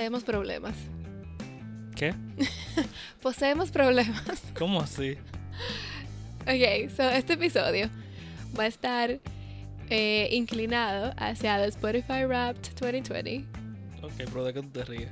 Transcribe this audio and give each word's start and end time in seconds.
Poseemos 0.00 0.24
problemas. 0.24 0.76
¿Qué? 1.94 2.14
Poseemos 3.22 3.70
problemas. 3.70 4.42
¿Cómo 4.58 4.80
así? 4.80 5.18
Ok, 6.40 6.90
so 6.96 7.02
este 7.02 7.34
episodio 7.34 7.90
va 8.58 8.62
a 8.62 8.66
estar 8.66 9.20
eh, 9.90 10.28
inclinado 10.32 11.12
hacia 11.18 11.62
el 11.62 11.68
Spotify 11.68 12.24
Wrapped 12.24 12.80
2020. 12.80 13.44
Ok, 14.02 14.12
pero 14.16 14.44
¿de 14.44 14.54
qué 14.54 14.62
tú 14.62 14.68
te 14.70 14.84
ríes? 14.86 15.10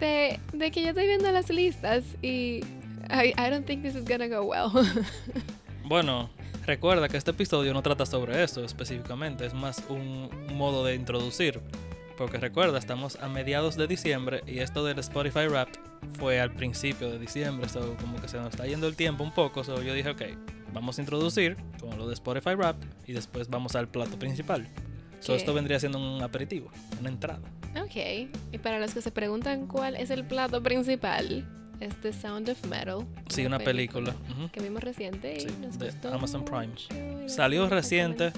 De, 0.00 0.40
de 0.54 0.70
que 0.70 0.80
yo 0.84 0.88
estoy 0.88 1.06
viendo 1.06 1.30
las 1.30 1.50
listas 1.50 2.02
y 2.22 2.62
I, 3.10 3.34
I 3.36 3.50
don't 3.50 3.66
think 3.66 3.82
this 3.82 3.94
is 3.94 4.06
gonna 4.06 4.26
go 4.26 4.42
well. 4.42 4.70
Bueno, 5.84 6.30
recuerda 6.64 7.10
que 7.10 7.18
este 7.18 7.32
episodio 7.32 7.74
no 7.74 7.82
trata 7.82 8.06
sobre 8.06 8.42
eso 8.42 8.64
específicamente, 8.64 9.44
es 9.44 9.52
más 9.52 9.84
un 9.90 10.30
modo 10.54 10.82
de 10.86 10.94
introducir. 10.94 11.60
Porque 12.18 12.38
recuerda, 12.38 12.78
estamos 12.78 13.16
a 13.16 13.28
mediados 13.28 13.76
de 13.76 13.86
diciembre 13.86 14.42
y 14.46 14.58
esto 14.58 14.84
del 14.84 14.98
Spotify 14.98 15.46
Wrapped 15.48 15.78
fue 16.18 16.40
al 16.40 16.52
principio 16.52 17.10
de 17.10 17.18
diciembre, 17.18 17.68
so 17.68 17.96
como 18.00 18.20
que 18.20 18.26
se 18.28 18.36
nos 18.38 18.48
está 18.50 18.66
yendo 18.66 18.88
el 18.88 18.96
tiempo 18.96 19.22
un 19.22 19.30
poco, 19.32 19.62
so 19.62 19.80
yo 19.82 19.94
dije, 19.94 20.10
ok, 20.10 20.22
vamos 20.72 20.98
a 20.98 21.02
introducir 21.02 21.56
con 21.80 21.96
lo 21.96 22.08
de 22.08 22.14
Spotify 22.14 22.54
Wrapped 22.56 22.86
y 23.06 23.12
después 23.12 23.48
vamos 23.48 23.76
al 23.76 23.86
plato 23.88 24.18
principal. 24.18 24.66
So 25.20 25.34
esto 25.34 25.52
vendría 25.54 25.78
siendo 25.80 25.98
un 25.98 26.20
aperitivo, 26.22 26.70
una 27.00 27.08
entrada. 27.08 27.40
ok, 27.80 28.28
y 28.52 28.58
para 28.58 28.78
los 28.80 28.94
que 28.94 29.00
se 29.00 29.10
preguntan 29.12 29.66
cuál 29.68 29.94
es 29.96 30.10
el 30.10 30.24
plato 30.24 30.60
principal, 30.62 31.46
es 31.80 32.00
The 32.00 32.12
Sound 32.12 32.48
of 32.50 32.64
Metal. 32.66 33.06
Sí, 33.28 33.46
una 33.46 33.60
película. 33.60 34.12
ujú. 34.30 34.48
que 34.50 34.60
vimos 34.60 34.82
reciente 34.82 35.36
y 35.36 35.40
Sí, 35.40 35.48
nos 35.60 35.78
de 35.78 35.86
gustó 35.86 36.12
Amazon 36.12 36.44
Prime. 36.44 37.28
Salió 37.28 37.68
reciente. 37.68 38.32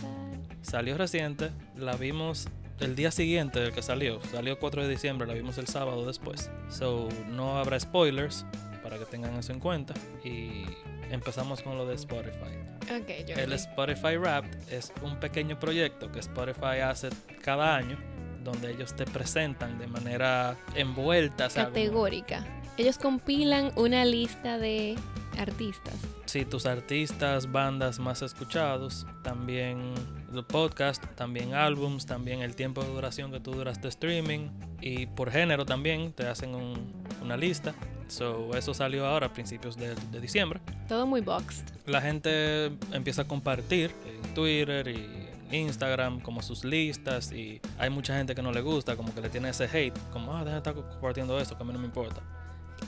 Salió 0.62 0.98
reciente, 0.98 1.50
la 1.74 1.96
vimos 1.96 2.46
el 2.80 2.96
día 2.96 3.10
siguiente 3.10 3.60
del 3.60 3.72
que 3.72 3.82
salió. 3.82 4.20
Salió 4.32 4.58
4 4.58 4.82
de 4.82 4.88
diciembre, 4.88 5.26
la 5.26 5.34
vimos 5.34 5.58
el 5.58 5.66
sábado 5.66 6.06
después. 6.06 6.50
So, 6.70 7.08
no 7.28 7.58
habrá 7.58 7.78
spoilers 7.78 8.46
para 8.82 8.98
que 8.98 9.04
tengan 9.04 9.34
eso 9.34 9.52
en 9.52 9.60
cuenta. 9.60 9.94
Y 10.24 10.64
empezamos 11.10 11.62
con 11.62 11.76
lo 11.76 11.86
de 11.86 11.94
Spotify. 11.94 12.56
Ok, 12.84 13.26
yo 13.26 13.36
El 13.36 13.52
Spotify 13.52 14.16
Wrapped 14.16 14.72
es 14.72 14.92
un 15.02 15.18
pequeño 15.20 15.58
proyecto 15.58 16.10
que 16.10 16.20
Spotify 16.20 16.80
hace 16.82 17.10
cada 17.42 17.76
año 17.76 17.98
donde 18.42 18.70
ellos 18.70 18.94
te 18.96 19.04
presentan 19.04 19.78
de 19.78 19.86
manera 19.86 20.56
envuelta, 20.74 21.48
categórica. 21.48 22.44
Ellos 22.78 22.96
compilan 22.96 23.72
una 23.76 24.04
lista 24.04 24.58
de 24.58 24.96
artistas. 25.38 25.94
Sí, 26.30 26.44
tus 26.44 26.64
artistas, 26.64 27.50
bandas 27.50 27.98
más 27.98 28.22
escuchados, 28.22 29.04
también 29.24 29.94
los 30.30 30.44
podcasts, 30.44 31.04
también 31.16 31.54
álbums, 31.54 32.06
también 32.06 32.40
el 32.42 32.54
tiempo 32.54 32.84
de 32.84 32.88
duración 32.92 33.32
que 33.32 33.40
tú 33.40 33.50
duras 33.50 33.82
de 33.82 33.88
streaming 33.88 34.48
y 34.80 35.06
por 35.06 35.32
género 35.32 35.66
también 35.66 36.12
te 36.12 36.28
hacen 36.28 36.54
un- 36.54 36.92
una 37.20 37.36
lista. 37.36 37.74
So, 38.06 38.54
eso 38.56 38.72
salió 38.74 39.06
ahora 39.06 39.26
a 39.26 39.32
principios 39.32 39.76
de, 39.76 39.96
de 39.96 40.20
diciembre. 40.20 40.60
Todo 40.86 41.04
muy 41.04 41.20
boxed. 41.20 41.64
La 41.86 42.00
gente 42.00 42.66
empieza 42.92 43.22
a 43.22 43.24
compartir 43.26 43.90
en 44.06 44.32
Twitter 44.32 44.86
y 44.86 45.28
en 45.50 45.66
Instagram 45.66 46.20
como 46.20 46.42
sus 46.42 46.62
listas 46.64 47.32
y 47.32 47.60
hay 47.76 47.90
mucha 47.90 48.16
gente 48.16 48.36
que 48.36 48.42
no 48.42 48.52
le 48.52 48.60
gusta, 48.60 48.94
como 48.94 49.12
que 49.12 49.20
le 49.20 49.30
tiene 49.30 49.48
ese 49.48 49.64
hate, 49.64 49.98
como, 50.12 50.32
ah, 50.36 50.44
deja 50.44 50.52
de 50.52 50.58
estar 50.58 50.74
compartiendo 50.74 51.40
eso, 51.40 51.56
que 51.56 51.62
a 51.64 51.66
mí 51.66 51.72
no 51.72 51.80
me 51.80 51.86
importa. 51.86 52.22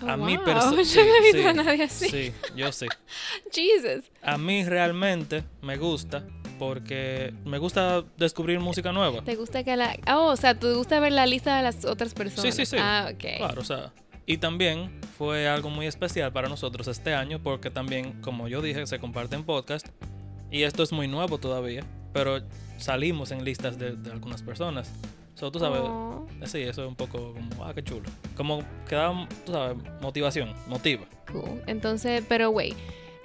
Oh, 0.03 0.09
a 0.09 0.17
mí 0.17 0.37
wow. 0.37 0.47
perso- 0.47 0.77
Yo 0.77 0.85
sí, 0.85 0.99
no 0.99 1.15
he 1.17 1.21
visto 1.23 1.39
sí, 1.39 1.47
a 1.47 1.53
nadie 1.53 1.83
así. 1.85 2.09
Sí, 2.09 2.33
yo 2.57 2.73
sí. 2.73 2.87
Jesus. 3.53 4.11
A 4.23 4.39
mí 4.39 4.65
realmente 4.65 5.45
me 5.61 5.77
gusta 5.77 6.25
porque 6.59 7.33
me 7.45 7.59
gusta 7.59 8.05
descubrir 8.17 8.61
música 8.61 8.93
nueva. 8.93 9.23
¿Te 9.23 9.35
gusta 9.37 9.65
que 9.65 9.77
la... 9.77 9.97
Oh, 10.09 10.27
o 10.31 10.37
sea, 10.37 10.55
¿te 10.59 10.73
gusta 10.73 11.01
ver 11.01 11.13
la 11.13 11.27
lista 11.27 11.57
de 11.57 11.63
las 11.63 11.85
otras 11.85 12.15
personas? 12.15 12.55
Sí, 12.55 12.65
sí, 12.65 12.67
sí. 12.67 12.77
Ah, 12.79 13.11
ok. 13.13 13.25
Claro, 13.39 13.61
o 13.61 13.65
sea. 13.65 13.93
Y 14.27 14.39
también 14.39 15.01
fue 15.19 15.49
algo 15.49 15.71
muy 15.71 15.87
especial 15.87 16.33
para 16.33 16.49
nosotros 16.49 16.87
este 16.87 17.15
año 17.15 17.41
porque 17.43 17.71
también, 17.71 18.21
como 18.23 18.47
yo 18.47 18.63
dije, 18.63 18.87
se 18.87 19.01
comparten 19.01 19.43
podcast 19.43 19.89
y 20.51 20.63
esto 20.63 20.83
es 20.85 20.93
muy 20.93 21.09
nuevo 21.09 21.39
todavía, 21.39 21.85
pero 22.13 22.41
salimos 22.79 23.33
en 23.33 23.45
listas 23.45 23.79
de, 23.79 23.97
de 23.97 24.13
algunas 24.13 24.43
personas. 24.43 24.93
So, 25.43 25.51
tú 25.51 25.59
sabes, 25.59 25.81
Oh, 25.83 26.25
sí, 26.45 26.61
eso 26.61 26.83
es 26.83 26.89
un 26.89 26.95
poco 26.95 27.35
como, 27.35 27.65
ah, 27.65 27.75
qué 27.75 27.83
chulo. 27.83 28.09
Como 28.37 28.63
que 28.89 28.95
da, 28.95 29.27
tú 29.45 29.51
sabes, 29.51 29.77
motivación, 30.01 30.55
motiva. 30.69 31.03
cool. 31.33 31.61
Entonces, 31.67 32.23
pero 32.29 32.51
wait. 32.51 32.77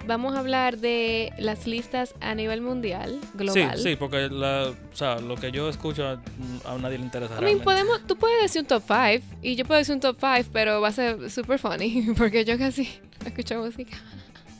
Vamos 0.04 0.34
a 0.34 0.40
hablar 0.40 0.78
de 0.78 1.32
las 1.38 1.68
listas 1.68 2.16
a 2.20 2.34
nivel 2.34 2.60
mundial, 2.60 3.20
global. 3.34 3.76
Sí, 3.76 3.90
sí, 3.90 3.94
porque 3.94 4.28
la, 4.30 4.72
o 4.92 4.96
sea, 4.96 5.20
lo 5.20 5.36
que 5.36 5.52
yo 5.52 5.68
escucho 5.68 6.16
mm, 6.16 6.66
a 6.66 6.76
nadie 6.78 6.98
le 6.98 7.04
interesa. 7.04 7.40
I 7.40 7.44
mean, 7.44 7.60
podemos, 7.60 8.04
tú 8.04 8.16
puedes 8.16 8.42
decir 8.42 8.62
un 8.62 8.66
top 8.66 8.82
5 8.84 9.24
y 9.40 9.54
yo 9.54 9.64
puedo 9.64 9.78
decir 9.78 9.94
un 9.94 10.00
top 10.00 10.16
5, 10.18 10.50
pero 10.52 10.80
va 10.80 10.88
a 10.88 10.92
ser 10.92 11.30
super 11.30 11.60
funny 11.60 12.08
porque 12.18 12.44
yo 12.44 12.58
casi 12.58 12.98
escucho 13.24 13.62
música. 13.62 13.96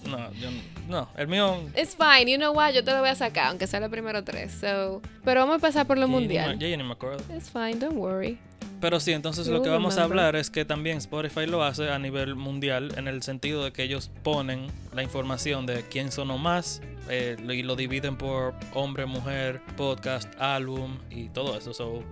No, 0.05 0.33
yo 0.35 0.49
no. 0.49 0.78
No, 0.88 1.09
el 1.16 1.28
mío. 1.28 1.60
It's 1.76 1.94
fine, 1.94 2.31
you 2.31 2.38
know 2.38 2.53
what, 2.53 2.72
yo 2.72 2.82
te 2.82 2.91
lo 2.93 3.00
voy 3.00 3.10
a 3.10 3.15
sacar, 3.15 3.49
aunque 3.49 3.66
sea 3.66 3.78
los 3.78 3.91
primeros 3.91 4.25
tres. 4.25 4.53
So, 4.53 5.03
pero 5.22 5.41
vamos 5.41 5.53
a 5.53 5.56
empezar 5.56 5.87
por 5.87 5.99
lo 5.99 6.06
ya 6.06 6.09
ni 6.09 6.12
mundial. 6.12 6.59
ya 6.59 6.76
ni 6.76 6.82
me 6.82 6.93
acuerdo. 6.93 7.22
It's 7.34 7.50
fine, 7.50 7.75
don't 7.78 7.97
worry. 7.97 8.38
Pero 8.81 9.00
sí, 9.00 9.12
entonces 9.12 9.47
You 9.47 9.54
lo 9.54 9.62
que 9.62 9.71
vamos 9.71 9.98
a 9.98 10.04
hablar 10.04 10.37
es 10.37 10.50
que 10.50 10.65
también 10.65 10.98
Spotify 10.98 11.47
lo 11.47 11.65
hace 11.65 11.91
a 11.91 11.98
nivel 11.98 12.37
mundial 12.37 12.94
en 12.97 13.09
el 13.09 13.22
sentido 13.22 13.65
de 13.65 13.72
que 13.72 13.82
ellos 13.82 14.10
ponen 14.22 14.69
la 14.94 15.03
información 15.03 15.66
de 15.66 15.82
quién 15.88 16.12
sonó 16.12 16.38
más 16.38 16.81
eh, 17.10 17.37
y 17.48 17.62
lo 17.65 17.75
dividen 17.75 18.16
por 18.16 18.54
hombre, 18.75 19.04
mujer, 19.06 19.60
podcast, 19.77 20.32
álbum 20.41 20.98
y 21.10 21.28
todo 21.28 21.59
eso. 21.59 21.75
So, 21.75 22.04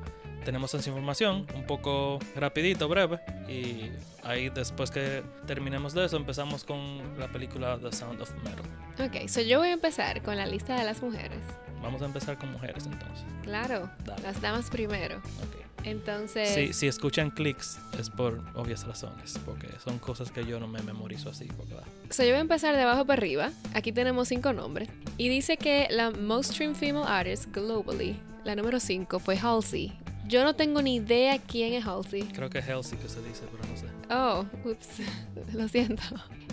tenemos 0.46 0.72
esa 0.72 0.88
información 0.88 1.44
un 1.56 1.66
poco 1.66 2.20
rapidito, 2.36 2.88
breve 2.88 3.18
y 3.48 3.90
ahí 4.22 4.48
después 4.48 4.92
que 4.92 5.24
terminemos 5.44 5.92
de 5.92 6.04
eso 6.06 6.16
empezamos 6.16 6.62
con 6.62 7.18
la 7.18 7.26
película 7.26 7.76
The 7.82 7.92
Sound 7.92 8.20
of 8.22 8.32
Metal. 8.44 8.64
Ok, 9.04 9.28
so 9.28 9.40
yo 9.40 9.58
voy 9.58 9.68
a 9.70 9.72
empezar 9.72 10.22
con 10.22 10.36
la 10.36 10.46
lista 10.46 10.78
de 10.78 10.84
las 10.84 11.02
mujeres. 11.02 11.40
Vamos 11.82 12.00
a 12.00 12.04
empezar 12.04 12.38
con 12.38 12.52
mujeres 12.52 12.86
entonces. 12.86 13.26
Claro, 13.42 13.90
Dale. 14.04 14.22
las 14.22 14.40
damas 14.40 14.70
primero. 14.70 15.16
Ok. 15.16 15.66
Entonces, 15.82 16.48
Si, 16.54 16.72
si 16.72 16.86
escuchan 16.86 17.30
clics 17.30 17.78
es 17.98 18.08
por 18.08 18.40
obvias 18.54 18.86
razones, 18.86 19.38
porque 19.44 19.68
son 19.84 19.98
cosas 19.98 20.30
que 20.30 20.44
yo 20.46 20.60
no 20.60 20.68
me 20.68 20.80
memorizo 20.82 21.30
así. 21.30 21.46
Porque, 21.56 21.74
so 22.10 22.22
yo 22.22 22.30
voy 22.30 22.38
a 22.38 22.40
empezar 22.40 22.74
de 22.76 22.82
abajo 22.82 23.04
para 23.04 23.18
arriba. 23.18 23.50
Aquí 23.74 23.90
tenemos 23.92 24.28
cinco 24.28 24.52
nombres. 24.52 24.88
Y 25.18 25.28
dice 25.28 25.56
que 25.56 25.88
la 25.90 26.12
most 26.12 26.52
streamed 26.52 26.76
female 26.76 27.06
artist 27.06 27.52
globally, 27.52 28.16
la 28.44 28.54
número 28.54 28.78
5, 28.78 29.18
fue 29.18 29.36
Halsey. 29.36 29.92
Yo 30.28 30.42
no 30.44 30.54
tengo 30.54 30.82
ni 30.82 30.96
idea 30.96 31.38
quién 31.38 31.74
es 31.74 31.84
Halsey. 31.86 32.22
creo 32.24 32.50
que 32.50 32.58
es 32.58 32.66
Healthy 32.68 32.96
que 32.96 33.08
se 33.08 33.22
dice, 33.22 33.42
pero 33.50 33.64
no 33.68 33.76
sé. 33.76 33.86
Oh, 34.10 34.44
ups, 34.68 35.00
lo 35.54 35.68
siento. 35.68 36.02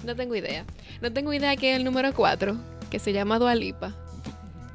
No 0.03 0.16
tengo 0.16 0.35
idea. 0.35 0.66
No 1.01 1.11
tengo 1.11 1.34
idea 1.34 1.56
quién 1.56 1.73
es 1.73 1.78
el 1.79 1.83
número 1.85 2.13
4, 2.13 2.56
que 2.91 3.00
se 3.00 3.13
llama 3.13 3.39
Dualipa. 3.39 3.95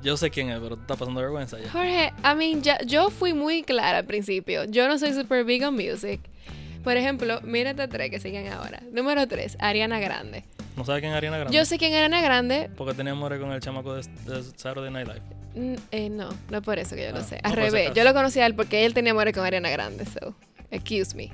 Yo 0.03 0.17
sé 0.17 0.31
quién 0.31 0.49
es, 0.51 0.59
pero 0.61 0.77
tú 0.77 0.83
estás 0.83 0.97
pasando 0.97 1.21
vergüenza 1.21 1.59
ya. 1.61 1.71
Jorge, 1.71 2.13
I 2.25 2.35
mean, 2.37 2.63
ya- 2.63 2.81
yo 2.87 3.11
fui 3.11 3.35
muy 3.35 3.63
clara 3.63 3.99
al 3.99 4.05
principio. 4.05 4.65
Yo 4.65 4.89
no 4.89 4.99
soy 4.99 5.13
super 5.13 5.45
big 5.45 5.65
on 5.65 5.75
music. 5.75 6.21
Por 6.85 6.97
ejemplo, 6.97 7.41
mírate 7.43 7.89
tres 7.89 8.11
que 8.11 8.21
siguen 8.21 8.51
ahora. 8.53 8.81
Número 8.93 9.27
3, 9.27 9.57
Ariana 9.61 9.99
Grande. 9.99 10.45
¿No 10.77 10.85
sabes 10.85 11.01
quién 11.01 11.11
es 11.13 11.17
Ariana 11.19 11.39
Grande? 11.39 11.57
Yo 11.57 11.65
sé 11.65 11.77
quién 11.79 11.93
es 11.93 11.97
Ariana 11.99 12.21
Grande. 12.23 12.71
Porque 12.77 12.95
tenía 12.95 13.13
amores 13.13 13.41
con 13.41 13.51
el 13.51 13.61
chamaco 13.61 13.95
de, 13.95 14.03
de 14.25 14.43
Saturday 14.57 14.91
Night 14.93 15.09
Live. 15.09 15.23
Eh, 15.91 16.09
no, 16.11 16.29
no 16.51 16.63
por 16.63 16.79
eso 16.79 16.95
que 16.97 17.05
yo 17.05 17.13
lo 17.13 17.19
Ah, 17.19 17.25
sé. 17.25 17.37
no 17.43 17.49
Al 17.49 17.55
si 17.55 17.57
revés, 17.57 17.91
yo 17.95 18.05
lo 18.05 18.15
conocí 18.15 18.41
a 18.41 18.47
él 18.47 18.55
porque 18.55 18.85
él 18.87 18.95
tenía 18.95 19.13
amores 19.13 19.35
con 19.35 19.45
Ariana 19.45 19.71
Grande, 19.71 20.05
so, 20.07 20.35
excuse 20.71 21.15
me. 21.17 21.31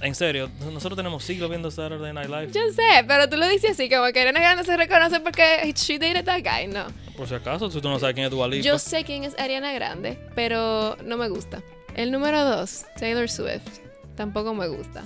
En 0.00 0.14
serio, 0.14 0.48
nosotros 0.72 0.96
tenemos 0.96 1.24
siglos 1.24 1.50
viendo 1.50 1.70
Saturday 1.72 2.12
Night 2.12 2.28
Live. 2.28 2.52
Yo 2.52 2.60
sé, 2.72 3.04
pero 3.08 3.28
tú 3.28 3.36
lo 3.36 3.48
dices 3.48 3.72
así, 3.72 3.88
como 3.90 4.06
que 4.12 4.20
Ariana 4.20 4.38
Grande 4.40 4.62
se 4.64 4.76
reconoce 4.76 5.18
porque 5.20 5.72
she 5.74 5.98
dated 5.98 6.24
that 6.24 6.42
guy, 6.42 6.68
no. 6.68 6.84
Por 7.16 7.26
si 7.28 7.34
acaso, 7.34 7.68
si 7.70 7.80
tú 7.80 7.88
no 7.88 7.98
sabes 7.98 8.14
quién 8.14 8.26
es 8.26 8.30
Dua 8.30 8.46
Lipa. 8.46 8.64
Yo 8.64 8.78
sé 8.78 9.02
quién 9.04 9.24
es 9.24 9.36
Ariana 9.38 9.72
Grande, 9.72 10.16
pero 10.36 10.96
no 11.04 11.16
me 11.16 11.28
gusta. 11.28 11.62
El 11.96 12.12
número 12.12 12.44
2, 12.44 12.84
Taylor 12.96 13.28
Swift. 13.28 13.80
Tampoco 14.14 14.54
me 14.54 14.68
gusta. 14.68 15.02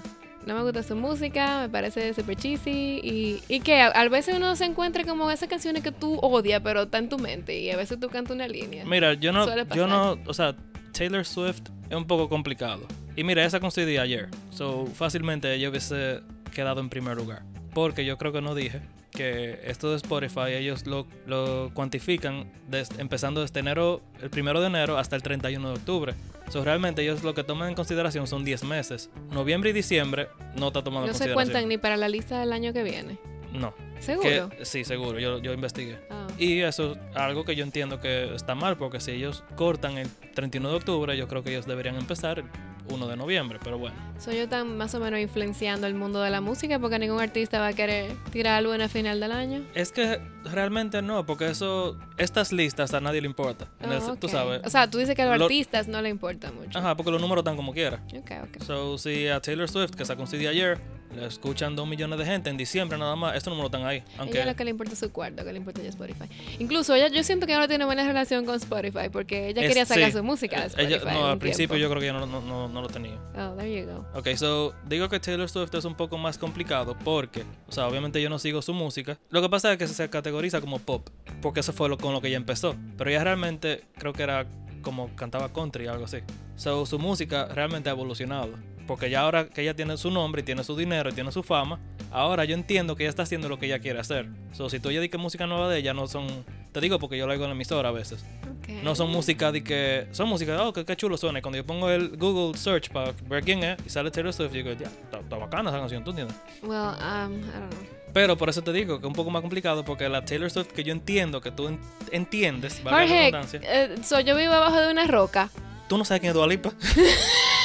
No 0.46 0.54
me 0.56 0.62
gusta 0.62 0.82
su 0.82 0.96
música, 0.96 1.60
me 1.60 1.68
parece 1.68 2.12
super 2.14 2.36
cheesy 2.36 3.00
y, 3.02 3.42
y 3.48 3.60
que 3.60 3.80
a, 3.80 3.88
a 3.88 4.08
veces 4.08 4.34
uno 4.36 4.56
se 4.56 4.64
encuentra 4.64 5.04
como 5.04 5.30
esas 5.30 5.48
canciones 5.48 5.82
que 5.82 5.92
tú 5.92 6.18
odias, 6.20 6.60
pero 6.64 6.82
está 6.82 6.98
en 6.98 7.08
tu 7.08 7.18
mente 7.18 7.58
y 7.60 7.70
a 7.70 7.76
veces 7.76 8.00
tú 8.00 8.08
cantas 8.08 8.34
una 8.34 8.48
línea. 8.48 8.84
Mira, 8.84 9.14
yo 9.14 9.30
no, 9.32 9.44
yo 9.76 9.86
no, 9.86 10.18
o 10.26 10.34
sea, 10.34 10.56
Taylor 10.92 11.24
Swift 11.24 11.62
es 11.88 11.96
un 11.96 12.06
poco 12.06 12.28
complicado. 12.28 12.86
Y 13.14 13.22
mira, 13.24 13.44
esa 13.44 13.60
coincidí 13.60 13.98
ayer. 13.98 14.28
So, 14.50 14.86
fácilmente 14.86 15.58
yo 15.60 15.70
hubiese 15.70 16.20
quedado 16.54 16.80
en 16.80 16.88
primer 16.88 17.16
lugar. 17.16 17.42
Porque 17.72 18.04
yo 18.04 18.18
creo 18.18 18.32
que 18.32 18.42
no 18.42 18.54
dije 18.54 18.80
que 19.12 19.60
esto 19.64 19.90
de 19.90 19.96
Spotify 19.96 20.52
ellos 20.54 20.86
lo, 20.86 21.06
lo 21.26 21.70
cuantifican 21.74 22.50
des- 22.68 22.88
empezando 22.98 23.42
desde 23.42 23.60
enero, 23.60 24.00
el 24.22 24.30
primero 24.30 24.60
de 24.60 24.66
enero 24.68 24.98
hasta 24.98 25.16
el 25.16 25.22
31 25.22 25.68
de 25.68 25.74
octubre. 25.74 26.14
So, 26.52 26.62
realmente 26.62 27.00
ellos 27.00 27.22
lo 27.22 27.32
que 27.32 27.44
toman 27.44 27.70
en 27.70 27.74
consideración 27.74 28.26
son 28.26 28.44
10 28.44 28.64
meses. 28.64 29.08
Noviembre 29.30 29.70
y 29.70 29.72
diciembre 29.72 30.28
no 30.54 30.66
está 30.66 30.84
tomando 30.84 31.06
No 31.06 31.12
en 31.12 31.14
se 31.14 31.20
consideración. 31.20 31.34
cuentan 31.34 31.66
ni 31.70 31.78
para 31.78 31.96
la 31.96 32.10
lista 32.10 32.40
del 32.40 32.52
año 32.52 32.74
que 32.74 32.82
viene. 32.82 33.18
No. 33.54 33.72
¿Seguro? 34.00 34.50
Que, 34.50 34.66
sí, 34.66 34.84
seguro. 34.84 35.18
Yo, 35.18 35.38
yo 35.38 35.54
investigué. 35.54 35.98
Ah. 36.10 36.26
Y 36.36 36.60
eso 36.60 36.92
es 36.92 36.98
algo 37.16 37.46
que 37.46 37.56
yo 37.56 37.64
entiendo 37.64 38.00
que 38.00 38.34
está 38.34 38.54
mal, 38.54 38.76
porque 38.76 39.00
si 39.00 39.12
ellos 39.12 39.44
cortan 39.56 39.96
el 39.96 40.10
31 40.34 40.68
de 40.68 40.76
octubre, 40.76 41.16
yo 41.16 41.26
creo 41.26 41.42
que 41.42 41.52
ellos 41.52 41.64
deberían 41.64 41.94
empezar 41.96 42.44
1 42.88 43.06
de 43.08 43.16
noviembre, 43.16 43.58
pero 43.62 43.78
bueno. 43.78 43.96
Soy 44.18 44.36
yo 44.38 44.48
tan 44.48 44.76
más 44.76 44.94
o 44.94 45.00
menos 45.00 45.20
influenciando 45.20 45.86
el 45.86 45.94
mundo 45.94 46.20
de 46.20 46.30
la 46.30 46.40
música 46.40 46.78
porque 46.78 46.98
ningún 46.98 47.20
artista 47.20 47.58
va 47.60 47.68
a 47.68 47.72
querer 47.72 48.12
tirar 48.30 48.54
algo 48.58 48.74
en 48.74 48.80
el 48.80 48.88
final 48.88 49.20
del 49.20 49.32
año. 49.32 49.62
Es 49.74 49.92
que 49.92 50.20
realmente 50.44 51.02
no, 51.02 51.24
porque 51.26 51.46
eso, 51.48 51.96
estas 52.18 52.52
listas 52.52 52.92
a 52.94 53.00
nadie 53.00 53.20
le 53.20 53.26
importa. 53.26 53.66
El- 53.80 53.92
Oh, 53.92 54.16
Tú 54.16 54.28
sabes. 54.28 54.60
O 54.64 54.70
sea, 54.70 54.88
tú 54.90 54.98
dices 54.98 55.14
que 55.14 55.22
a 55.22 55.26
los 55.26 55.38
Lo- 55.38 55.44
artistas 55.44 55.86
no 55.88 56.00
le 56.02 56.08
importa 56.08 56.50
mucho. 56.50 56.76
Ajá, 56.78 56.96
porque 56.96 57.10
los 57.12 57.20
números 57.20 57.42
están 57.42 57.56
como 57.56 57.72
quiera. 57.72 58.02
Ok, 58.16 58.30
ok. 58.56 58.62
So, 58.64 58.98
si 58.98 59.28
a 59.28 59.40
Taylor 59.40 59.68
Swift, 59.68 59.90
que 59.94 60.04
sacó 60.04 60.22
un 60.22 60.28
CD 60.28 60.48
ayer, 60.48 60.80
le 61.14 61.26
escuchan 61.26 61.76
dos 61.76 61.86
millones 61.86 62.18
de 62.18 62.24
gente 62.24 62.50
en 62.50 62.56
diciembre 62.56 62.96
nada 62.98 63.16
más, 63.16 63.36
estos 63.36 63.50
números 63.52 63.70
están 63.72 63.86
ahí. 63.86 63.98
Ella 63.98 64.14
Aunque 64.18 64.44
lo 64.44 64.56
que 64.56 64.64
le 64.64 64.70
importa 64.70 64.92
es 64.94 64.98
su 64.98 65.12
cuarto, 65.12 65.44
que 65.44 65.52
le 65.52 65.58
importa 65.58 65.82
ya 65.82 65.88
Spotify. 65.90 66.24
Incluso 66.58 66.94
ella, 66.94 67.08
yo 67.08 67.22
siento 67.24 67.46
que 67.46 67.54
no 67.54 67.66
tiene 67.68 67.84
buena 67.84 68.06
relación 68.06 68.44
con 68.44 68.56
Spotify 68.56 69.08
porque 69.12 69.48
ella 69.48 69.62
es- 69.62 69.68
quería 69.68 69.86
sacar 69.86 70.06
sí, 70.10 70.12
su 70.18 70.22
música 70.24 70.60
de 70.60 70.66
Spotify. 70.68 70.94
ella- 70.94 71.12
no, 71.12 71.26
al 71.26 71.38
principio 71.38 71.76
tiempo. 71.76 71.82
yo 71.82 71.88
creo 71.90 72.00
que 72.00 72.08
ella 72.08 72.18
no, 72.20 72.26
no, 72.26 72.40
no, 72.40 72.68
no 72.68 72.82
lo 72.82 72.88
tenía. 72.88 73.18
Oh, 73.36 73.54
there 73.56 73.72
you 73.80 73.86
go. 73.86 74.06
Ok, 74.14 74.28
so 74.36 74.74
digo 74.88 75.08
que 75.08 75.20
Taylor 75.20 75.48
Swift 75.48 75.74
es 75.74 75.84
un 75.84 75.94
poco 75.94 76.18
más 76.18 76.38
complicado 76.38 76.96
porque, 77.04 77.44
o 77.68 77.72
sea, 77.72 77.86
obviamente 77.88 78.20
yo 78.22 78.28
no 78.30 78.38
sigo 78.38 78.62
su 78.62 78.72
música. 78.74 79.18
Lo 79.30 79.42
que 79.42 79.48
pasa 79.48 79.72
es 79.72 79.78
que 79.78 79.86
se 79.88 80.08
categoriza 80.10 80.60
como 80.60 80.78
pop, 80.78 81.08
porque 81.40 81.60
eso 81.60 81.72
fue 81.72 81.88
lo, 81.88 81.98
con 81.98 82.12
lo 82.12 82.20
que 82.20 82.28
ella 82.28 82.36
empezó. 82.36 82.74
Pero 82.96 83.10
ella 83.10 83.24
realmente 83.24 83.84
creo 83.98 84.12
que 84.12 84.22
era 84.22 84.46
como 84.82 85.14
cantaba 85.14 85.52
country 85.52 85.86
o 85.86 85.92
algo 85.92 86.06
así. 86.06 86.18
So 86.56 86.84
su 86.86 86.98
música 86.98 87.46
realmente 87.46 87.88
ha 87.88 87.92
evolucionado. 87.92 88.50
Porque 88.86 89.10
ya 89.10 89.20
ahora 89.20 89.46
que 89.48 89.62
ella 89.62 89.74
tiene 89.74 89.96
su 89.96 90.10
nombre 90.10 90.42
y 90.42 90.44
tiene 90.44 90.64
su 90.64 90.76
dinero 90.76 91.10
y 91.10 91.12
tiene 91.12 91.30
su 91.32 91.42
fama, 91.42 91.78
ahora 92.10 92.44
yo 92.44 92.54
entiendo 92.54 92.96
que 92.96 93.04
ella 93.04 93.10
está 93.10 93.22
haciendo 93.22 93.48
lo 93.48 93.58
que 93.58 93.66
ella 93.66 93.78
quiere 93.78 94.00
hacer. 94.00 94.26
So 94.52 94.68
si 94.68 94.80
tú 94.80 94.90
ya 94.90 95.00
di 95.00 95.08
que 95.08 95.18
música 95.18 95.46
nueva 95.46 95.68
de 95.68 95.78
ella 95.78 95.94
no 95.94 96.06
son, 96.08 96.26
te 96.72 96.80
digo 96.80 96.98
porque 96.98 97.16
yo 97.16 97.26
lo 97.26 97.32
hago 97.32 97.44
en 97.44 97.50
la 97.50 97.54
emisora 97.54 97.88
a 97.88 97.92
veces. 97.92 98.24
Okay. 98.60 98.80
No 98.82 98.94
son 98.94 99.10
música 99.10 99.50
de 99.50 99.64
que. 99.64 100.06
Son 100.12 100.28
música, 100.28 100.62
oh, 100.64 100.72
que 100.72 100.84
qué 100.84 100.96
chulo 100.96 101.16
suena. 101.16 101.38
Y 101.40 101.42
cuando 101.42 101.56
yo 101.58 101.66
pongo 101.66 101.90
el 101.90 102.16
Google 102.16 102.56
search 102.58 102.90
para 102.90 103.12
ver 103.28 103.42
quién 103.44 103.62
es 103.64 103.76
y 103.86 103.90
sale 103.90 104.10
Taylor 104.10 104.32
Swift, 104.32 104.52
digo, 104.52 104.72
ya, 104.72 104.86
está, 104.86 105.18
está 105.20 105.36
bacana 105.36 105.70
esa 105.70 105.78
canción, 105.80 106.04
¿tú 106.04 106.10
entiendes? 106.10 106.36
Well, 106.62 106.70
um, 106.72 107.40
I 107.40 107.52
don't 107.52 107.70
know. 107.72 108.02
Pero 108.12 108.36
por 108.36 108.50
eso 108.50 108.62
te 108.62 108.72
digo 108.72 109.00
que 109.00 109.06
es 109.06 109.08
un 109.08 109.14
poco 109.14 109.30
más 109.30 109.40
complicado 109.40 109.84
porque 109.84 110.08
la 110.08 110.24
Taylor 110.24 110.50
Swift 110.50 110.68
que 110.68 110.84
yo 110.84 110.92
entiendo 110.92 111.40
que 111.40 111.50
tú 111.50 111.68
en- 111.68 111.80
entiendes, 112.10 112.82
valga 112.84 113.00
la 113.00 113.06
Jorge, 113.08 113.18
redundancia, 113.30 113.60
eh, 113.64 113.94
so 114.04 114.20
yo 114.20 114.36
vivo 114.36 114.52
abajo 114.52 114.78
de 114.80 114.90
una 114.92 115.06
roca. 115.06 115.48
tú 115.88 115.96
no 115.98 116.04
sabes 116.04 116.20
quién 116.20 116.28
es 116.30 116.34
Dua 116.34 116.46
Lipa. 116.46 116.72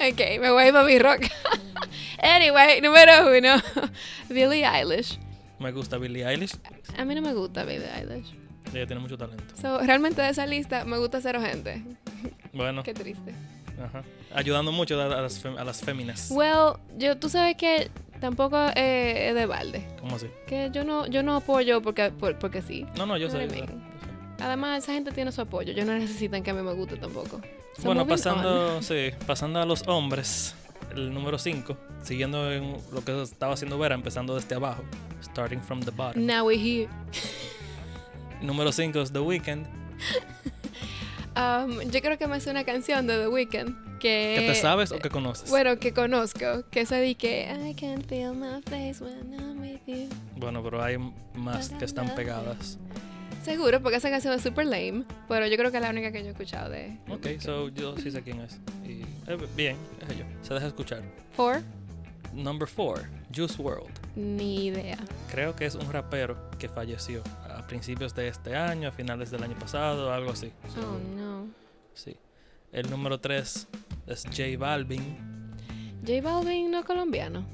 Ok, 0.00 0.40
me 0.40 0.50
voy 0.50 0.70
para 0.72 0.84
mi 0.84 0.98
roca. 0.98 1.28
anyway, 2.22 2.80
número 2.80 3.12
uno. 3.36 3.60
Billie 4.28 4.64
Eilish. 4.64 5.18
Me 5.58 5.72
gusta 5.72 5.98
Billie 5.98 6.24
Eilish, 6.24 6.54
A 6.96 7.04
mí 7.04 7.14
no 7.16 7.22
me 7.22 7.32
gusta 7.34 7.64
Billie 7.64 7.88
Eilish. 7.96 8.32
ella 8.72 8.86
tiene 8.86 9.00
mucho 9.00 9.18
talento. 9.18 9.42
So, 9.60 9.78
realmente 9.80 10.22
de 10.22 10.28
esa 10.30 10.46
lista 10.46 10.84
me 10.84 10.98
gusta 10.98 11.20
cero 11.20 11.40
gente. 11.40 11.82
Bueno, 12.52 12.82
Qué 12.84 12.94
triste. 12.94 13.34
ajá. 13.82 14.04
ayudando 14.32 14.70
mucho 14.70 15.00
a, 15.00 15.06
las, 15.08 15.44
a 15.44 15.64
las 15.64 15.80
féminas. 15.82 16.30
Well, 16.30 16.74
yo, 16.96 17.16
tú 17.16 17.28
sabes 17.28 17.56
que 17.56 17.90
tampoco 18.20 18.56
eh, 18.76 19.28
es 19.30 19.34
de 19.34 19.46
balde. 19.46 19.84
¿Cómo 20.00 20.14
así? 20.16 20.28
Que 20.46 20.70
yo 20.72 20.84
no, 20.84 21.06
yo 21.08 21.22
no 21.24 21.34
apoyo 21.36 21.82
porque, 21.82 22.10
por- 22.10 22.38
porque 22.38 22.62
sí. 22.62 22.86
No, 22.96 23.04
no, 23.06 23.16
yo 23.16 23.28
Know 23.28 23.40
sé. 23.40 23.64
Además, 24.40 24.84
esa 24.84 24.92
gente 24.92 25.10
tiene 25.12 25.32
su 25.32 25.40
apoyo. 25.40 25.72
Yo 25.72 25.84
no 25.84 25.92
necesitan 25.92 26.42
que 26.42 26.50
a 26.50 26.54
mí 26.54 26.62
me 26.62 26.72
guste 26.72 26.96
tampoco. 26.96 27.40
So, 27.76 27.82
Bueno, 27.84 28.06
pasando, 28.06 28.82
sí, 28.82 29.10
pasando 29.26 29.60
a 29.60 29.66
los 29.66 29.86
hombres, 29.86 30.54
el 30.94 31.12
número 31.12 31.38
5, 31.38 31.76
siguiendo 32.02 32.52
en 32.52 32.76
lo 32.92 33.04
que 33.04 33.22
estaba 33.22 33.54
haciendo 33.54 33.78
Vera, 33.78 33.94
empezando 33.94 34.34
desde 34.34 34.54
abajo, 34.54 34.82
starting 35.22 35.60
from 35.60 35.80
the 35.80 35.90
bottom. 35.90 36.24
Now 36.26 36.46
we're 36.46 36.60
here. 36.60 36.88
Número 38.42 38.70
5 38.70 39.00
es 39.00 39.12
The 39.12 39.18
Weeknd, 39.18 39.66
Um, 41.38 41.88
yo 41.92 42.00
creo 42.00 42.18
que 42.18 42.26
me 42.26 42.34
hace 42.34 42.50
una 42.50 42.64
canción 42.64 43.06
de 43.06 43.16
The 43.16 43.28
Weeknd 43.28 43.98
que... 44.00 44.34
que 44.40 44.46
te 44.48 44.54
sabes 44.56 44.90
o 44.90 44.98
que 44.98 45.08
conoces. 45.08 45.48
Bueno, 45.48 45.78
que 45.78 45.92
conozco, 45.92 46.64
que 46.68 46.84
se 46.84 47.00
di 47.00 47.14
que 47.14 47.48
I 47.64 47.74
can 47.74 48.02
feel 48.02 48.34
my 48.34 48.60
face 48.62 49.00
when 49.00 49.32
I'm 49.34 49.60
with 49.60 49.78
you. 49.86 50.08
Bueno, 50.36 50.64
pero 50.64 50.82
hay 50.82 50.98
más 51.34 51.68
que 51.68 51.84
están 51.84 52.12
pegadas. 52.16 52.76
Seguro, 53.42 53.80
porque 53.80 53.96
esa 53.96 54.10
canción 54.10 54.34
es 54.34 54.42
super 54.42 54.66
lame, 54.66 55.04
pero 55.28 55.46
yo 55.46 55.56
creo 55.56 55.70
que 55.70 55.78
es 55.78 55.82
la 55.82 55.90
única 55.90 56.12
que 56.12 56.20
yo 56.22 56.28
he 56.28 56.32
escuchado 56.32 56.70
de 56.70 56.98
Ok, 57.08 57.40
so 57.40 57.68
yo 57.68 57.96
sí 57.96 58.10
sé 58.10 58.22
quién 58.22 58.40
es. 58.40 58.58
Y, 58.84 59.02
eh, 59.30 59.38
bien, 59.56 59.76
es 60.08 60.18
yo. 60.18 60.24
Se 60.42 60.54
deja 60.54 60.66
escuchar. 60.66 61.02
Four, 61.32 61.62
Number 62.34 62.68
4, 62.68 63.04
Juice 63.34 63.60
World. 63.60 63.88
ni 64.16 64.66
idea. 64.66 64.98
Creo 65.30 65.56
que 65.56 65.64
es 65.66 65.74
un 65.74 65.90
rapero 65.92 66.50
que 66.58 66.68
falleció 66.68 67.22
a 67.48 67.66
principios 67.66 68.14
de 68.14 68.28
este 68.28 68.54
año, 68.54 68.88
a 68.88 68.92
finales 68.92 69.30
del 69.30 69.42
año 69.42 69.58
pasado, 69.58 70.12
algo 70.12 70.32
así. 70.32 70.52
So, 70.74 70.80
Oh 70.80 70.98
no. 71.16 71.46
Sí. 71.94 72.16
El 72.70 72.90
número 72.90 73.18
3 73.18 73.66
es 74.08 74.24
J 74.24 74.42
Balvin. 74.58 75.16
J 76.06 76.20
Balvin 76.22 76.70
no 76.70 76.80
es 76.80 76.84
colombiano. 76.84 77.46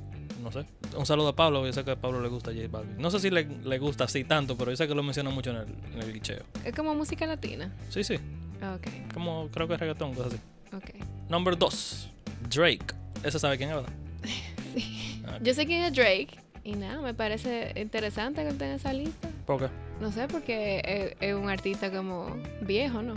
No 0.44 0.52
sé. 0.52 0.64
Un 0.96 1.06
saludo 1.06 1.28
a 1.28 1.34
Pablo. 1.36 1.64
Yo 1.66 1.72
sé 1.72 1.84
que 1.84 1.92
a 1.92 1.96
Pablo 1.96 2.20
le 2.20 2.28
gusta 2.28 2.52
J 2.52 2.68
Balvin. 2.70 2.98
No 2.98 3.10
sé 3.10 3.18
si 3.18 3.30
le, 3.30 3.44
le 3.46 3.78
gusta 3.78 4.04
así 4.04 4.24
tanto, 4.24 4.56
pero 4.58 4.70
yo 4.70 4.76
sé 4.76 4.86
que 4.86 4.94
lo 4.94 5.02
menciona 5.02 5.30
mucho 5.30 5.50
en 5.50 5.56
el, 5.56 5.66
en 5.94 6.02
el 6.02 6.10
glitcheo. 6.12 6.44
Es 6.64 6.74
como 6.74 6.94
música 6.94 7.26
latina. 7.26 7.72
Sí, 7.88 8.04
sí. 8.04 8.16
Ah, 8.60 8.76
Ok, 8.78 9.12
Como 9.14 9.48
creo 9.48 9.66
que 9.66 9.74
es 9.74 9.80
reggaetón, 9.80 10.14
cosas 10.14 10.34
así. 10.34 10.42
ok. 10.76 11.04
Number 11.30 11.56
2. 11.58 12.10
Drake. 12.50 12.84
Ese 13.22 13.38
sabe 13.38 13.56
quién 13.56 13.70
es, 13.70 13.76
¿verdad? 13.76 13.92
Sí. 14.74 15.22
Ah, 15.26 15.38
Yo 15.42 15.54
sé 15.54 15.64
quién 15.66 15.82
es 15.84 15.92
Drake 15.94 16.28
y 16.62 16.72
nada, 16.74 17.00
me 17.00 17.14
parece 17.14 17.72
interesante 17.76 18.42
que 18.42 18.48
él 18.48 18.58
tenga 18.58 18.74
esa 18.74 18.92
lista. 18.92 19.28
¿Por 19.46 19.60
qué? 19.60 19.68
No 20.00 20.10
sé, 20.12 20.26
porque 20.28 20.82
es, 21.20 21.28
es 21.28 21.34
un 21.34 21.48
artista 21.48 21.90
como 21.90 22.36
viejo, 22.60 23.00
¿no? 23.02 23.14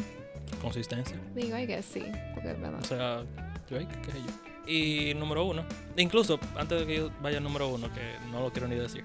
Consistencia. 0.62 1.18
Digo, 1.36 1.58
I 1.58 1.66
guess 1.66 1.86
sí, 1.86 2.04
porque 2.34 2.54
verdad. 2.54 2.80
O 2.82 2.86
sea, 2.86 3.24
Drake, 3.70 3.88
qué 4.06 4.12
sé 4.12 4.18
yo. 4.20 4.57
Y 4.68 5.14
número 5.16 5.46
1. 5.46 5.66
Incluso, 5.98 6.40
antes 6.58 6.80
de 6.82 6.86
que 6.86 6.96
yo 6.98 7.12
vaya 7.22 7.38
al 7.38 7.44
número 7.44 7.70
1, 7.70 7.94
que 7.94 8.02
no 8.32 8.42
lo 8.42 8.52
quiero 8.52 8.68
ni 8.68 8.76
decir. 8.76 9.04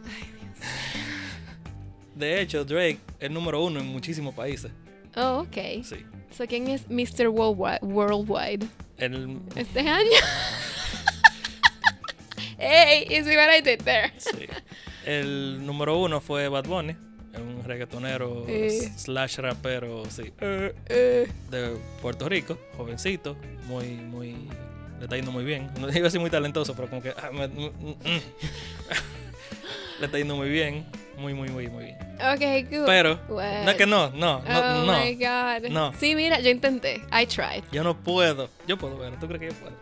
De 2.15 2.41
hecho, 2.41 2.65
Drake 2.65 2.99
es 3.21 3.31
número 3.31 3.63
1 3.65 3.81
en 3.81 3.87
muchísimos 3.87 4.35
países. 4.35 4.71
Oh, 5.17 5.41
ok. 5.47 5.83
Sí. 5.85 6.05
So, 6.37 6.47
¿quién 6.47 6.69
es 6.69 6.89
Mr. 6.89 7.29
Worldwide? 7.29 7.79
Worldwide? 7.83 8.67
El, 8.99 9.39
Este 9.57 9.81
año. 9.81 10.09
hey, 12.59 13.07
you 13.09 13.25
see 13.25 13.37
what 13.37 13.49
I 13.51 13.61
did 13.61 13.81
there? 13.85 14.13
Sí. 14.19 14.47
El 15.05 15.65
número 15.67 15.99
uno 15.99 16.21
fue 16.21 16.49
Bad 16.49 16.67
Bunny, 16.67 16.95
un 17.37 17.65
reggaetonero 17.65 18.45
Eh. 18.49 18.93
slash 18.97 19.39
rapero, 19.39 20.05
sí, 20.09 20.33
eh, 20.41 20.75
Eh, 20.89 21.29
de 21.51 21.77
Puerto 22.01 22.29
Rico, 22.29 22.57
jovencito, 22.77 23.37
muy, 23.67 23.89
muy, 23.97 24.37
le 25.03 25.07
está 25.07 25.17
yendo 25.17 25.33
muy 25.33 25.43
bien. 25.45 25.69
No 25.81 25.89
iba 25.89 25.99
a 25.99 26.03
decir 26.03 26.21
muy 26.21 26.31
talentoso, 26.31 26.77
pero 26.77 26.87
como 26.89 27.03
que 27.03 27.11
ah, 27.11 27.31
me- 27.33 27.49
mm, 27.49 27.61
mm, 27.61 27.89
mm. 27.91 28.21
le 30.01 30.07
está 30.07 30.17
yendo 30.17 30.37
muy 30.37 30.49
bien, 30.49 30.87
muy, 31.19 31.35
muy, 31.35 31.49
muy, 31.49 31.67
muy 31.69 31.85
bien. 31.87 31.97
ok, 32.21 32.71
good. 32.71 32.87
Pero 32.87 33.19
What? 33.29 33.65
no 33.65 33.77
que 33.77 33.85
no, 33.85 34.11
no, 34.11 34.41
no, 34.43 34.61
oh 34.61 34.85
no. 34.87 34.93
my 35.01 35.15
god. 35.17 35.69
No. 35.71 35.93
Sí, 35.99 36.15
mira, 36.15 36.39
yo 36.39 36.51
intenté. 36.51 37.03
I 37.13 37.27
tried. 37.27 37.65
Yo 37.73 37.83
no 37.83 37.97
puedo. 37.99 38.49
Yo 38.69 38.79
puedo 38.79 38.97
ver. 38.97 39.19
¿Tú 39.19 39.27
crees 39.27 39.41
que 39.41 39.49
yo 39.49 39.55
puedo? 39.55 39.75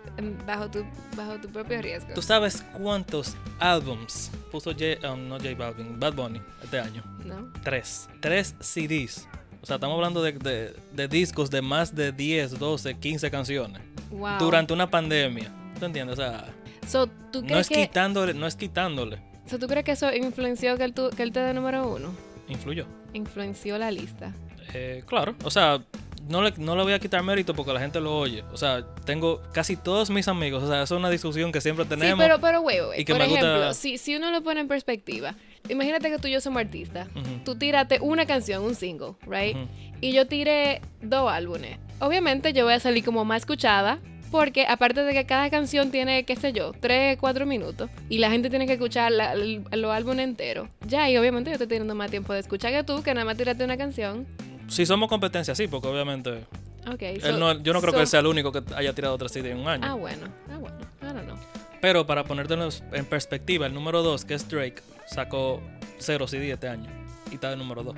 Bajo 0.47 0.71
tu, 0.71 0.85
bajo 1.17 1.39
tu 1.39 1.49
propio 1.51 1.83
riesgo. 1.83 2.15
¿Tú 2.15 2.23
sabes 2.23 2.65
cuántos 2.73 3.37
álbums 3.59 4.31
puso 4.51 4.71
J, 4.73 5.13
um, 5.13 5.29
no 5.29 5.37
J 5.39 5.55
Balvin, 5.55 6.01
Bad 6.01 6.15
Bunny 6.15 6.41
este 6.63 6.79
año? 6.81 7.03
¿No? 7.27 7.53
Tres. 7.63 8.09
Tres 8.21 8.55
CDs. 8.61 9.29
O 9.63 9.67
sea, 9.67 9.77
estamos 9.77 9.95
hablando 9.97 10.23
de, 10.23 10.33
de- 10.33 10.75
de 10.93 11.09
discos 11.09 11.51
de 11.51 11.61
más 11.61 11.95
de 11.95 12.13
10, 12.13 12.59
12, 12.59 12.95
15 12.99 13.31
canciones. 13.31 13.83
Wow. 14.11 14.39
Durante 14.39 14.73
una 14.73 14.91
pandemia. 14.91 15.51
¿Tú 15.79 15.85
entiendes? 15.87 16.19
O 16.19 16.23
sea, 16.23 16.47
So, 16.87 17.07
¿tú 17.31 17.41
no 17.43 17.47
crees 17.49 17.61
es 17.63 17.69
que, 17.69 17.87
quitándole, 17.87 18.35
no 18.35 18.47
es 18.47 18.57
quitándole. 18.57 19.19
so, 19.47 19.59
¿tú 19.59 19.67
crees 19.69 19.85
que 19.85 19.93
eso 19.93 20.13
influenció 20.15 20.77
que 20.77 20.85
él, 20.85 20.93
tu- 20.95 21.11
que 21.11 21.23
él 21.23 21.33
te 21.33 21.41
dé 21.41 21.55
número 21.55 21.89
uno? 21.89 22.13
Influyó. 22.49 22.87
Influenció 23.13 23.79
la 23.79 23.91
lista. 23.91 24.33
Eh, 24.75 25.03
claro. 25.07 25.35
O 25.45 25.51
sea, 25.51 25.83
no 26.29 26.43
le, 26.43 26.53
no 26.59 26.75
le 26.77 26.83
voy 26.83 26.93
a 26.93 26.99
quitar 26.99 27.23
mérito 27.23 27.55
porque 27.55 27.73
la 27.73 27.81
gente 27.81 28.01
lo 28.01 28.19
oye. 28.19 28.43
O 28.53 28.57
sea, 28.57 28.85
tengo 29.05 29.41
casi 29.53 29.77
todos 29.77 30.11
mis 30.11 30.27
amigos. 30.29 30.63
O 30.63 30.69
sea, 30.69 30.83
eso 30.83 30.95
es 30.95 30.99
una 30.99 31.11
discusión 31.11 31.53
que 31.53 31.61
siempre 31.61 31.85
tenemos. 31.85 32.19
Sí, 32.19 32.19
pero, 32.19 32.41
pero, 32.41 32.61
güey, 32.63 32.81
güey. 32.85 33.05
Por 33.05 33.17
gusta- 33.19 33.35
ejemplo, 33.35 33.75
si, 33.75 33.99
si 33.99 34.17
uno 34.17 34.31
lo 34.33 34.43
pone 34.43 34.61
en 34.61 34.69
perspectiva, 34.69 35.35
imagínate 35.69 36.11
que 36.11 36.19
tú 36.19 36.29
y 36.29 36.33
yo 36.33 36.41
somos 36.41 36.61
artistas. 36.61 37.09
Tú 37.45 37.55
tírate 37.57 37.99
una 38.01 38.27
canción, 38.27 38.65
un 38.65 38.75
single, 38.75 39.15
right? 39.27 39.57
Y 40.01 40.13
yo 40.13 40.27
tiré 40.27 40.81
dos 41.03 41.31
álbumes. 41.31 41.79
Obviamente 42.01 42.53
yo 42.53 42.65
voy 42.65 42.75
a 42.75 42.81
salir 42.81 43.05
como 43.05 43.25
más 43.25 43.43
escuchada. 43.43 43.99
Porque 44.31 44.65
aparte 44.65 45.03
de 45.03 45.13
que 45.13 45.27
cada 45.27 45.51
canción 45.51 45.91
tiene, 45.91 46.23
qué 46.25 46.37
sé 46.37 46.53
yo, 46.53 46.71
tres, 46.79 47.19
cuatro 47.19 47.47
minutos. 47.47 47.91
Y 48.09 48.19
la 48.19 48.31
gente 48.31 48.49
tiene 48.49 48.65
que 48.65 48.75
escuchar 48.75 49.11
la- 49.11 49.33
el- 49.33 49.65
los 49.73 49.91
álbumes 49.91 50.23
enteros. 50.23 50.69
Ya, 50.87 51.11
y 51.11 51.17
obviamente 51.17 51.51
yo 51.51 51.55
estoy 51.55 51.67
teniendo 51.67 51.97
más 51.97 52.13
tiempo 52.13 52.33
de 52.33 52.39
escuchar 52.39 52.71
que 52.71 52.85
tú, 52.85 53.03
que 53.03 53.13
nada 53.13 53.25
más 53.25 53.37
tiraste 53.37 53.65
una 53.65 53.77
canción. 53.77 54.29
Si 54.69 54.87
somos 54.87 55.09
competencia, 55.09 55.53
sí, 55.57 55.67
porque 55.67 55.89
obviamente. 55.89 56.45
Ok. 56.87 57.03
él 57.03 57.21
so- 57.21 57.39
no- 57.39 57.61
yo 57.61 57.73
no 57.73 57.81
creo 57.81 57.91
so- 57.91 57.97
que 57.97 58.03
él 58.03 58.07
sea 58.07 58.21
el 58.21 58.27
único 58.29 58.53
que 58.53 58.63
haya 58.77 58.93
tirado 58.95 59.17
otra 59.17 59.29
CD 59.29 59.51
en 59.51 59.59
un 59.59 59.67
año. 59.67 59.83
Ah, 59.85 59.95
bueno. 59.95 60.29
Ah, 60.49 60.59
bueno. 60.59 60.77
I 61.03 61.07
don't 61.07 61.25
know. 61.25 61.37
Pero 61.81 62.07
para 62.07 62.23
ponértelos 62.23 62.85
en 62.93 63.07
perspectiva, 63.07 63.67
el 63.67 63.75
número 63.75 64.05
2, 64.05 64.25
que 64.25 64.35
es 64.35 64.49
Drake, 64.49 64.77
sacó 65.09 65.61
cero 65.99 66.29
CD 66.29 66.53
este 66.53 66.69
año. 66.69 66.89
Y 67.33 67.35
está 67.35 67.51
de 67.51 67.57
número 67.57 67.83
2. 67.83 67.97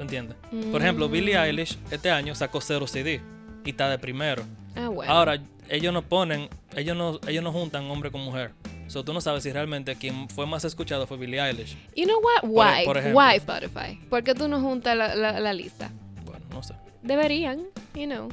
¿Tú 0.00 0.04
entiendes? 0.04 0.38
Por 0.72 0.80
ejemplo, 0.80 1.08
Mm. 1.10 1.12
Billie 1.12 1.36
Eilish 1.38 1.76
este 1.90 2.10
año 2.10 2.34
sacó 2.34 2.62
cero 2.62 2.86
CD. 2.86 3.20
y 3.66 3.70
está 3.70 3.90
de 3.90 3.98
primero. 3.98 4.44
Ah, 4.74 4.88
bueno. 4.88 5.12
Ahora, 5.12 5.38
ellos 5.68 5.92
no 5.92 6.00
ponen, 6.00 6.48
ellos 6.74 6.96
no, 6.96 7.20
ellos 7.28 7.44
no 7.44 7.52
juntan 7.52 7.84
hombre 7.90 8.10
con 8.10 8.22
mujer. 8.22 8.52
So, 8.86 9.04
tú 9.04 9.12
no 9.12 9.20
sabes 9.20 9.42
si 9.42 9.52
realmente 9.52 9.94
quien 9.96 10.30
fue 10.30 10.46
más 10.46 10.64
escuchado 10.64 11.06
fue 11.06 11.18
Billie 11.18 11.38
Eilish. 11.38 11.76
You 11.94 12.06
know 12.06 12.18
what? 12.22 12.48
Why? 12.48 12.86
por. 12.86 12.96
Why 12.96 13.36
Spotify? 13.36 14.00
¿Por 14.08 14.24
qué 14.24 14.34
tú 14.34 14.48
no 14.48 14.58
juntas 14.62 14.96
la, 14.96 15.14
la, 15.14 15.38
la 15.38 15.52
lista? 15.52 15.90
Bueno, 16.24 16.46
no 16.50 16.62
sé. 16.62 16.72
Deberían, 17.02 17.66
you 17.94 18.06
know. 18.06 18.30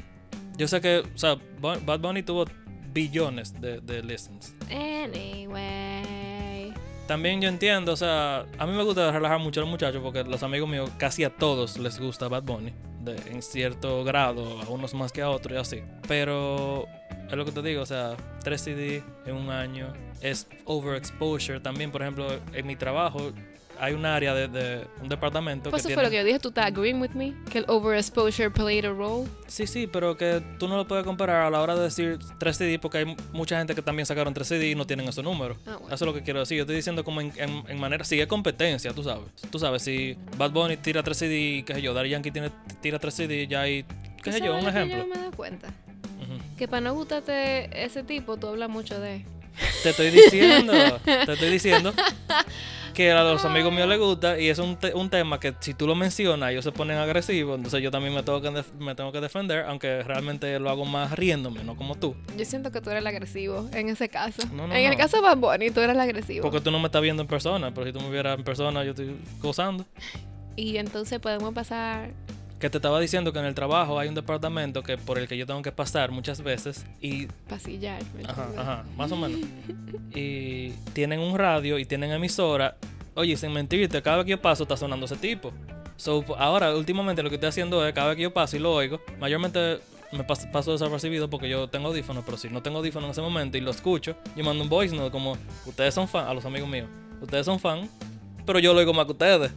Yo 0.58 0.70
sé 0.70 0.80
que, 0.80 1.00
o 1.00 1.18
sea, 1.18 1.36
Bad 1.60 2.00
Bunny 2.00 2.24
tuvo 2.24 2.46
billones 2.94 3.60
de, 3.60 3.82
de 3.82 4.02
listens. 4.04 4.56
Anyway. 4.72 6.27
También 7.08 7.42
yo 7.42 7.48
entiendo, 7.48 7.94
o 7.94 7.96
sea, 7.96 8.46
a 8.58 8.68
mí 8.68 8.74
me 8.74 8.84
gusta 8.84 9.12
relajar 9.12 9.40
mucho 9.40 9.62
a 9.62 9.64
los 9.64 9.70
muchachos 9.70 10.02
porque 10.04 10.26
los 10.26 10.44
amigos 10.44 10.68
míos, 10.68 10.92
casi 10.98 11.24
a 11.24 11.30
todos 11.30 11.78
les 11.78 12.00
gusta 12.00 12.28
Bad 12.28 12.44
Bunny, 12.44 12.74
de, 13.00 13.16
en 13.32 13.42
cierto 13.42 14.04
grado, 14.04 14.62
a 14.62 14.70
unos 14.70 14.94
más 14.94 15.14
que 15.14 15.22
a 15.22 15.30
otros 15.30 15.54
y 15.54 15.58
así. 15.58 15.84
Pero 16.08 16.86
es 17.30 17.34
lo 17.34 17.46
que 17.46 17.52
te 17.54 17.62
digo, 17.62 17.82
o 17.82 17.86
sea, 17.86 18.18
3 18.44 18.62
CD 18.62 19.04
en 19.26 19.36
un 19.36 19.50
año 19.50 19.94
es 20.22 20.48
overexposure. 20.66 21.62
También, 21.62 21.92
por 21.92 22.02
ejemplo, 22.02 22.28
en 22.54 22.68
mi 22.68 22.76
trabajo 22.76 23.32
hay 23.80 23.94
un 23.94 24.06
área 24.06 24.34
de, 24.34 24.48
de 24.48 24.88
un 25.02 25.10
departamento 25.10 25.70
Pues 25.70 25.84
que 25.84 25.90
eso 25.90 25.96
fue 25.96 26.04
lo 26.04 26.10
que 26.10 26.18
yo 26.18 26.24
dije. 26.24 26.40
¿Tú 26.40 26.50
estás 26.50 26.66
agreeing 26.68 27.00
with 27.02 27.12
me? 27.12 27.34
Que 27.50 27.60
el 27.60 27.66
overexposure 27.68 28.50
played 28.52 28.86
a 28.86 28.90
role. 28.92 29.28
Sí, 29.48 29.68
sí, 29.68 29.88
pero 29.88 30.18
que 30.18 30.42
tú 30.60 30.68
no 30.68 30.78
lo 30.78 30.88
puedes 30.88 31.06
comparar 31.06 31.44
a 31.44 31.50
la 31.50 31.62
hora 31.62 31.76
de 31.76 31.84
decir 31.84 32.20
3 32.38 32.58
CD 32.58 32.80
porque 32.80 33.00
hay 33.00 33.16
mucha 33.34 33.58
gente 33.58 33.74
que 33.76 33.82
también 33.82 34.06
sacaron 34.06 34.34
3 34.34 34.48
CD 34.48 34.70
y 34.72 34.76
no 34.76 34.86
tienen 34.86 35.08
ese 35.08 35.24
número. 35.24 35.56
Ah, 35.66 35.78
bueno. 35.80 35.88
Eso 35.88 35.96
es 35.96 36.02
lo 36.08 36.14
que 36.14 36.24
quiero 36.24 36.40
decir. 36.40 36.58
Yo 36.58 36.64
estoy 36.64 36.76
diciendo 36.76 37.04
como 37.04 37.22
en, 37.22 37.32
en- 37.38 37.64
en 37.68 37.80
manera... 37.80 38.04
Sí, 38.04 38.20
es 38.20 38.28
competencia, 38.28 38.94
tú 38.94 39.04
sabes. 39.04 39.26
Tú 39.52 39.60
sabes, 39.60 39.82
si 39.82 40.18
Bad 40.38 40.52
Bunny 40.52 40.78
tira 40.78 41.04
3 41.04 41.18
CD, 41.18 41.64
qué 41.66 41.74
sé 41.76 41.82
yo, 41.82 41.94
Daddy 41.94 42.10
Yankee 42.10 42.32
tiene, 42.32 42.52
tira 42.82 43.00
3 43.00 43.14
CD, 43.14 43.48
ya 43.48 43.62
hay... 43.62 43.86
Qué 44.24 44.32
sé 44.32 44.40
¿Tú 44.40 44.46
yo, 44.46 44.58
un 44.58 44.68
ejemplo. 44.68 44.98
Yo 44.98 45.08
me 45.08 45.16
dado 45.16 45.32
cuenta. 45.32 45.70
Que 46.58 46.68
para 46.68 46.82
no 46.82 46.94
gustarte 46.96 47.70
ese 47.86 48.04
tipo, 48.04 48.36
tú 48.38 48.48
hablas 48.48 48.68
mucho 48.70 49.00
de. 49.00 49.24
Te 49.84 49.90
estoy 49.92 50.10
diciendo, 50.12 50.74
te 51.04 51.34
estoy 51.34 51.50
diciendo 51.50 51.94
que 52.94 53.12
a 53.12 53.24
los 53.24 53.46
amigos 53.46 53.72
míos 53.72 53.88
les 53.88 54.00
gusta 54.00 54.40
y 54.40 54.50
es 54.50 54.58
un, 54.58 54.76
te- 54.76 54.94
un 54.96 55.10
tema 55.10 55.40
que 55.40 55.54
si 55.60 55.74
tú 55.76 55.86
lo 55.86 55.94
mencionas 55.94 56.50
ellos 56.52 56.64
se 56.64 56.72
ponen 56.72 56.98
agresivos, 56.98 57.56
entonces 57.58 57.82
yo 57.82 57.92
también 57.92 58.14
me 58.14 58.24
tengo 58.24 58.42
que, 58.42 58.50
me 58.80 58.96
tengo 58.96 59.12
que 59.12 59.22
defender, 59.22 59.66
aunque 59.68 60.02
realmente 60.04 60.58
lo 60.60 60.70
hago 60.72 60.84
más 60.86 61.12
riéndome, 61.12 61.64
no 61.64 61.76
como 61.76 61.94
tú. 61.96 62.16
Yo 62.36 62.44
siento 62.46 62.72
que 62.72 62.82
tú 62.82 62.90
eres 62.90 63.02
el 63.02 63.08
agresivo 63.08 63.70
en 63.74 63.90
ese 63.90 64.10
caso. 64.10 64.42
No, 64.52 64.68
no, 64.68 64.74
en 64.74 64.86
el 64.92 64.98
caso 64.98 65.18
de 65.18 65.22
Bad 65.24 65.38
Bunny, 65.38 65.70
tú 65.70 65.80
eres 65.82 65.94
el 65.96 66.02
agresivo. 66.02 66.42
Porque 66.42 66.60
tú 66.62 66.72
no 66.72 66.80
me 66.80 66.86
estás 66.88 67.02
viendo 67.04 67.22
en 67.22 67.28
persona, 67.28 67.72
pero 67.74 67.86
si 67.86 67.94
tú 67.94 68.02
me 68.02 68.10
vieras 68.10 68.38
en 68.38 68.44
persona 68.44 68.84
yo 68.84 68.92
estoy 68.92 69.16
gozando. 69.40 69.86
Y 70.56 70.78
entonces 70.78 71.20
podemos 71.20 71.54
pasar. 71.54 72.10
Que 72.60 72.70
te 72.72 72.78
estaba 72.80 73.00
diciendo 73.00 73.32
que 73.34 73.40
en 73.40 73.46
el 73.46 73.54
trabajo 73.54 74.00
hay 74.00 74.08
un 74.10 74.16
departamento 74.16 74.82
que 74.82 74.98
por 74.98 75.20
el 75.20 75.28
que 75.28 75.38
yo 75.38 75.46
tengo 75.46 75.62
que 75.62 75.72
pasar 75.72 76.10
muchas 76.12 76.42
veces 76.42 76.86
y 77.02 77.28
Pasillar. 77.48 78.02
¿me 78.16 78.24
Ajá, 78.28 78.48
ajá, 78.58 78.86
más 78.96 79.12
o 79.12 79.16
menos. 79.16 79.40
Y 80.16 80.70
tienen 80.94 81.20
un 81.20 81.38
radio 81.38 81.78
y 81.78 81.86
tienen 81.86 82.12
emisora. 82.12 82.76
Oye, 83.14 83.36
sin 83.38 83.52
mentirte, 83.54 84.02
cada 84.02 84.18
vez 84.18 84.26
que 84.26 84.32
yo 84.32 84.42
paso 84.42 84.64
está 84.64 84.76
sonando 84.78 85.06
ese 85.06 85.16
tipo. 85.18 85.52
So, 85.98 86.24
ahora, 86.38 86.74
últimamente 86.76 87.22
lo 87.22 87.30
que 87.30 87.36
estoy 87.36 87.50
haciendo 87.50 87.86
es, 87.86 87.94
cada 87.94 88.08
vez 88.08 88.18
que 88.18 88.24
yo 88.24 88.34
paso 88.34 88.56
y 88.56 88.60
lo 88.60 88.74
oigo, 88.74 89.00
mayormente 89.20 89.80
me 90.12 90.26
pas- 90.26 90.50
paso 90.52 90.72
desapercibido 90.72 91.30
porque 91.30 91.50
yo 91.50 91.68
tengo 91.68 91.88
audífonos, 91.90 92.24
pero 92.26 92.38
si 92.38 92.50
no 92.50 92.62
tengo 92.64 92.78
audífonos 92.78 93.08
en 93.08 93.12
ese 93.12 93.22
momento 93.22 93.58
y 93.58 93.62
lo 93.62 93.72
escucho, 93.72 94.16
yo 94.36 94.44
mando 94.44 94.64
un 94.64 94.70
voice 94.70 94.96
note 94.96 95.12
como, 95.12 95.38
ustedes 95.66 95.94
son 95.94 96.08
fan, 96.08 96.26
a 96.28 96.34
los 96.34 96.46
amigos 96.46 96.70
míos, 96.70 96.88
ustedes 97.22 97.46
son 97.46 97.60
fan, 97.60 97.90
pero 98.46 98.60
yo 98.60 98.74
lo 98.74 98.80
oigo 98.80 98.94
más 98.94 99.06
que 99.06 99.12
ustedes. 99.12 99.52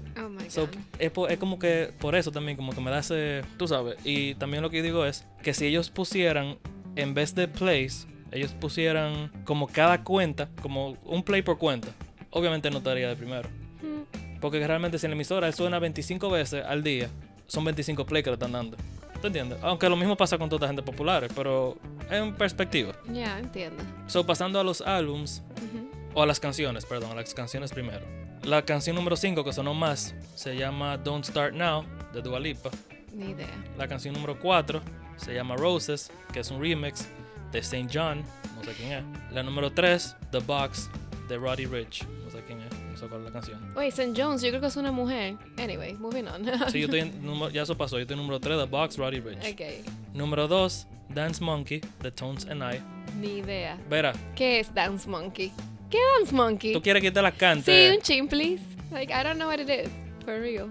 So, 0.51 0.69
es, 0.99 1.13
es 1.29 1.39
como 1.39 1.59
que 1.61 1.93
por 2.01 2.15
eso 2.17 2.33
también, 2.33 2.57
como 2.57 2.73
que 2.73 2.81
me 2.81 2.91
da 2.91 2.99
ese. 2.99 3.43
Tú 3.57 3.69
sabes. 3.69 3.97
Y 4.05 4.35
también 4.35 4.63
lo 4.63 4.71
que 4.71 4.83
digo 4.83 5.07
es 5.07 5.25
que 5.43 5.55
si 5.55 5.67
ellos 5.67 5.91
pusieran, 5.91 6.59
en 6.97 7.15
vez 7.15 7.35
de 7.37 7.47
plays, 7.47 8.09
ellos 8.33 8.53
pusieran 8.53 9.31
como 9.45 9.69
cada 9.69 10.03
cuenta, 10.03 10.49
como 10.61 10.97
un 11.05 11.23
play 11.23 11.43
por 11.43 11.57
cuenta, 11.59 11.89
obviamente 12.31 12.71
no 12.71 12.79
estaría 12.79 13.09
de 13.09 13.15
primero. 13.17 13.49
Mm, 13.81 14.41
Porque 14.41 14.67
realmente 14.67 14.99
si 14.99 15.07
en 15.07 15.11
la 15.13 15.15
emisora 15.17 15.51
suena 15.53 15.79
25 15.79 16.29
veces 16.31 16.65
al 16.65 16.83
día, 16.83 17.09
son 17.47 17.65
25 17.65 18.05
plays 18.07 18.25
que 18.25 18.31
le 18.31 18.35
están 18.35 18.53
dando. 18.53 18.77
¿Tú 19.21 19.27
entiendes? 19.29 19.59
Aunque 19.63 19.89
lo 19.89 19.97
mismo 19.97 20.17
pasa 20.17 20.39
con 20.39 20.49
toda 20.49 20.67
gente 20.67 20.83
popular, 20.83 21.29
pero 21.37 21.77
en 22.11 22.35
perspectiva. 22.35 22.93
Ya, 23.13 23.39
entiendo. 23.39 23.83
So, 24.07 24.25
pasando 24.27 24.59
a 24.59 24.65
los 24.65 24.81
álbums, 24.81 25.43
Ujú. 25.59 25.91
o 26.15 26.23
a 26.23 26.27
las 26.27 26.41
canciones, 26.41 26.87
perdón, 26.87 27.13
a 27.13 27.15
las 27.17 27.35
canciones 27.35 27.71
primero. 27.73 28.01
La 28.45 28.63
canción 28.65 28.97
número 28.97 29.17
5 29.17 29.45
que 29.45 29.53
sonó 29.53 29.75
más 29.75 30.15
se 30.35 30.57
llama 30.57 30.97
Don't 30.97 31.25
Start 31.25 31.55
Now 31.55 31.85
de 32.13 32.23
Dua 32.23 32.41
Lipa. 32.41 32.71
Ni 33.13 33.31
idea. 33.31 33.49
La 33.77 33.87
canción 33.87 34.15
número 34.15 34.39
4 34.39 34.81
se 35.17 35.35
llama 35.35 35.57
Roses, 35.57 36.11
que 36.33 36.41
es 36.41 36.51
un 36.51 36.61
remix 36.61 37.09
de 37.53 37.59
St. 37.59 37.89
John, 37.93 38.23
no 38.57 38.65
sé 38.65 38.73
quién 38.73 38.93
es. 38.93 39.05
La 39.35 39.43
número 39.43 39.71
3, 39.71 40.17
The 40.31 40.39
Box 40.39 40.89
de 41.29 41.37
Roddy 41.37 41.67
Rich, 41.67 42.07
no 42.25 42.31
sé 42.31 42.43
quién 42.47 42.61
es, 42.61 42.73
no 42.91 42.97
sé 42.97 43.07
cuál 43.07 43.21
es 43.21 43.27
la 43.27 43.33
canción. 43.33 43.73
Oye, 43.77 43.89
St. 43.89 44.13
Jones, 44.17 44.41
yo 44.43 44.49
creo 44.49 44.61
que 44.61 44.69
es 44.69 44.77
una 44.77 44.91
mujer. 44.93 45.37
Anyway, 45.59 45.95
moving 45.95 46.25
on. 46.27 46.45
Sí, 46.71 46.81
yo 46.81 46.85
estoy 46.87 47.01
en 47.01 47.23
número- 47.25 47.51
ya 47.51 47.63
eso 47.63 47.77
pasó, 47.77 47.97
yo 47.99 48.03
estoy 48.03 48.15
en 48.15 48.21
número 48.23 48.41
3, 48.41 48.57
The 48.59 48.65
Box, 48.67 48.97
Roddy 48.97 49.21
Rich. 49.21 49.53
ok. 49.53 50.15
Número 50.15 50.49
2, 50.49 50.87
Dance 51.11 51.43
Monkey 51.45 51.81
de 52.03 52.11
Tones 52.11 52.47
and 52.47 52.63
I. 52.63 52.81
Ni 53.21 53.39
idea. 53.39 53.77
Verá, 53.91 54.13
¿Qué 54.35 54.61
es 54.61 54.73
Dance 54.73 55.09
Monkey? 55.09 55.53
¿Qué 55.91 55.99
Dance 56.19 56.35
Monkey? 56.35 56.73
tú 56.73 56.81
quieres 56.83 57.03
que 57.03 57.11
te 57.11 57.21
la 57.21 57.33
cante. 57.33 57.91
Sí, 57.91 57.97
un 57.97 58.03
chin, 58.03 58.29
please. 58.29 58.63
Like, 58.93 59.13
I 59.13 59.23
don't 59.23 59.37
know 59.37 59.49
what 59.49 59.59
it 59.61 59.69
is. 59.69 59.91
For 60.25 60.41
real. 60.41 60.69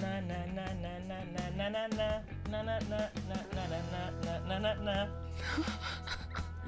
Na, 0.00 0.20
na, 0.20 0.46
na, 0.46 0.74
na, 0.74 0.98
na, 1.00 1.20
na, 1.50 1.70
na, 1.70 1.88
na, 1.88 1.88
na, 1.88 2.22
na, 2.50 2.70
na, 2.70 2.70
na, 2.88 3.10
na, 3.52 4.10
na, 4.22 4.40
na, 4.46 4.58
na, 4.58 4.74
na. 4.74 5.08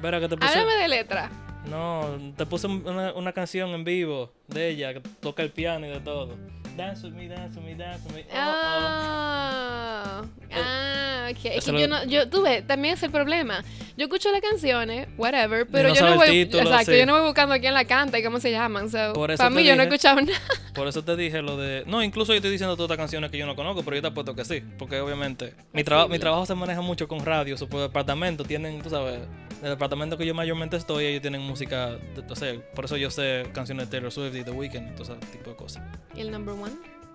Verá 0.01 0.21
que 0.21 0.29
te 0.29 0.37
puse. 0.37 0.51
Háblame 0.51 0.83
de 0.83 0.89
letra. 0.89 1.31
No, 1.67 2.33
te 2.37 2.47
puse 2.47 2.67
una, 2.67 3.13
una 3.15 3.33
canción 3.33 3.71
en 3.71 3.85
vivo 3.85 4.33
de 4.47 4.69
ella 4.69 4.95
que 4.95 5.01
toca 5.21 5.43
el 5.43 5.51
piano 5.51 5.87
y 5.87 5.91
de 5.91 6.01
todo. 6.01 6.37
Dance 6.79 7.05
with 7.05 7.13
me, 7.15 7.27
dance 7.29 7.57
with 7.59 7.65
me, 7.67 7.75
dance 7.75 8.05
with 8.07 8.15
me. 8.15 8.23
Oh, 8.33 8.37
oh. 8.37 8.39
Ah, 8.41 10.23
ah, 10.53 11.29
ok. 11.31 11.45
Es 11.45 11.65
que 11.65 11.73
lo- 11.73 11.81
yo 11.81 11.89
no, 11.89 12.05
yo 12.05 12.29
tuve, 12.29 12.63
también 12.63 12.95
es 12.95 13.03
el 13.03 13.11
problema. 13.11 13.65
Yo 13.97 14.05
escucho 14.05 14.31
las 14.31 14.41
canciones, 14.41 15.09
whatever, 15.19 15.67
pero 15.67 15.89
no 15.89 15.95
yo 15.97 16.09
no 16.09 16.15
voy, 16.15 16.29
título, 16.29 16.63
exacto, 16.63 16.93
sí. 16.93 16.99
yo 16.99 17.05
no 17.07 17.15
voy 17.15 17.23
buscando 17.27 17.57
quién 17.59 17.75
la 17.75 17.85
canta 17.85 18.17
y 18.19 18.23
cómo 18.23 18.39
se 18.39 18.53
llaman. 18.53 18.89
So, 18.91 19.13
para 19.13 19.51
mí 19.51 19.65
yo 19.65 19.75
no 19.75 19.83
he 19.83 19.87
dije- 19.87 19.97
escuchado 19.97 20.21
nada. 20.21 20.39
Por 20.73 20.87
eso 20.87 21.03
te 21.03 21.17
dije 21.17 21.43
lo 21.43 21.57
de. 21.57 21.83
No, 21.89 22.01
incluso 22.01 22.33
yo 22.33 22.37
estoy 22.37 22.53
diciendo 22.53 22.77
todas 22.77 22.87
estas 22.93 22.99
canciones 23.03 23.31
que 23.33 23.39
yo 23.39 23.47
no 23.47 23.57
conozco, 23.57 23.83
pero 23.83 23.97
yo 23.97 24.03
te 24.03 24.09
apuesto 24.09 24.37
que 24.37 24.45
sí. 24.45 24.63
Porque 24.79 25.01
obviamente 25.01 25.55
mi, 25.73 25.83
traba- 25.83 26.07
mi 26.07 26.21
trabajo 26.21 26.47
se 26.47 26.55
maneja 26.55 26.81
mucho 26.81 27.09
con 27.09 27.25
radio. 27.27 27.59
Su 27.59 27.67
departamento 27.67 28.45
tienen, 28.45 28.81
tú 28.83 28.89
sabes, 28.91 29.19
el 29.63 29.71
departamento 29.71 30.17
que 30.17 30.25
yo 30.27 30.35
mayormente 30.35 30.77
estoy, 30.77 31.07
ellos 31.07 31.23
tienen 31.23 31.41
música. 31.41 31.99
o 32.29 32.37
sea, 32.37 32.55
por 32.75 32.85
eso 32.85 32.97
yo 32.97 33.11
sé 33.11 33.45
canciones 33.53 33.87
de 33.87 33.91
Taylor 33.91 34.13
Swift 34.13 34.35
y 34.37 34.45
The 34.45 34.51
Weeknd, 34.51 34.95
todo 34.95 35.15
ese 35.17 35.27
tipo 35.33 35.51
de 35.51 35.57
cosas. 35.57 35.83
¿Y 36.15 36.21
el 36.21 36.31
number 36.31 36.55
one? 36.55 36.73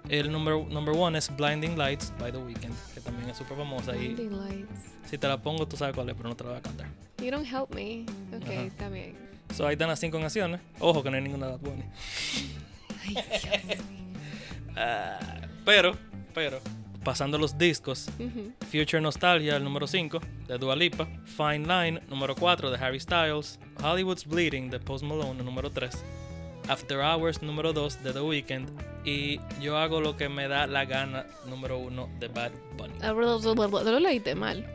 El 0.09 0.31
number, 0.31 0.55
number 0.67 0.93
one 0.97 1.17
es 1.17 1.33
Blinding 1.35 1.77
Lights 1.77 2.11
by 2.19 2.31
The 2.31 2.37
Weeknd, 2.37 2.73
que 2.93 2.99
también 2.99 3.29
es 3.29 3.37
súper 3.37 3.55
famosa. 3.57 3.95
Y 3.95 4.09
Blinding 4.13 4.37
Lights. 4.37 4.81
si 5.09 5.17
te 5.17 5.27
la 5.27 5.41
pongo, 5.41 5.65
tú 5.67 5.77
sabes 5.77 5.95
cuál 5.95 6.09
es, 6.09 6.15
pero 6.15 6.27
no 6.29 6.35
te 6.35 6.43
la 6.43 6.49
voy 6.51 6.59
a 6.59 6.61
cantar. 6.61 6.87
You 7.19 7.31
don't 7.31 7.47
help 7.47 7.73
me. 7.73 8.05
Ok, 8.35 8.43
Ajá. 8.43 8.63
está 8.63 8.89
bien. 8.89 9.15
So 9.55 9.65
ahí 9.65 9.73
están 9.73 9.87
las 9.87 9.99
cinco 9.99 10.19
canciones. 10.19 10.59
Ojo 10.79 11.01
que 11.03 11.09
no 11.09 11.15
hay 11.15 11.23
ninguna 11.23 11.45
de 11.47 11.51
Bad 11.53 11.61
Bunny. 11.61 11.83
Ay, 13.05 13.13
Dios. 13.13 13.77
Ah, 14.75 15.19
pero, 15.65 15.95
pero, 16.33 16.59
pasando 17.03 17.37
los 17.37 17.57
discos. 17.57 18.09
Future 18.71 19.01
Nostalgia, 19.01 19.55
el 19.55 19.63
número 19.63 19.87
5, 19.87 20.19
de 20.47 20.57
Dua 20.57 20.75
Lipa. 20.75 21.07
Fine 21.25 21.59
Line, 21.59 22.01
número 22.09 22.35
4, 22.35 22.71
de 22.71 22.77
Harry 22.77 22.99
Styles. 22.99 23.59
Hollywood's 23.81 24.25
Bleeding, 24.25 24.69
de 24.69 24.79
Post 24.79 25.03
Malone, 25.03 25.39
el 25.39 25.45
número 25.45 25.69
3. 25.69 26.03
After 26.69 26.99
Hours, 26.99 27.41
número 27.41 27.73
2, 27.73 28.03
de 28.03 28.13
The 28.13 28.21
Weeknd. 28.21 28.69
Y 29.05 29.39
Yo 29.61 29.77
hago 29.77 29.99
lo 29.99 30.15
que 30.15 30.29
me 30.29 30.47
da 30.47 30.65
la 30.67 30.85
gana, 30.85 31.25
número 31.47 31.77
1, 31.77 32.09
de 32.19 32.27
Bad 32.29 32.51
Bunny. 32.77 32.93
Ah, 33.01 33.11
bla, 33.11 33.35
bla, 33.35 33.53
bla, 33.53 33.67
bla, 33.67 33.91
Lo 33.91 33.99
leíste 33.99 34.33
mal. 34.35 34.65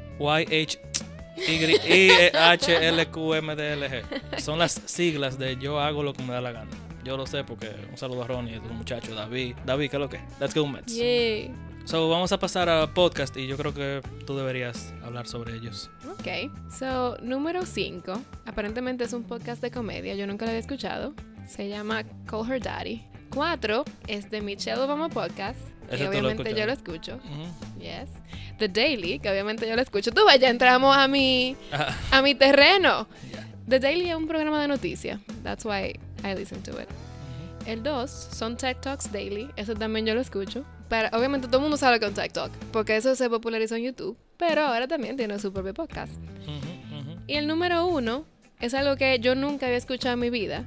Y-H-Y-H-L-Q-M-D-L-G. 2.98 4.40
Son 4.40 4.58
las 4.58 4.72
siglas 4.72 5.38
de 5.38 5.56
Yo 5.56 5.80
hago 5.80 6.02
lo 6.02 6.12
que 6.12 6.22
me 6.22 6.34
da 6.34 6.40
la 6.40 6.52
gana. 6.52 6.70
Yo 7.04 7.16
lo 7.16 7.26
sé 7.26 7.44
porque 7.44 7.70
un 7.90 7.96
saludo 7.96 8.24
a 8.24 8.26
Ronnie, 8.26 8.56
a 8.56 8.60
tu 8.60 8.68
muchacho 8.68 9.14
David. 9.14 9.54
David, 9.64 9.90
¿qué 9.90 9.96
es 9.96 10.00
lo 10.00 10.08
que? 10.08 10.20
Let's 10.40 10.54
go 10.54 10.66
Mets. 10.66 10.94
Yay. 10.94 11.67
So, 11.88 12.10
vamos 12.10 12.32
a 12.32 12.38
pasar 12.38 12.68
a 12.68 12.92
podcast 12.92 13.34
y 13.38 13.46
yo 13.46 13.56
creo 13.56 13.72
que 13.72 14.02
tú 14.26 14.36
deberías 14.36 14.92
hablar 15.02 15.26
sobre 15.26 15.56
ellos. 15.56 15.88
Ok. 16.10 16.52
So, 16.70 17.16
número 17.22 17.64
5. 17.64 18.12
Aparentemente 18.44 19.04
es 19.04 19.14
un 19.14 19.22
podcast 19.24 19.62
de 19.62 19.70
comedia. 19.70 20.14
Yo 20.14 20.26
nunca 20.26 20.44
lo 20.44 20.50
había 20.50 20.60
escuchado. 20.60 21.14
Se 21.48 21.66
llama 21.66 22.04
Call 22.26 22.52
Her 22.52 22.60
Daddy. 22.62 23.02
4 23.30 23.86
es 24.06 24.28
de 24.30 24.42
Michelle 24.42 24.82
Obama 24.82 25.08
Podcast. 25.08 25.58
Que 25.88 25.96
tú 25.96 26.02
lo 26.04 26.10
obviamente 26.10 26.54
yo 26.54 26.66
lo 26.66 26.72
escucho. 26.72 27.14
Ujú. 27.24 27.80
Yes. 27.80 28.10
The 28.58 28.68
Daily, 28.68 29.18
que 29.18 29.30
obviamente 29.30 29.66
yo 29.66 29.74
lo 29.74 29.80
escucho. 29.80 30.10
Tú 30.12 30.26
vaya, 30.26 30.50
entramos 30.50 30.94
a 30.94 31.08
mi, 31.08 31.56
Ah, 31.72 31.96
a 32.10 32.20
mi 32.20 32.34
terreno. 32.34 33.08
ya. 33.32 33.48
The 33.66 33.80
Daily 33.80 34.10
es 34.10 34.14
un 34.16 34.28
programa 34.28 34.60
de 34.60 34.68
noticias. 34.68 35.20
That's 35.42 35.64
why 35.64 35.98
I 36.22 36.34
listen 36.34 36.62
to 36.64 36.72
it. 36.82 36.88
El 37.68 37.82
2 37.82 38.10
son 38.10 38.56
Tech 38.56 38.80
Talks 38.80 39.12
Daily. 39.12 39.50
Eso 39.56 39.74
también 39.74 40.06
yo 40.06 40.14
lo 40.14 40.22
escucho. 40.22 40.64
Pero 40.88 41.14
obviamente 41.14 41.48
todo 41.48 41.58
el 41.58 41.62
mundo 41.64 41.76
sabe 41.76 42.00
con 42.00 42.14
Tech 42.14 42.32
Talk. 42.32 42.50
Porque 42.72 42.96
eso 42.96 43.14
se 43.14 43.28
popularizó 43.28 43.76
en 43.76 43.82
YouTube. 43.82 44.16
pero 44.38 44.62
ahora 44.62 44.88
también 44.88 45.18
tiene 45.18 45.38
su 45.38 45.52
propio 45.52 45.74
podcast. 45.74 46.14
Y 47.26 47.34
el 47.34 47.46
número 47.46 47.86
uno 47.86 48.24
es 48.58 48.72
algo 48.72 48.96
que 48.96 49.18
yo 49.20 49.34
nunca 49.34 49.66
había 49.66 49.76
escuchado 49.76 50.14
en 50.14 50.20
mi 50.20 50.30
vida. 50.30 50.64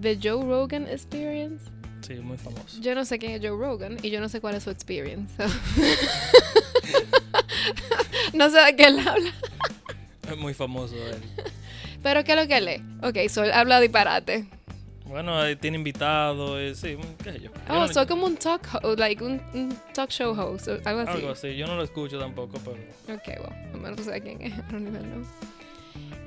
The 0.00 0.20
Joe 0.22 0.44
Rogan 0.44 0.86
Experience. 0.86 1.64
Sí, 2.02 2.14
muy 2.14 2.38
famoso. 2.38 2.80
Yo 2.80 2.94
no 2.94 3.04
sé 3.04 3.18
quién 3.18 3.32
es 3.32 3.40
Joe 3.40 3.58
Rogan 3.58 3.96
y 4.00 4.10
yo 4.10 4.20
no 4.20 4.28
sé 4.28 4.40
cuál 4.40 4.54
es 4.54 4.62
su 4.62 4.70
experience. 4.70 5.34
so. 5.36 5.42
no 8.34 8.50
sé 8.50 8.60
de 8.60 8.76
qué 8.76 8.84
él 8.84 9.00
habla. 9.00 9.34
Es 10.30 10.36
muy 10.36 10.54
famoso 10.54 10.94
él. 10.94 11.20
Pero 12.04 12.22
¿qué 12.22 12.34
es 12.34 12.38
lo 12.38 12.46
que 12.46 12.60
lee? 12.60 12.84
Ok, 13.02 13.28
so 13.28 13.42
él 13.42 13.50
habla 13.50 13.80
disparate. 13.80 14.46
Bueno, 15.08 15.40
tiene 15.58 15.76
invitados, 15.76 16.60
y 16.60 16.74
sí, 16.74 16.96
qué 17.22 17.32
sé 17.32 17.40
yo. 17.40 17.50
Yo 17.50 17.60
Oh, 17.68 17.86
no- 17.86 17.88
soy 17.88 18.06
como 18.06 18.26
un 18.26 18.36
talk 18.36 18.66
ho- 18.82 18.94
like 18.96 19.22
un, 19.22 19.40
un 19.54 19.76
talk 19.94 20.10
show 20.10 20.32
host, 20.38 20.68
algo 20.84 21.00
así. 21.00 21.10
Algo 21.12 21.30
así, 21.30 21.56
yo 21.56 21.66
no 21.66 21.76
lo 21.76 21.82
escucho 21.84 22.18
tampoco, 22.18 22.58
pero... 22.64 22.76
Ok, 23.16 23.38
bueno, 23.40 23.56
al 23.74 23.80
menos 23.80 23.96
tú 23.98 24.04
sabes 24.04 24.22
quién 24.22 24.42
es, 24.42 24.52
I 24.52 24.62
don't 24.72 24.86
even 24.88 25.02
know. 25.12 25.24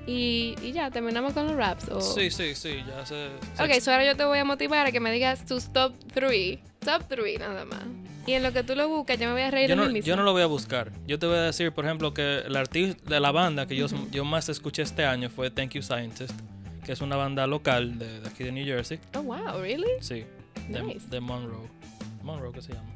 Y, 0.07 0.55
y 0.63 0.71
ya, 0.71 0.89
terminamos 0.89 1.33
con 1.33 1.45
los 1.45 1.55
raps. 1.55 1.87
O... 1.89 2.01
Sí, 2.01 2.31
sí, 2.31 2.55
sí, 2.55 2.77
ya 2.87 3.05
sé. 3.05 3.27
Ok, 3.59 3.79
so 3.79 3.91
ahora 3.91 4.05
yo 4.05 4.15
te 4.15 4.23
voy 4.25 4.39
a 4.39 4.45
motivar 4.45 4.87
a 4.87 4.91
que 4.91 4.99
me 4.99 5.11
digas 5.11 5.45
tus 5.45 5.71
top 5.71 5.93
3. 6.13 6.57
Top 6.79 7.03
3 7.07 7.39
nada 7.39 7.65
más. 7.65 7.83
Y 8.25 8.33
en 8.33 8.41
lo 8.43 8.51
que 8.51 8.63
tú 8.63 8.75
lo 8.75 8.87
buscas, 8.87 9.19
yo 9.19 9.27
me 9.27 9.33
voy 9.33 9.41
a 9.43 9.51
reír 9.51 9.69
yo 9.69 9.75
de 9.75 9.81
no, 9.81 9.87
mí 9.87 9.93
misma. 9.93 10.07
yo 10.07 10.15
no 10.15 10.23
lo 10.23 10.31
voy 10.31 10.41
a 10.41 10.45
buscar. 10.47 10.91
Yo 11.05 11.19
te 11.19 11.27
voy 11.27 11.35
a 11.37 11.41
decir, 11.41 11.71
por 11.73 11.85
ejemplo, 11.85 12.13
que 12.13 12.39
el 12.39 12.55
artista 12.55 13.07
de 13.09 13.19
la 13.19 13.31
banda 13.31 13.67
que 13.67 13.75
yo, 13.75 13.85
yo 14.11 14.25
más 14.25 14.49
escuché 14.49 14.81
este 14.81 15.05
año 15.05 15.29
fue 15.29 15.51
Thank 15.51 15.71
You 15.73 15.81
Scientist, 15.83 16.33
que 16.89 16.93
es 16.93 17.01
una 17.01 17.17
banda 17.17 17.45
local 17.45 17.99
de, 17.99 18.19
de 18.19 18.27
aquí 18.27 18.43
de 18.43 18.51
New 18.51 18.65
Jersey. 18.65 18.99
Oh, 19.15 19.21
wow, 19.21 19.61
really? 19.61 19.85
Sí, 19.99 20.25
de, 20.69 20.81
Nice. 20.81 21.07
de 21.07 21.19
Monroe. 21.19 21.69
Monroe, 22.23 22.51
¿qué 22.51 22.63
se 22.63 22.73
llama? 22.73 22.89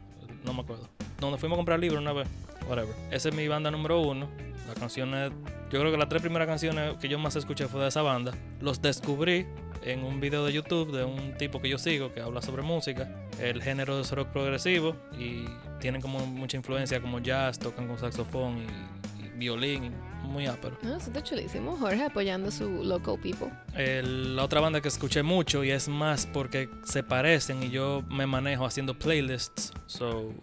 No 0.44 0.52
me 0.52 0.62
acuerdo. 0.62 0.90
Donde 1.20 1.38
fuimos 1.38 1.58
a 1.58 1.60
comprar 1.60 1.80
libros 1.80 2.02
una 2.02 2.12
vez. 2.12 2.28
Whatever. 2.68 2.96
Esa 3.12 3.30
es 3.30 3.36
mi 3.36 3.48
banda 3.48 3.70
número 3.70 4.02
uno. 4.02 4.28
Las 4.68 4.80
canciones, 4.80 5.32
yo 5.72 5.80
creo 5.80 5.92
que 5.92 5.98
las 6.00 6.10
tres 6.10 6.24
primeras 6.24 6.48
canciones 6.48 6.98
que 6.98 7.08
yo 7.08 7.20
más 7.20 7.36
escuché 7.36 7.68
fue 7.68 7.82
de 7.84 7.90
esa 7.90 8.02
banda. 8.02 8.34
Los 8.62 8.82
descubrí 8.82 9.46
en 9.84 10.04
un 10.04 10.20
video 10.20 10.44
de 10.44 10.54
YouTube 10.54 10.92
de 10.92 11.04
un 11.04 11.38
tipo 11.38 11.62
que 11.62 11.70
yo 11.70 11.78
sigo 11.78 12.12
que 12.16 12.22
habla 12.22 12.42
sobre 12.42 12.64
música. 12.64 13.28
El 13.40 13.62
género 13.62 14.00
es 14.00 14.12
rock 14.12 14.30
progresivo 14.30 14.96
y 15.20 15.46
tienen 15.80 16.02
como 16.02 16.26
mucha 16.26 16.58
influencia 16.58 17.00
como 17.00 17.20
jazz, 17.20 17.60
tocan 17.60 17.88
con 17.88 18.00
saxofón 18.00 18.58
y, 18.58 18.62
y 18.64 19.03
violín, 19.38 19.92
muy 20.24 20.48
ápero. 20.48 20.78
No, 20.84 20.96
eso 20.98 21.08
está 21.08 21.22
chulísimo. 21.24 21.76
Jorge 21.78 22.04
apoyando 22.06 22.50
su 22.52 22.84
local 22.84 23.18
people. 23.22 23.50
El- 23.76 24.36
la 24.36 24.44
otra 24.44 24.60
banda 24.62 24.82
que 24.82 24.88
escuché 24.88 25.24
mucho 25.24 25.64
y 25.64 25.72
es 25.72 25.88
más 25.88 26.26
porque 26.26 26.70
se 26.86 27.04
parecen 27.04 27.64
y 27.64 27.70
yo 27.70 28.04
me 28.10 28.26
manejo 28.26 28.66
haciendo 28.66 28.98
playlists. 28.98 29.74
So, 29.88 30.34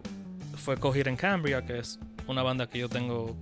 fue 0.55 0.77
Coger 0.77 1.07
en 1.07 1.15
Cambria, 1.15 1.65
que 1.65 1.79
es 1.79 1.99
una 2.27 2.43
banda 2.43 2.67
que 2.67 2.79
yo 2.79 2.89
tengo 2.89 3.35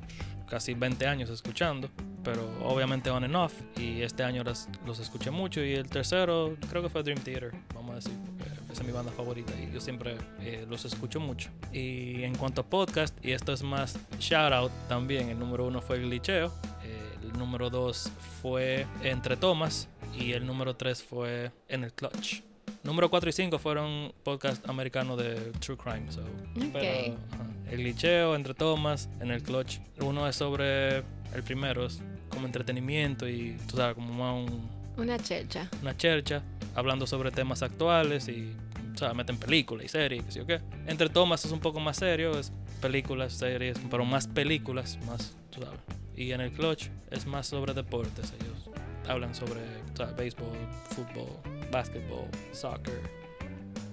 casi 0.50 0.74
20 0.74 1.06
años 1.06 1.30
escuchando, 1.30 1.90
pero 2.24 2.42
obviamente 2.64 3.10
on 3.12 3.24
and 3.24 3.36
off. 3.36 3.54
Y 3.78 4.02
este 4.02 4.24
año 4.24 4.44
los, 4.44 4.68
los 4.86 5.00
escuché 5.00 5.30
mucho. 5.30 5.64
Y 5.64 5.74
el 5.74 5.88
tercero, 5.90 6.56
creo 6.70 6.82
que 6.82 6.90
fue 6.90 7.04
Dream 7.04 7.20
Theater, 7.20 7.52
vamos 7.76 7.92
a 7.92 7.96
decir, 7.96 8.14
porque 8.26 8.59
esa 8.72 8.82
es 8.82 8.88
mi 8.88 8.92
banda 8.94 9.12
favorita 9.12 9.52
y 9.60 9.72
yo 9.74 9.80
siempre 9.82 10.18
eh, 10.42 10.66
los 10.70 10.86
escucho 10.86 11.20
mucho. 11.20 11.50
Y 11.74 12.24
en 12.24 12.36
cuanto 12.36 12.62
a 12.62 12.66
podcast, 12.66 13.18
y 13.26 13.32
esto 13.32 13.52
es 13.54 13.64
más 13.64 13.98
shout 14.20 14.54
out 14.54 14.72
también, 14.88 15.30
el 15.30 15.40
número 15.40 15.66
uno 15.66 15.82
fue 15.82 16.00
Glitcheo. 16.00 16.52
eh, 16.84 16.96
el 17.24 17.34
número 17.38 17.70
dos 17.70 18.12
fue 18.42 18.86
Entre 19.04 19.38
Tomas 19.38 19.88
y 20.18 20.34
el 20.34 20.46
número 20.46 20.76
tres 20.76 21.04
fue 21.04 21.52
En 21.68 21.84
el 21.84 21.94
Clutch. 21.94 22.42
Número 22.82 23.10
4 23.10 23.30
y 23.30 23.34
5 23.34 23.60
fueron 23.60 24.14
podcast 24.24 24.68
americanos 24.70 25.18
de 25.18 25.36
True 25.60 25.76
Crime. 25.76 26.10
So. 26.12 26.22
Ok. 26.22 26.72
Pero, 26.72 27.18
ajá, 27.32 27.46
el 27.70 27.78
glitcheo, 27.80 28.36
entre 28.36 28.54
tomas, 28.54 29.10
en 29.20 29.32
el 29.32 29.44
clutch. 29.44 29.80
Uno 30.00 30.26
es 30.28 30.38
sobre. 30.38 31.00
El 31.34 31.44
primero 31.44 31.86
es 31.88 32.02
como 32.30 32.46
entretenimiento 32.46 33.28
y, 33.28 33.58
tú 33.68 33.76
sabes, 33.76 33.96
como 33.96 34.14
más 34.14 34.50
un- 34.50 34.70
Una 34.98 35.18
chelcha. 35.20 35.70
una 35.82 35.96
chercha, 35.98 36.42
hablando 36.76 37.08
sobre 37.08 37.32
temas 37.32 37.64
actuales 37.64 38.28
y, 38.28 38.56
o 38.94 38.98
sea, 38.98 39.14
meten 39.14 39.38
películas 39.38 39.86
y 39.86 39.90
series, 39.90 40.24
qué 40.24 40.32
sé 40.32 40.40
yo 40.40 40.46
qué. 40.46 40.60
Entre 40.88 41.10
tomas 41.10 41.46
es 41.46 41.52
un 41.52 41.60
poco 41.60 41.80
más 41.80 41.98
serio, 41.98 42.38
es 42.38 42.52
películas, 42.82 43.34
series, 43.34 43.78
pero 43.90 44.06
más 44.06 44.28
películas, 44.28 44.98
más, 45.06 45.36
tú 45.50 45.62
sabes. 45.62 45.80
Y 46.16 46.32
en 46.32 46.42
el 46.42 46.52
clutch 46.52 46.88
es 47.12 47.26
más 47.26 47.48
sobre 47.48 47.74
deportes. 47.74 48.34
Ellos 48.40 48.70
hablan 49.08 49.34
sobre, 49.34 49.62
o 49.94 49.96
sea, 49.96 50.08
béisbol, 50.08 50.58
fútbol, 50.90 51.30
básquetbol, 51.72 52.28
soccer, 52.52 53.02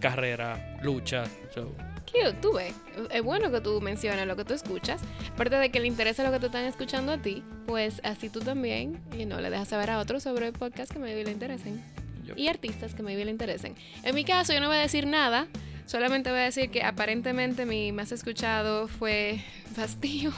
carrera, 0.00 0.78
lucha. 0.82 1.24
So, 1.54 1.72
Cute, 2.06 2.34
tú 2.40 2.54
ves. 2.54 2.74
Es 3.10 3.22
bueno 3.22 3.50
que 3.50 3.60
tú 3.60 3.80
menciones 3.80 4.26
lo 4.26 4.36
que 4.36 4.44
tú 4.44 4.54
escuchas. 4.54 5.02
Aparte 5.32 5.56
de 5.56 5.70
que 5.70 5.80
le 5.80 5.86
interesa 5.86 6.24
lo 6.24 6.30
que 6.30 6.40
te 6.40 6.46
están 6.46 6.64
escuchando 6.64 7.12
a 7.12 7.18
ti, 7.18 7.42
pues 7.66 8.00
así 8.04 8.28
tú 8.28 8.40
también, 8.40 9.00
y 9.16 9.24
no 9.24 9.40
le 9.40 9.50
dejas 9.50 9.68
saber 9.68 9.90
a 9.90 9.98
otros 9.98 10.22
sobre 10.22 10.52
podcasts 10.52 10.92
que 10.92 10.98
maybe 10.98 11.24
le 11.24 11.32
interesen. 11.32 11.82
Y 12.34 12.48
artistas 12.48 12.94
que 12.94 13.02
maybe 13.02 13.24
le 13.24 13.30
interesen. 13.30 13.74
En 14.02 14.14
mi 14.14 14.24
caso, 14.24 14.52
yo 14.52 14.60
no 14.60 14.68
voy 14.68 14.76
a 14.76 14.80
decir 14.80 15.06
nada. 15.06 15.46
Solamente 15.86 16.30
voy 16.30 16.40
a 16.40 16.44
decir 16.44 16.70
que 16.70 16.82
aparentemente 16.82 17.64
mi 17.64 17.92
más 17.92 18.10
escuchado 18.10 18.88
fue 18.88 19.40
Bastillo. 19.76 20.32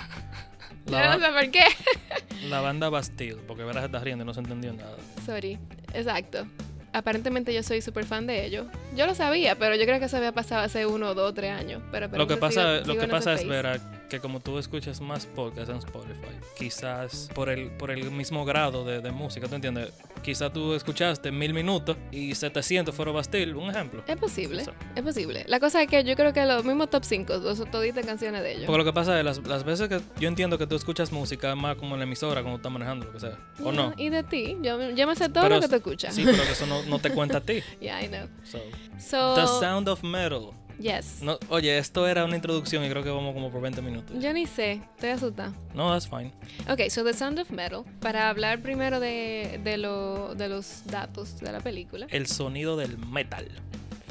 La, 0.87 1.05
Yo 1.05 1.19
no 1.19 1.27
sé 1.27 1.33
por 1.33 1.51
qué. 1.51 1.65
la 2.49 2.61
banda 2.61 2.89
Bastille, 2.89 3.37
porque 3.47 3.63
verás 3.65 3.85
estás 3.85 4.03
riendo 4.03 4.25
y 4.25 4.27
no 4.27 4.35
se 4.35 4.41
entendió 4.41 4.73
nada. 4.73 4.97
Sorry. 5.25 5.59
Exacto. 5.95 6.47
Aparentemente 6.93 7.53
yo 7.53 7.63
soy 7.63 7.83
súper 7.83 8.05
fan 8.05 8.27
de 8.27 8.45
ellos. 8.47 8.67
Yo 8.97 9.07
lo 9.07 9.15
sabía, 9.15 9.57
pero 9.57 9.77
yo 9.77 9.85
creo 9.85 9.99
que 9.99 10.07
eso 10.07 10.17
había 10.17 10.33
pasado 10.33 10.63
hace 10.63 10.87
uno, 10.87 11.15
dos, 11.15 11.35
tres 11.35 11.53
años. 11.53 11.83
Pero, 11.93 12.09
Lo 12.09 12.27
que 12.27 12.37
pasa, 12.37 12.81
sigo 12.83 12.95
lo 12.95 13.01
que 13.01 13.09
pasa 13.09 13.35
es, 13.35 13.45
phase. 13.45 13.81
Que 14.09 14.21
como 14.21 14.41
tú 14.41 14.59
escuchas 14.59 15.01
más 15.01 15.27
podcasts 15.27 15.69
en 15.69 15.77
Spotify, 15.77 16.35
quizás 16.57 17.29
por 17.35 17.51
el, 17.51 17.71
por 17.73 17.91
el 17.91 18.11
mismo 18.11 18.45
grado 18.45 18.85
de, 18.85 19.01
de 19.01 19.11
música, 19.11 19.49
¿tú 19.49 19.55
entiendes? 19.55 19.93
Quizás 20.23 20.53
tú 20.53 20.73
escuchaste 20.75 21.31
mil 21.31 21.53
minutos 21.53 21.97
y 22.11 22.35
700 22.35 22.95
fueron 22.95 23.15
Bastille, 23.15 23.53
un 23.55 23.71
ejemplo. 23.71 24.03
Es 24.07 24.17
posible, 24.17 24.65
es 24.95 25.03
posible. 25.03 25.45
La 25.47 25.61
cosa 25.61 25.83
es 25.83 25.89
que 25.89 26.03
yo 26.05 26.17
creo 26.17 26.33
que 26.33 26.45
los 26.47 26.65
mismos 26.65 26.89
top 26.91 27.05
5 27.05 27.55
son 27.55 27.71
toditas 27.71 28.05
canciones 28.07 28.43
de 28.43 28.53
ellos. 28.53 28.65
Porque 28.67 28.79
lo 28.79 28.85
que 28.85 28.93
pasa 28.93 29.19
es, 29.19 29.25
las, 29.25 29.47
las 29.47 29.65
veces 29.65 29.89
que 29.89 30.01
yo 30.19 30.29
entiendo 30.29 30.57
que 30.57 30.67
tú 30.67 30.75
escuchas 30.75 31.13
música 31.13 31.55
más 31.55 31.77
como 31.77 31.95
en 31.95 32.01
la 32.01 32.05
emisora 32.05 32.41
cuando 32.41 32.57
estás 32.57 32.73
manejando, 32.73 33.07
lo 33.07 33.13
que 33.13 33.21
sea, 33.21 33.39
o 33.63 33.73
no. 33.73 33.93
Y 33.97 34.09
de 34.09 34.23
ti, 34.23 34.57
yo, 34.63 34.91
yo 34.91 35.07
me 35.07 35.17
sé 35.17 35.29
todo 35.29 35.45
Pero 35.45 35.57
lo 35.57 35.61
que 35.61 35.69
tú 35.69 35.77
escuchas. 35.77 36.15
Sí, 36.15 36.25
pero 36.25 36.43
eso 36.43 36.67
no, 36.67 36.83
no 36.85 36.99
te 36.99 37.11
cuenta 37.11 37.39
a 37.39 37.41
ti. 37.43 37.63
yeah, 37.81 38.03
I 38.03 38.09
know. 38.09 38.27
So, 38.45 38.59
So, 38.99 39.35
The 39.35 39.47
Sound 39.47 39.89
of 39.89 40.03
Metal. 40.03 40.51
Yes. 40.79 41.23
No, 41.23 41.39
oye, 41.49 41.79
esto 41.79 42.07
era 42.07 42.25
una 42.25 42.37
introducción 42.37 42.85
y 42.85 42.91
creo 42.91 43.03
que 43.03 43.11
vamos 43.11 43.35
como 43.35 43.51
por 43.51 43.61
20 43.61 43.83
minutos. 43.83 44.17
Yo 44.21 44.33
ni 44.33 44.47
sé, 44.47 44.81
estoy 44.95 45.11
asustada. 45.11 45.53
No, 45.75 45.91
that's 45.91 46.09
fine. 46.09 46.33
Ok, 46.71 46.89
so 46.91 47.05
The 47.05 47.15
Sound 47.15 47.39
of 47.39 47.51
Metal. 47.51 47.85
Para 48.01 48.29
hablar 48.29 48.61
primero 48.61 49.01
de, 49.01 49.61
de, 49.63 49.77
lo, 49.79 50.35
de 50.35 50.49
los 50.49 50.85
datos 50.87 51.39
de 51.41 51.53
la 51.53 51.61
película. 51.61 52.07
El 52.11 52.27
sonido 52.27 52.77
del 52.77 52.99
metal. 52.99 53.49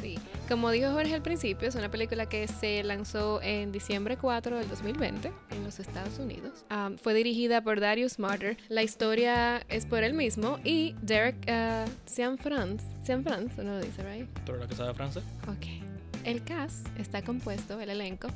Sí. 0.01 0.19
Como 0.47 0.71
dijo 0.71 0.91
Jorge 0.91 1.13
al 1.13 1.21
principio, 1.21 1.67
es 1.67 1.75
una 1.75 1.89
película 1.89 2.27
que 2.27 2.47
se 2.47 2.81
lanzó 2.83 3.41
en 3.41 3.71
diciembre 3.73 4.15
4 4.15 4.57
del 4.57 4.69
2020 4.69 5.31
en 5.51 5.63
los 5.63 5.79
Estados 5.79 6.19
Unidos. 6.19 6.65
Um, 6.71 6.97
fue 6.97 7.13
dirigida 7.13 7.61
por 7.61 7.81
Darius 7.81 8.17
Martyr. 8.17 8.57
La 8.69 8.83
historia 8.83 9.61
es 9.67 9.85
por 9.85 10.03
él 10.03 10.13
mismo 10.13 10.59
y 10.63 10.95
Derek 11.01 11.35
uh, 11.49 11.89
Cianfrance. 12.09 12.85
Cianfrance, 13.03 13.59
uno 13.59 13.73
lo 13.73 13.81
dice, 13.81 14.03
right? 14.03 14.29
Pero 14.45 14.57
la 14.57 14.67
que 14.67 14.75
sabe 14.75 14.93
francés. 14.93 15.23
Ok. 15.49 15.96
El 16.23 16.43
cast 16.43 16.87
está 16.97 17.21
compuesto, 17.21 17.79
el 17.79 17.89
elenco, 17.89 18.27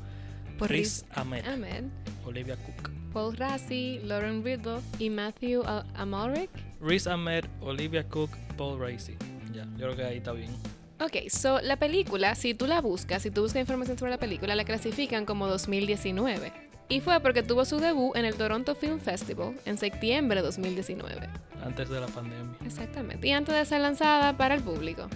por 0.58 0.70
Riz 0.70 1.04
Riz 1.04 1.17
Ahmed. 1.17 1.46
Ahmed, 1.46 1.84
Olivia 2.26 2.56
Cook. 2.56 2.89
Paul 3.13 3.36
Rassi, 3.36 4.00
Lauren 4.04 4.44
Riddle 4.44 4.80
y 5.00 5.10
Matthew 5.10 5.63
Al- 5.65 5.86
Amalric. 5.96 6.50
Riz 6.82 7.08
Ahmed, 7.08 7.46
Olivia 7.60 8.08
Cook, 8.08 8.32
Paul 8.58 8.80
Racy. 8.80 9.15
Ya, 9.54 9.65
yo 9.78 9.78
creo 9.88 9.96
que 9.96 10.04
ahí 10.04 10.17
está 10.17 10.32
bien. 10.32 10.50
Ok, 11.02 11.30
so 11.30 11.60
la 11.62 11.78
película, 11.78 12.36
si 12.36 12.54
tú 12.54 12.67
la 12.67 12.80
buscas, 12.80 13.24
si 13.24 13.32
tú 13.32 13.41
buscas 13.41 13.60
información 13.62 13.98
sobre 13.98 14.12
la 14.12 14.17
película, 14.17 14.56
la 14.56 14.63
clasifican 14.63 15.26
como 15.26 15.48
2019. 15.48 16.54
Y 16.89 17.00
fue 17.02 17.20
porque 17.22 17.41
tuvo 17.41 17.65
su 17.65 17.80
debut 17.80 18.15
en 18.15 18.26
el 18.26 18.36
Toronto 18.36 18.76
Film 18.76 19.00
Festival 19.00 19.56
en 19.65 19.78
septiembre 19.78 20.38
de 20.41 20.46
2019. 20.46 21.28
Antes 21.65 21.89
de 21.89 22.00
la 22.00 22.08
pandemia. 22.08 22.56
Exactamente. 22.65 23.28
Y 23.28 23.32
antes 23.32 23.56
de 23.56 23.65
ser 23.65 23.82
lanzada 23.82 24.36
para 24.38 24.56
el 24.56 24.62
público. 24.62 25.08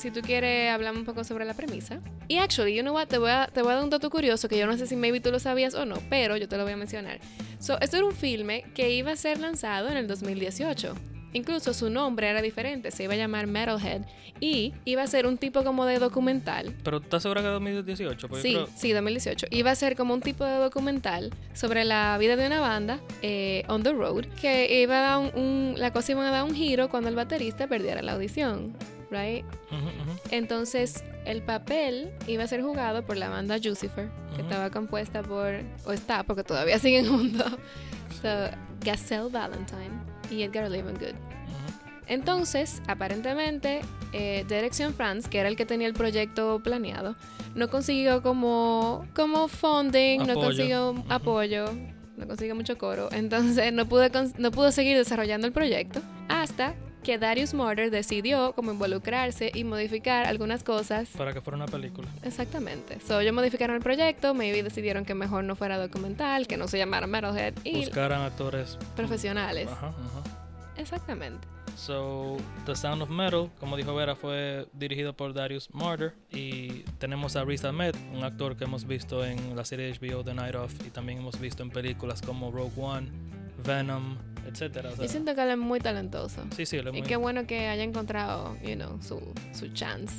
Si 0.00 0.10
tú 0.10 0.22
quieres, 0.22 0.70
hablamos 0.70 1.00
un 1.00 1.04
poco 1.04 1.24
sobre 1.24 1.44
la 1.44 1.52
premisa. 1.52 2.00
Y 2.26 2.38
actually, 2.38 2.74
you 2.74 2.80
know 2.82 2.94
what, 2.94 3.08
te 3.08 3.18
voy, 3.18 3.30
a, 3.30 3.48
te 3.52 3.60
voy 3.60 3.72
a 3.72 3.74
dar 3.74 3.84
un 3.84 3.90
dato 3.90 4.08
curioso 4.08 4.48
que 4.48 4.56
yo 4.56 4.66
no 4.66 4.74
sé 4.78 4.86
si 4.86 4.96
maybe 4.96 5.20
tú 5.20 5.30
lo 5.30 5.38
sabías 5.38 5.74
o 5.74 5.84
no, 5.84 5.96
pero 6.08 6.38
yo 6.38 6.48
te 6.48 6.56
lo 6.56 6.62
voy 6.64 6.72
a 6.72 6.76
mencionar. 6.78 7.20
So, 7.58 7.78
esto 7.82 7.98
era 7.98 8.06
un 8.06 8.14
filme 8.14 8.64
que 8.74 8.90
iba 8.94 9.12
a 9.12 9.16
ser 9.16 9.38
lanzado 9.38 9.90
en 9.90 9.98
el 9.98 10.06
2018. 10.06 10.94
Incluso 11.34 11.74
su 11.74 11.90
nombre 11.90 12.28
era 12.30 12.40
diferente, 12.40 12.90
se 12.90 13.04
iba 13.04 13.12
a 13.12 13.16
llamar 13.16 13.46
Metalhead 13.46 14.02
y 14.40 14.72
iba 14.86 15.02
a 15.02 15.06
ser 15.06 15.26
un 15.26 15.36
tipo 15.36 15.62
como 15.64 15.84
de 15.84 15.98
documental. 15.98 16.74
Pero 16.82 17.00
¿tú 17.00 17.04
estás 17.04 17.22
segura 17.22 17.42
que 17.42 17.48
es 17.48 17.52
2018? 17.52 18.28
Porque 18.28 18.42
Sí, 18.42 18.54
creo- 18.54 18.68
sí, 18.74 18.92
2018. 18.92 19.48
Iba 19.50 19.70
a 19.70 19.74
ser 19.74 19.96
como 19.96 20.14
un 20.14 20.22
tipo 20.22 20.44
de 20.46 20.54
documental 20.56 21.30
sobre 21.52 21.84
la 21.84 22.16
vida 22.18 22.36
de 22.36 22.46
una 22.46 22.58
banda, 22.60 23.00
eh, 23.20 23.64
On 23.68 23.82
the 23.82 23.92
Road, 23.92 24.24
que 24.40 24.80
iba 24.80 24.96
a 24.98 25.00
dar 25.02 25.18
un, 25.18 25.40
un- 25.40 25.74
la 25.76 25.92
cosa 25.92 26.12
iba 26.12 26.26
a 26.26 26.30
dar 26.30 26.44
un 26.44 26.54
giro 26.54 26.88
cuando 26.88 27.10
el 27.10 27.14
baterista 27.16 27.66
perdiera 27.68 28.00
la 28.02 28.12
audición. 28.14 28.74
Right? 29.10 29.44
Entonces, 30.30 31.04
el 31.24 31.42
papel 31.42 32.12
iba 32.26 32.44
a 32.44 32.46
ser 32.46 32.62
jugado 32.62 33.04
por 33.04 33.16
la 33.16 33.28
banda 33.28 33.58
Lucifer, 33.58 34.08
que 34.34 34.42
estaba 34.42 34.70
compuesta 34.70 35.22
por, 35.22 35.60
o 35.84 35.92
está, 35.92 36.22
porque 36.22 36.44
todavía 36.44 36.78
siguen 36.78 37.08
juntos, 37.08 37.52
so, 38.22 38.28
Gazelle 38.84 39.28
Valentine 39.30 39.90
y 40.30 40.42
Edgar 40.42 40.70
Levengood. 40.70 41.14
Entonces, 42.06 42.82
aparentemente, 42.88 43.82
eh, 44.12 44.44
Direction 44.48 44.92
France, 44.94 45.30
que 45.30 45.38
era 45.38 45.48
el 45.48 45.54
que 45.54 45.64
tenía 45.64 45.86
el 45.86 45.94
proyecto 45.94 46.58
planeado, 46.58 47.14
no 47.54 47.70
consiguió 47.70 48.20
como, 48.20 49.06
como 49.14 49.46
funding, 49.46 50.26
no 50.26 50.34
consiguió 50.34 51.04
apoyo, 51.08 51.66
no 52.16 52.26
consiguió 52.26 52.56
mucho 52.56 52.76
coro. 52.78 53.10
Entonces, 53.12 53.72
no 53.72 53.86
pudo, 53.86 54.08
no 54.38 54.50
pudo 54.50 54.72
seguir 54.72 54.96
desarrollando 54.96 55.46
el 55.46 55.52
proyecto 55.52 56.00
hasta 56.28 56.74
que 57.02 57.18
Darius 57.18 57.54
Morder 57.54 57.90
decidió 57.90 58.52
como 58.52 58.72
involucrarse 58.72 59.50
y 59.54 59.64
modificar 59.64 60.26
algunas 60.26 60.62
cosas. 60.62 61.08
Para 61.16 61.32
que 61.32 61.40
fuera 61.40 61.56
una 61.56 61.66
película. 61.66 62.08
Exactamente. 62.22 62.98
So, 63.00 63.20
ellos 63.20 63.34
modificaron 63.34 63.76
el 63.76 63.82
proyecto, 63.82 64.34
maybe 64.34 64.62
decidieron 64.62 65.04
que 65.04 65.14
mejor 65.14 65.44
no 65.44 65.56
fuera 65.56 65.78
documental, 65.78 66.46
que 66.46 66.56
no 66.56 66.68
se 66.68 66.78
llamara 66.78 67.06
Metalhead 67.06 67.54
y 67.64 67.76
Buscaran 67.76 68.22
actores 68.22 68.78
profesionales. 68.96 69.68
Ajá, 69.70 69.88
ajá. 69.88 70.22
Exactamente. 70.76 71.46
So, 71.76 72.36
The 72.66 72.74
Sound 72.74 73.02
of 73.02 73.10
Metal, 73.10 73.50
como 73.58 73.76
dijo 73.76 73.94
Vera, 73.94 74.14
fue 74.14 74.66
dirigido 74.72 75.14
por 75.14 75.32
Darius 75.32 75.72
Marder. 75.72 76.14
Y 76.30 76.80
tenemos 76.98 77.36
a 77.36 77.44
Riz 77.44 77.64
Ahmed, 77.64 77.94
un 78.12 78.24
actor 78.24 78.56
que 78.56 78.64
hemos 78.64 78.86
visto 78.86 79.24
en 79.24 79.56
la 79.56 79.64
serie 79.64 79.92
HBO 79.92 80.22
The 80.24 80.34
Night 80.34 80.54
Of 80.54 80.74
y 80.86 80.90
también 80.90 81.18
hemos 81.18 81.40
visto 81.40 81.62
en 81.62 81.70
películas 81.70 82.20
como 82.22 82.50
Rogue 82.50 82.72
One, 82.76 83.08
Venom, 83.60 84.16
etc. 84.46 84.86
Yo 85.00 85.08
siento 85.08 85.34
que 85.34 85.42
él 85.42 85.50
es 85.50 85.58
muy 85.58 85.80
talentoso. 85.80 86.42
sí, 86.56 86.66
sí, 86.66 86.76
él 86.78 86.88
es 86.88 86.94
Y 86.94 87.00
muy... 87.00 87.08
qué 87.08 87.16
bueno 87.16 87.46
que 87.46 87.68
haya 87.68 87.82
encontrado, 87.82 88.56
you 88.62 88.74
know, 88.74 89.00
su, 89.02 89.20
su 89.52 89.68
chance 89.72 90.14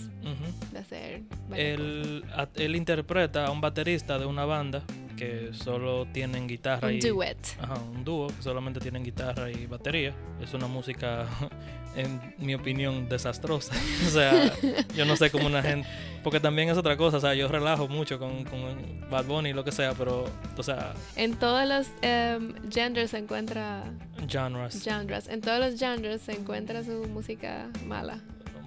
de 0.71 0.79
hacer 0.79 1.23
él, 1.55 2.23
a- 2.35 2.47
él 2.55 2.75
interpreta 2.75 3.45
a 3.47 3.51
un 3.51 3.59
baterista 3.61 4.17
de 4.19 4.25
una 4.25 4.45
banda 4.45 4.83
que 5.21 5.51
solo 5.53 6.07
tienen 6.11 6.47
guitarra 6.47 6.87
Un 6.87 6.95
y... 6.95 6.99
duet. 6.99 7.37
Ajá, 7.61 7.75
un 7.75 8.03
dúo 8.03 8.27
que 8.29 8.41
solamente 8.41 8.79
tienen 8.79 9.03
guitarra 9.03 9.51
y 9.51 9.67
batería. 9.67 10.15
Es 10.41 10.55
una 10.55 10.65
música, 10.65 11.27
en 11.95 12.19
mi 12.39 12.55
opinión, 12.55 13.07
desastrosa. 13.07 13.75
o 14.07 14.09
sea, 14.09 14.51
yo 14.95 15.05
no 15.05 15.15
sé 15.15 15.29
cómo 15.29 15.45
una 15.45 15.61
gente... 15.61 15.87
Porque 16.23 16.39
también 16.39 16.69
es 16.69 16.77
otra 16.77 16.97
cosa, 16.97 17.17
o 17.17 17.19
sea, 17.19 17.35
yo 17.35 17.47
relajo 17.47 17.87
mucho 17.87 18.17
con, 18.17 18.45
con 18.45 19.09
Bad 19.11 19.25
Bunny 19.25 19.49
y 19.49 19.53
lo 19.53 19.63
que 19.63 19.71
sea, 19.71 19.93
pero, 19.93 20.25
o 20.57 20.63
sea, 20.63 20.93
En 21.15 21.35
todos 21.35 21.67
los 21.67 21.87
em, 22.01 22.53
genres 22.71 23.11
se 23.11 23.19
encuentra 23.19 23.83
genres. 24.27 24.83
genres. 24.83 25.27
En 25.27 25.41
todos 25.41 25.59
los 25.59 25.79
genres 25.79 26.21
se 26.23 26.31
encuentra 26.31 26.83
su 26.83 27.07
música 27.09 27.69
mala. 27.85 28.21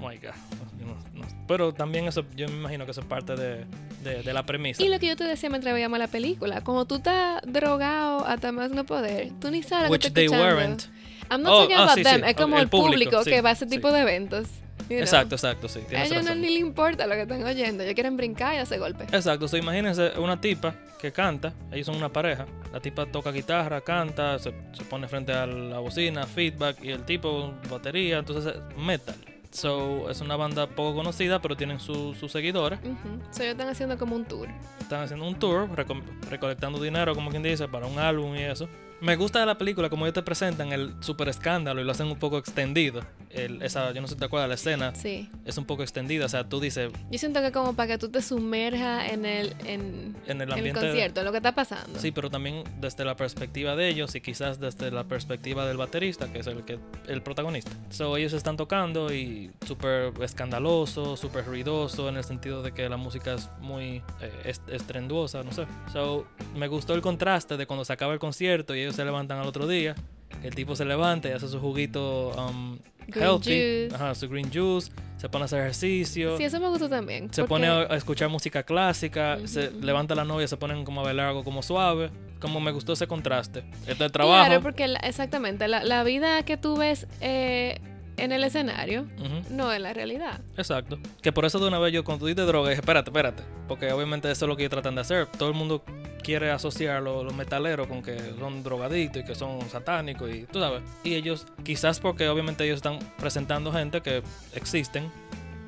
Oh 0.04 0.08
my 0.10 0.16
God. 0.18 0.34
yo 0.78 0.86
no- 0.86 1.20
no- 1.20 1.46
Pero 1.46 1.72
también 1.72 2.06
eso, 2.06 2.24
yo 2.36 2.48
me 2.48 2.54
imagino 2.56 2.84
que 2.84 2.90
eso 2.90 3.00
es 3.00 3.06
parte 3.06 3.34
de, 3.36 3.64
de, 4.02 4.22
de 4.22 4.32
la 4.32 4.44
premisa. 4.44 4.82
Y 4.82 4.88
lo 4.88 4.98
que 4.98 5.06
yo 5.06 5.16
te 5.16 5.24
decía 5.24 5.48
mientras 5.50 5.72
veíamos 5.74 5.98
la 5.98 6.08
película, 6.08 6.62
como 6.62 6.84
tú 6.86 6.96
estás 6.96 7.40
drogado 7.46 8.26
hasta 8.26 8.52
más 8.52 8.70
no 8.70 8.84
poder, 8.84 9.30
tú 9.40 9.50
ni 9.50 9.62
sabes 9.62 9.88
que 9.90 9.96
estás 9.96 10.12
they 10.14 10.24
escuchando. 10.24 10.56
weren't. 10.56 10.82
I'm 11.30 11.42
not 11.42 11.52
Oh, 11.52 11.60
talking 11.62 11.76
ah, 11.76 11.82
about 11.84 11.96
sí, 11.96 12.02
them, 12.02 12.20
sí. 12.22 12.30
es 12.30 12.36
como 12.36 12.56
El 12.56 12.62
el, 12.64 12.68
público, 12.68 12.92
público, 12.92 13.24
sí, 13.24 13.30
que 13.30 13.40
va 13.40 13.48
a 13.50 13.52
ese 13.52 13.66
tipo 13.66 13.90
de 13.92 14.00
eventos. 14.00 14.46
you 14.80 14.88
know. 14.88 14.98
Exacto, 14.98 15.34
exacto, 15.36 15.68
sí. 15.68 15.80
A 15.96 16.04
ellos 16.04 16.22
no 16.24 16.34
ni 16.34 16.50
le 16.50 16.58
importa 16.60 17.06
lo 17.06 17.14
que 17.14 17.22
están 17.22 17.42
oyendo, 17.44 17.82
ellos 17.82 17.94
quieren 17.94 18.16
brincar 18.18 18.54
y 18.54 18.58
hacer 18.58 18.78
golpes. 18.78 19.08
Exacto, 19.12 19.48
so, 19.48 19.56
imagínense 19.56 20.12
una 20.18 20.38
tipa 20.38 20.74
que 21.00 21.12
canta, 21.12 21.52
ellos 21.72 21.86
son 21.86 21.96
una 21.96 22.10
pareja, 22.12 22.44
la 22.72 22.80
tipa 22.80 23.06
toca 23.06 23.30
guitarra, 23.32 23.80
canta, 23.80 24.38
se, 24.38 24.52
se 24.72 24.84
pone 24.84 25.08
frente 25.08 25.32
a 25.32 25.46
la 25.46 25.78
bocina, 25.78 26.26
feedback, 26.26 26.82
y 26.84 26.90
el 26.90 27.04
tipo 27.04 27.54
batería, 27.70 28.18
entonces 28.18 28.54
es 28.54 28.76
metal. 28.78 29.14
So, 29.54 30.10
es 30.10 30.20
una 30.20 30.34
banda 30.34 30.66
poco 30.66 30.96
conocida, 30.96 31.40
pero 31.40 31.56
tienen 31.56 31.78
su- 31.78 32.12
sus 32.14 32.32
seguidores. 32.32 32.80
Ujú. 32.80 33.20
So, 33.30 33.42
ellos 33.44 33.52
están 33.52 33.68
haciendo 33.68 33.96
como 33.96 34.16
un 34.16 34.24
tour. 34.24 34.48
Están 34.80 35.02
haciendo 35.02 35.24
un 35.28 35.36
tour, 35.38 35.68
reco- 35.76 36.02
recolectando 36.28 36.80
dinero, 36.82 37.14
como 37.14 37.30
quien 37.30 37.44
dice, 37.44 37.68
para 37.68 37.86
un 37.86 37.96
álbum 38.00 38.34
y 38.34 38.42
eso. 38.42 38.68
Me 39.04 39.16
gusta 39.16 39.38
de 39.40 39.44
la 39.44 39.58
película 39.58 39.90
como 39.90 40.06
ellos 40.06 40.14
te 40.14 40.22
presentan 40.22 40.72
el 40.72 40.94
super 41.00 41.28
escándalo 41.28 41.78
y 41.78 41.84
lo 41.84 41.92
hacen 41.92 42.06
un 42.06 42.18
poco 42.18 42.38
extendido. 42.38 43.02
El- 43.28 43.60
esa, 43.60 43.92
yo 43.92 44.00
no 44.00 44.06
sé 44.06 44.14
si 44.14 44.20
te 44.20 44.24
acuerdas, 44.24 44.48
la 44.48 44.54
escena 44.54 44.94
Sí. 44.94 45.28
es 45.44 45.58
un 45.58 45.66
poco 45.66 45.82
extendida. 45.82 46.24
O 46.24 46.28
sea, 46.30 46.48
tú 46.48 46.58
dices, 46.58 46.90
Yo 47.10 47.18
siento 47.18 47.42
que 47.42 47.52
como 47.52 47.74
para 47.76 47.88
que 47.88 47.98
tú 47.98 48.08
te 48.08 48.22
sumerjas 48.22 49.12
en 49.12 49.26
el, 49.26 49.48
en, 49.66 49.66
en 49.66 50.16
el 50.24 50.30
en 50.30 50.40
el 50.40 50.52
ambiente... 50.52 50.80
concierto, 50.80 51.20
en 51.20 51.26
lo 51.26 51.32
que 51.32 51.38
está 51.38 51.54
pasando. 51.54 51.98
Sí, 52.00 52.12
pero 52.12 52.30
también 52.30 52.64
desde 52.80 53.04
la 53.04 53.14
perspectiva 53.14 53.76
de 53.76 53.88
ellos 53.88 54.14
y 54.14 54.22
quizás 54.22 54.58
desde 54.58 54.90
la 54.90 55.04
perspectiva 55.04 55.66
del 55.66 55.76
baterista, 55.76 56.32
que 56.32 56.38
es 56.38 56.46
el 56.46 56.64
que 56.64 56.78
el 57.06 57.20
protagonista. 57.22 57.72
So, 57.90 58.16
ellos 58.16 58.32
están 58.32 58.56
tocando 58.56 59.12
y 59.12 59.50
súper 59.66 60.14
escandaloso, 60.22 61.18
súper 61.18 61.44
ruidoso 61.44 62.08
en 62.08 62.16
el 62.16 62.24
sentido 62.24 62.62
de 62.62 62.72
que 62.72 62.88
la 62.88 62.96
música 62.96 63.34
es 63.34 63.50
muy 63.60 64.00
eh, 64.22 64.32
est- 64.44 64.68
estrenduosa, 64.70 65.42
no 65.42 65.52
sé. 65.52 65.66
So, 65.92 66.26
me 66.56 66.68
gustó 66.68 66.94
el 66.94 67.02
contraste 67.02 67.58
de 67.58 67.66
cuando 67.66 67.84
se 67.84 67.92
acaba 67.92 68.14
el 68.14 68.18
concierto 68.18 68.74
y 68.74 68.80
ellos 68.80 68.93
se 68.94 69.04
levantan 69.04 69.38
al 69.38 69.46
otro 69.46 69.66
día. 69.66 69.94
El 70.42 70.54
tipo 70.54 70.74
se 70.76 70.84
levanta 70.84 71.28
y 71.28 71.32
hace 71.32 71.48
su 71.48 71.60
juguito 71.60 72.30
um, 72.30 72.78
Green 73.06 73.22
healthy, 73.26 73.50
juice. 73.50 73.88
ajá, 73.94 74.14
su 74.14 74.28
green 74.28 74.50
juice, 74.52 74.90
se 75.16 75.28
pone 75.28 75.42
a 75.42 75.46
hacer 75.46 75.60
ejercicio. 75.60 76.36
Sí, 76.36 76.44
eso 76.44 76.58
me 76.60 76.68
gustó 76.68 76.88
también. 76.88 77.32
Se 77.32 77.42
porque- 77.42 77.48
pone 77.48 77.68
a, 77.68 77.82
escuchar 77.96 78.28
música 78.30 78.62
clásica, 78.62 79.38
se 79.44 79.70
levanta 79.70 80.14
la 80.14 80.24
novia, 80.24 80.48
se 80.48 80.56
ponen 80.56 80.84
como 80.84 81.00
a 81.02 81.04
bailar 81.04 81.28
algo 81.28 81.44
como 81.44 81.62
suave. 81.62 82.10
Como 82.40 82.60
me 82.60 82.72
gustó 82.72 82.92
ese 82.92 83.06
contraste. 83.06 83.64
Este 83.86 84.10
trabajo. 84.10 84.44
Claro, 84.46 84.60
porque 84.62 84.86
la- 84.88 84.98
exactamente, 84.98 85.66
la, 85.68 85.82
la 85.84 86.02
vida 86.04 86.42
que 86.42 86.56
tú 86.58 86.76
ves 86.76 87.06
eh, 87.22 87.80
en 88.16 88.32
el 88.32 88.44
escenario 88.44 89.06
no 89.50 89.72
es 89.72 89.80
la 89.80 89.92
realidad. 89.92 90.40
Exacto. 90.56 90.98
Que 91.22 91.32
por 91.32 91.44
eso 91.44 91.58
de 91.58 91.68
una 91.68 91.78
vez 91.78 91.92
yo 91.92 92.04
cuando 92.04 92.26
dices 92.26 92.46
droga 92.46 92.70
dije, 92.70 92.80
espérate, 92.80 93.10
espérate. 93.10 93.42
Porque 93.68 93.92
obviamente 93.92 94.30
eso 94.30 94.44
es 94.44 94.48
lo 94.48 94.56
que 94.56 94.62
ellos 94.62 94.70
tratan 94.70 94.94
de 94.94 95.00
hacer. 95.00 95.26
Todo 95.26 95.48
el 95.48 95.54
mundo 95.54 95.84
quiere 96.22 96.50
asociar 96.50 96.96
a 96.96 97.00
los, 97.00 97.24
los 97.24 97.34
metaleros 97.34 97.86
con 97.86 98.02
que 98.02 98.18
son 98.38 98.62
drogadictos 98.62 99.22
y 99.22 99.24
que 99.24 99.34
son 99.34 99.60
satánicos 99.68 100.30
y 100.34 100.44
tú 100.44 100.60
sabes. 100.60 100.82
Y 101.02 101.14
ellos, 101.14 101.46
quizás 101.62 102.00
porque 102.00 102.28
obviamente 102.28 102.64
ellos 102.64 102.76
están 102.76 102.98
presentando 103.18 103.72
gente 103.72 104.00
que 104.00 104.22
existen 104.54 105.10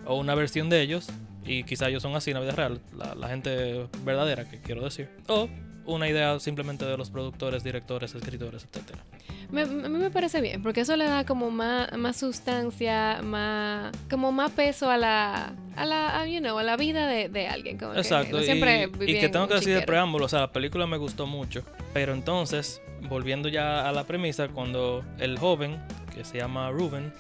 o 0.07 0.17
una 0.17 0.35
versión 0.35 0.69
de 0.69 0.81
ellos 0.81 1.09
y 1.45 1.65
quizás 1.65 1.89
ellos 1.89 2.03
son 2.03 2.17
así 2.17 2.31
en 2.31 2.35
la 2.35 2.41
vida 2.41 2.53
real, 2.53 2.81
la, 2.97 3.15
la 3.15 3.29
gente 3.29 3.87
verdadera 4.05 4.49
que 4.49 4.61
quiero 4.61 4.83
decir. 4.83 5.09
O 5.29 5.49
una 5.85 6.09
idea 6.09 6.39
simplemente 6.41 6.85
de 6.85 6.97
los 6.97 7.11
productores, 7.11 7.63
directores, 7.63 8.15
escritores, 8.15 8.65
etcétera. 8.65 9.05
Me, 9.51 9.63
a 9.63 9.67
mí 9.67 9.99
me 9.99 10.11
parece 10.11 10.41
bien, 10.41 10.63
porque 10.63 10.81
eso 10.81 10.97
le 10.97 11.05
da 11.05 11.25
como 11.25 11.51
más, 11.51 11.97
más 11.97 12.17
sustancia, 12.17 13.21
más, 13.23 13.93
como 14.11 14.33
más 14.33 14.51
peso 14.53 14.91
a 14.91 14.97
la, 14.97 15.53
a 15.77 15.87
la, 15.87 16.21
a, 16.21 16.27
you 16.27 16.41
know, 16.41 16.59
a 16.59 16.63
la 16.63 16.77
vida 16.77 17.07
de, 17.07 17.29
de 17.29 17.47
alguien. 17.49 17.79
Como 17.79 17.93
que 17.93 17.99
Exacto, 18.01 18.37
no 18.39 18.43
siempre 18.43 18.91
y 19.01 19.19
que 19.19 19.29
tengo 19.29 19.47
que 19.49 19.55
decir 19.55 19.69
chiquero. 19.75 19.87
preámbulo, 19.87 20.25
o 20.27 20.29
sea, 20.29 20.41
la 20.41 20.53
película 20.53 20.87
me 20.87 20.97
gustó 20.97 21.27
mucho, 21.27 21.63
pero 21.93 22.13
entonces, 22.13 22.81
volviendo 23.09 23.49
ya 23.49 23.89
a 23.89 23.93
la 23.93 24.05
premisa, 24.05 24.49
cuando 24.49 25.05
el 25.19 25.39
joven, 25.39 25.81
que 26.15 26.25
se 26.25 26.39
llama 26.39 26.71
Ruben, 26.71 27.13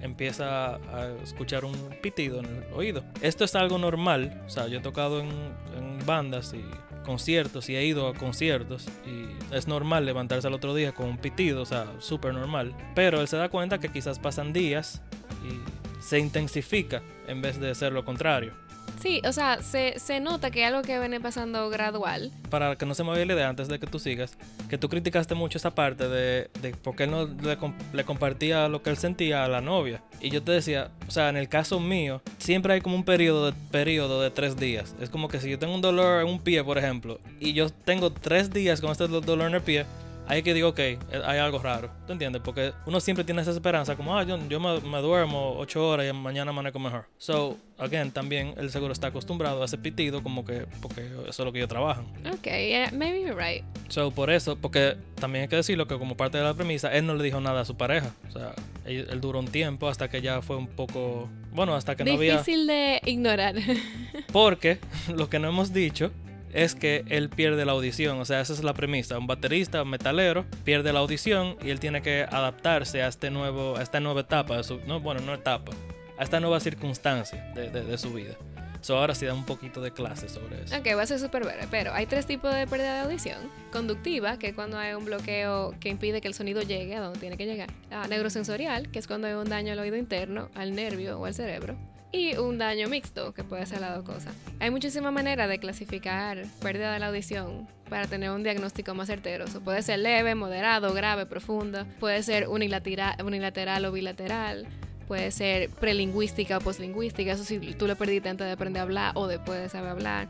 empieza 0.00 0.74
a 0.76 1.08
escuchar 1.22 1.64
un 1.64 1.74
pitido 2.02 2.40
en 2.40 2.46
el 2.46 2.72
oído. 2.74 3.04
Esto 3.22 3.44
es 3.44 3.54
algo 3.54 3.78
normal, 3.78 4.42
o 4.46 4.50
sea, 4.50 4.66
yo 4.66 4.78
he 4.78 4.82
tocado 4.82 5.20
en, 5.20 5.28
en 5.76 6.04
bandas 6.04 6.52
y 6.54 6.62
conciertos 7.04 7.68
y 7.68 7.76
he 7.76 7.84
ido 7.84 8.08
a 8.08 8.14
conciertos 8.14 8.86
y 9.06 9.54
es 9.54 9.68
normal 9.68 10.04
levantarse 10.04 10.48
al 10.48 10.54
otro 10.54 10.74
día 10.74 10.92
con 10.92 11.06
un 11.06 11.18
pitido, 11.18 11.62
o 11.62 11.66
sea, 11.66 11.86
súper 12.00 12.34
normal. 12.34 12.74
Pero 12.96 13.20
él 13.20 13.28
se 13.28 13.36
da 13.36 13.48
cuenta 13.48 13.78
que 13.78 13.90
quizás 13.90 14.18
pasan 14.18 14.52
días 14.52 15.02
y 15.44 16.02
se 16.02 16.18
intensifica 16.18 17.02
en 17.28 17.40
vez 17.40 17.60
de 17.60 17.74
ser 17.74 17.92
lo 17.92 18.04
contrario. 18.04 18.63
Sí, 19.00 19.20
o 19.26 19.32
sea, 19.32 19.60
se, 19.62 19.98
se 19.98 20.20
nota 20.20 20.50
que 20.50 20.62
es 20.62 20.68
algo 20.68 20.82
que 20.82 20.98
viene 20.98 21.20
pasando 21.20 21.68
gradual. 21.68 22.30
para 22.48 22.76
que 22.76 22.86
no 22.86 22.94
se 22.94 23.02
me 23.04 23.10
vaya 23.10 23.26
la 23.26 23.34
idea 23.34 23.48
antes 23.48 23.68
de 23.68 23.78
que 23.78 23.86
tú 23.86 23.98
sigas, 23.98 24.38
que 24.70 24.78
tú 24.78 24.88
criticaste 24.88 25.34
mucho 25.34 25.58
esa 25.58 25.74
parte 25.74 26.08
de, 26.08 26.48
de 26.62 26.70
por 26.74 26.96
qué 26.96 27.04
él 27.04 27.10
no 27.10 27.26
le, 27.26 27.58
le 27.92 28.04
compartía 28.04 28.68
lo 28.68 28.82
que 28.82 28.90
él 28.90 28.96
sentía 28.96 29.44
a 29.44 29.48
la 29.48 29.60
novia. 29.60 30.02
Y 30.20 30.30
yo 30.30 30.42
te 30.42 30.52
decía, 30.52 30.90
o 31.06 31.10
sea, 31.10 31.28
en 31.28 31.36
el 31.36 31.48
caso 31.50 31.80
mío, 31.80 32.22
siempre 32.38 32.72
hay 32.74 32.80
como 32.80 32.96
un 32.96 33.04
periodo 33.04 33.46
de, 33.46 33.52
periodo 33.70 34.22
de 34.22 34.30
tres 34.30 34.56
días. 34.56 34.94
Es 35.00 35.10
como 35.10 35.28
que 35.28 35.38
si 35.40 35.50
yo 35.50 35.58
tengo 35.58 35.74
un 35.74 35.82
dolor 35.82 36.22
en 36.22 36.28
un 36.28 36.38
pie, 36.40 36.64
por 36.64 36.78
ejemplo, 36.78 37.20
y 37.40 37.52
yo 37.52 37.68
tengo 37.70 38.10
tres 38.10 38.50
días 38.52 38.80
con 38.80 38.90
este 38.92 39.06
do- 39.08 39.20
dolor 39.20 39.48
en 39.48 39.54
el 39.56 39.62
pie, 39.62 39.84
ahí 40.26 40.42
que 40.42 40.54
digo, 40.54 40.68
ok, 40.70 40.78
eh, 40.78 40.98
hay 41.24 41.38
algo 41.38 41.58
raro. 41.58 41.90
¿Tú 42.06 42.12
entiendes? 42.12 42.42
Porque 42.44 42.72
uno 42.86 43.00
siempre 43.00 43.24
tiene 43.24 43.42
esa 43.42 43.50
esperanza, 43.50 43.96
como, 43.96 44.16
ah, 44.16 44.22
yo, 44.24 44.38
yo 44.48 44.60
me, 44.60 44.80
me 44.80 44.98
duermo 44.98 45.56
ocho 45.58 45.86
horas 45.86 46.06
y 46.08 46.12
mañana 46.12 46.50
amanezco 46.50 46.78
mejor. 46.78 47.06
So, 47.18 47.56
again, 47.78 48.10
también 48.10 48.54
el 48.56 48.70
seguro 48.70 48.92
está 48.92 49.08
acostumbrado 49.08 49.62
a 49.62 49.64
ese 49.64 49.78
pitido, 49.78 50.22
como 50.22 50.44
que, 50.44 50.66
porque 50.80 51.06
eso 51.06 51.28
es 51.28 51.38
lo 51.38 51.52
que 51.52 51.58
ellos 51.58 51.68
trabajan. 51.68 52.06
Ok, 52.32 52.44
yeah, 52.44 52.90
maybe 52.92 53.22
you're 53.22 53.34
right. 53.34 53.64
So, 53.88 54.10
por 54.10 54.30
eso, 54.30 54.56
porque 54.56 54.96
también 55.20 55.42
hay 55.42 55.48
que 55.48 55.56
decirlo 55.56 55.86
que 55.86 55.98
como 55.98 56.16
parte 56.16 56.38
de 56.38 56.44
la 56.44 56.54
premisa, 56.54 56.92
él 56.94 57.06
no 57.06 57.14
le 57.14 57.24
dijo 57.24 57.40
nada 57.40 57.62
a 57.62 57.64
su 57.64 57.76
pareja. 57.76 58.14
O 58.28 58.32
sea, 58.32 58.54
él, 58.84 59.06
él 59.10 59.20
duró 59.20 59.38
un 59.38 59.48
tiempo 59.48 59.88
hasta 59.88 60.08
que 60.08 60.22
ya 60.22 60.42
fue 60.42 60.56
un 60.56 60.66
poco... 60.66 61.28
Bueno, 61.52 61.74
hasta 61.74 61.94
que 61.94 62.04
no 62.04 62.12
había... 62.12 62.38
Difícil 62.38 62.66
de 62.66 63.00
ignorar. 63.04 63.54
Porque 64.32 64.78
lo 65.14 65.28
que 65.28 65.38
no 65.38 65.48
hemos 65.48 65.72
dicho 65.72 66.10
es 66.54 66.74
que 66.74 67.04
él 67.08 67.28
pierde 67.28 67.64
la 67.66 67.72
audición. 67.72 68.18
O 68.20 68.24
sea, 68.24 68.40
esa 68.40 68.52
es 68.54 68.62
la 68.64 68.72
premisa. 68.72 69.18
Un 69.18 69.26
baterista, 69.26 69.82
un 69.82 69.90
metalero, 69.90 70.46
pierde 70.64 70.92
la 70.92 71.00
audición 71.00 71.56
y 71.62 71.70
él 71.70 71.80
tiene 71.80 72.00
que 72.00 72.22
adaptarse 72.22 73.02
a, 73.02 73.08
este 73.08 73.30
nuevo, 73.30 73.76
a 73.76 73.82
esta 73.82 74.00
nueva 74.00 74.22
etapa. 74.22 74.56
de 74.56 74.64
su- 74.64 74.80
no, 74.86 75.00
bueno, 75.00 75.20
no 75.20 75.34
etapa. 75.34 75.72
a 76.16 76.22
esta 76.22 76.38
nueva 76.40 76.60
circunstancia 76.60 77.42
de, 77.54 77.68
de- 77.70 77.98
su 77.98 78.12
vida. 78.12 78.34
So, 78.82 78.98
ahora 78.98 79.14
sí 79.14 79.24
da 79.26 79.32
un 79.34 79.46
poquito 79.46 79.80
de 79.80 79.90
clase 79.92 80.28
sobre 80.28 80.62
eso. 80.62 80.76
Ok, 80.76 80.86
va 80.96 81.02
a 81.02 81.06
ser 81.06 81.18
súper 81.18 81.42
breve, 81.42 81.66
pero 81.70 81.92
hay 81.94 82.04
tres 82.06 82.26
tipos 82.26 82.54
de 82.54 82.66
pérdida 82.66 82.94
de 82.96 83.00
audición. 83.00 83.38
Conductiva, 83.72 84.38
que 84.38 84.48
es 84.48 84.54
cuando 84.54 84.78
hay 84.78 84.92
un 84.92 85.06
bloqueo 85.06 85.74
que 85.80 85.88
impide 85.88 86.20
que 86.20 86.28
el 86.28 86.34
sonido 86.34 86.60
llegue 86.62 86.94
a 86.94 87.00
donde 87.00 87.18
tiene 87.18 87.36
que 87.38 87.46
llegar. 87.46 87.70
Ah, 87.90 88.06
neurosensorial, 88.08 88.90
que 88.90 88.98
es 88.98 89.06
cuando 89.06 89.26
hay 89.26 89.32
un 89.32 89.48
daño 89.48 89.72
al 89.72 89.78
oído 89.78 89.96
interno, 89.96 90.50
al 90.54 90.74
nervio 90.74 91.18
o 91.18 91.24
al 91.24 91.32
cerebro. 91.34 91.76
Y 92.14 92.36
un 92.36 92.58
daño 92.58 92.88
mixto, 92.88 93.34
que 93.34 93.42
puede 93.42 93.66
ser 93.66 93.80
las 93.80 93.96
dos 93.96 94.04
cosas. 94.04 94.32
Hay 94.60 94.70
muchísimas 94.70 95.12
maneras 95.12 95.48
de 95.48 95.58
clasificar 95.58 96.44
pérdida 96.62 96.92
de 96.92 97.00
la 97.00 97.08
audición 97.08 97.66
para 97.90 98.06
tener 98.06 98.30
un 98.30 98.44
diagnóstico 98.44 98.94
más 98.94 99.08
certero. 99.08 99.46
Puede 99.64 99.82
ser 99.82 99.98
leve, 99.98 100.36
moderado, 100.36 100.94
grave, 100.94 101.26
profunda. 101.26 101.86
Puede 101.98 102.22
ser 102.22 102.46
unilatera- 102.46 103.20
unilateral 103.24 103.84
o 103.86 103.90
bilateral. 103.90 104.64
Puede 105.08 105.32
ser 105.32 105.70
prelingüística 105.70 106.58
o 106.58 106.60
poslingüística. 106.60 107.32
Eso 107.32 107.42
si 107.42 107.58
tú 107.74 107.88
lo 107.88 107.96
perdiste 107.96 108.28
antes 108.28 108.46
de 108.46 108.52
aprender 108.52 108.78
a 108.78 108.84
hablar 108.84 109.12
o 109.16 109.26
después 109.26 109.60
de 109.60 109.68
saber 109.68 109.90
hablar 109.90 110.28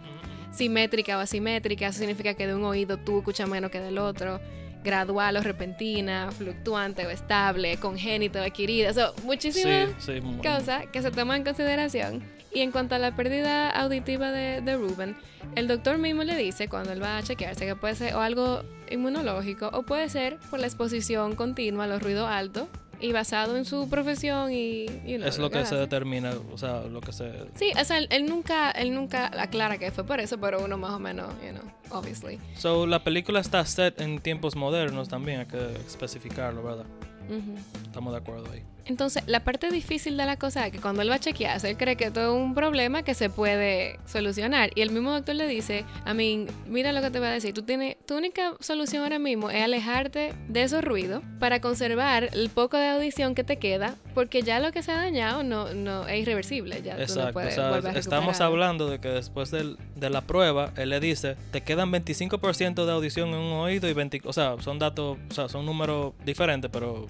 simétrica 0.53 1.19
o 1.19 1.21
asimétrica, 1.21 1.89
eso 1.89 1.99
significa 1.99 2.33
que 2.33 2.47
de 2.47 2.55
un 2.55 2.65
oído 2.65 2.97
tú 2.97 3.19
escuchas 3.19 3.47
menos 3.47 3.71
que 3.71 3.81
del 3.81 3.99
otro, 3.99 4.41
gradual 4.85 5.37
o 5.37 5.41
repentina, 5.41 6.31
fluctuante 6.31 7.07
o 7.07 7.11
estable, 7.11 7.79
congénito 7.79 8.39
o 8.39 8.43
adquirida, 8.43 8.93
so, 8.93 9.15
muchísimas 9.25 9.91
Sí, 9.99 10.21
cosas 10.43 10.87
que 10.93 11.03
se 11.03 11.11
toman 11.11 11.39
en 11.39 11.45
consideración. 11.45 12.23
Y 12.53 12.61
en 12.61 12.71
cuanto 12.71 12.95
a 12.95 12.99
la 13.01 13.17
pérdida 13.17 13.71
auditiva 13.71 14.31
de, 14.31 14.61
de 14.61 14.77
Ruben, 14.77 15.17
el 15.57 15.67
doctor 15.67 15.99
mismo 15.99 16.23
le 16.23 16.37
dice 16.37 16.69
cuando 16.69 16.93
él 16.93 17.03
va 17.03 17.17
a 17.17 17.23
chequearse 17.23 17.67
que 17.67 17.75
puede 17.75 17.97
ser 17.97 18.15
o 18.15 18.21
algo 18.21 18.63
inmunológico 18.91 19.71
o 19.73 19.83
puede 19.83 20.09
ser 20.09 20.39
por 20.51 20.61
la 20.61 20.67
exposición 20.67 21.35
continua 21.35 21.85
a 21.85 21.87
los 21.89 22.01
ruidos 22.01 22.29
altos 22.29 22.69
y 23.01 23.13
basado 23.13 23.57
en 23.57 23.65
su 23.65 23.89
profesión 23.89 24.53
y 24.53 24.87
es 25.05 25.39
lo 25.39 25.51
que 25.51 25.59
se 25.59 25.63
hace. 25.65 25.77
determina, 25.77 26.33
o 26.53 26.59
sea, 26.59 26.83
lo 26.83 27.01
que 27.01 27.13
se... 27.13 27.33
Sí, 27.55 27.73
o 27.81 27.85
sea, 27.85 27.99
él, 27.99 28.27
nunca, 28.27 28.71
él 28.71 28.95
nunca 28.95 29.31
aclara 29.41 29.79
que 29.79 29.91
fue 29.91 30.05
por 30.05 30.21
eso, 30.21 30.39
pero 30.39 30.65
uno 30.65 30.79
más 30.79 30.93
o 30.93 30.99
menos, 30.99 31.33
you 31.43 31.51
know, 31.51 31.99
obviously. 31.99 32.39
So, 32.57 32.87
la 32.87 33.03
película 33.05 33.41
está 33.41 33.65
set 33.65 34.01
en 34.01 34.21
tiempos 34.21 34.57
modernos 34.57 35.09
también, 35.09 35.41
hay 35.41 35.47
que 35.47 35.75
especificarlo, 35.87 36.63
¿verdad? 36.63 36.87
Ujú. 37.29 37.57
Estamos 37.87 38.13
de 38.13 38.19
acuerdo 38.19 38.51
ahí. 38.53 38.63
Entonces, 38.87 39.23
la 39.27 39.41
parte 39.41 39.71
difícil 39.71 40.17
de 40.17 40.27
la 40.27 40.37
cosa 40.37 40.67
es 40.67 40.73
que 40.73 40.79
cuando 40.79 41.03
él 41.03 41.11
va 41.11 41.15
a 41.15 41.19
chequearse, 41.19 41.71
él 41.71 41.77
cree 41.77 41.97
que 41.97 42.11
todo 42.11 42.37
es 42.37 42.43
un 42.43 42.55
problema 42.55 43.03
que 43.03 43.15
se 43.15 43.31
puede 43.31 43.99
solucionar. 44.07 44.71
Y 44.75 44.83
el 44.83 44.91
mismo 44.91 45.13
doctor 45.13 45.35
le 45.35 45.47
dice, 45.47 45.85
a 46.05 46.13
mí, 46.15 46.47
mira 46.67 46.93
lo 46.93 47.01
que 47.01 47.11
te 47.11 47.19
voy 47.19 47.29
a 47.29 47.33
decir, 47.33 47.55
tú 47.55 47.63
tienes, 47.63 47.97
tu 48.07 48.17
única 48.17 48.55
solución 48.61 49.03
ahora 49.03 49.19
mismo 49.19 49.51
es 49.51 49.63
alejarte 49.63 50.35
de 50.49 50.63
esos 50.63 50.85
ruidos 50.85 51.23
para 51.41 51.61
conservar 51.61 52.29
el 52.33 52.51
poco 52.51 52.77
de 52.77 52.89
audición 52.89 53.35
que 53.35 53.43
te 53.45 53.57
queda, 53.57 53.95
porque 54.15 54.43
ya 54.43 54.61
lo 54.61 54.71
que 54.73 54.83
se 54.83 54.93
ha 54.93 54.97
dañado 54.97 55.43
no, 55.43 55.73
no 55.75 56.07
es 56.07 56.21
irreversible, 56.23 56.83
ya 56.83 56.93
tú 56.93 56.99
no 56.99 57.03
Exacto, 57.03 57.29
o 57.31 57.33
puedes 57.33 57.55
sea, 57.55 57.71
volver 57.71 57.97
a 57.97 57.99
estamos 57.99 58.41
hablando 58.41 58.91
de 58.91 59.01
que 59.01 59.09
después 59.09 59.51
del- 59.51 59.79
de 59.97 60.11
la 60.11 60.21
prueba, 60.23 60.73
él 60.77 60.91
le 60.91 61.01
dice, 61.01 61.37
te 61.53 61.63
quedan 61.63 61.91
25% 61.91 62.85
de 62.87 62.93
audición 62.93 63.31
en 63.31 63.37
un 63.37 63.53
oído 63.55 63.89
y 63.89 63.93
20, 63.95 64.21
o 64.25 64.33
sea, 64.33 64.57
son 64.61 64.79
datos, 64.79 65.17
o 65.31 65.35
sea, 65.35 65.49
son 65.49 65.65
números 65.67 66.13
diferentes, 66.25 66.71
pero, 66.71 67.07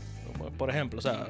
por 0.56 0.70
ejemplo, 0.70 0.98
o 0.98 1.02
sea, 1.02 1.26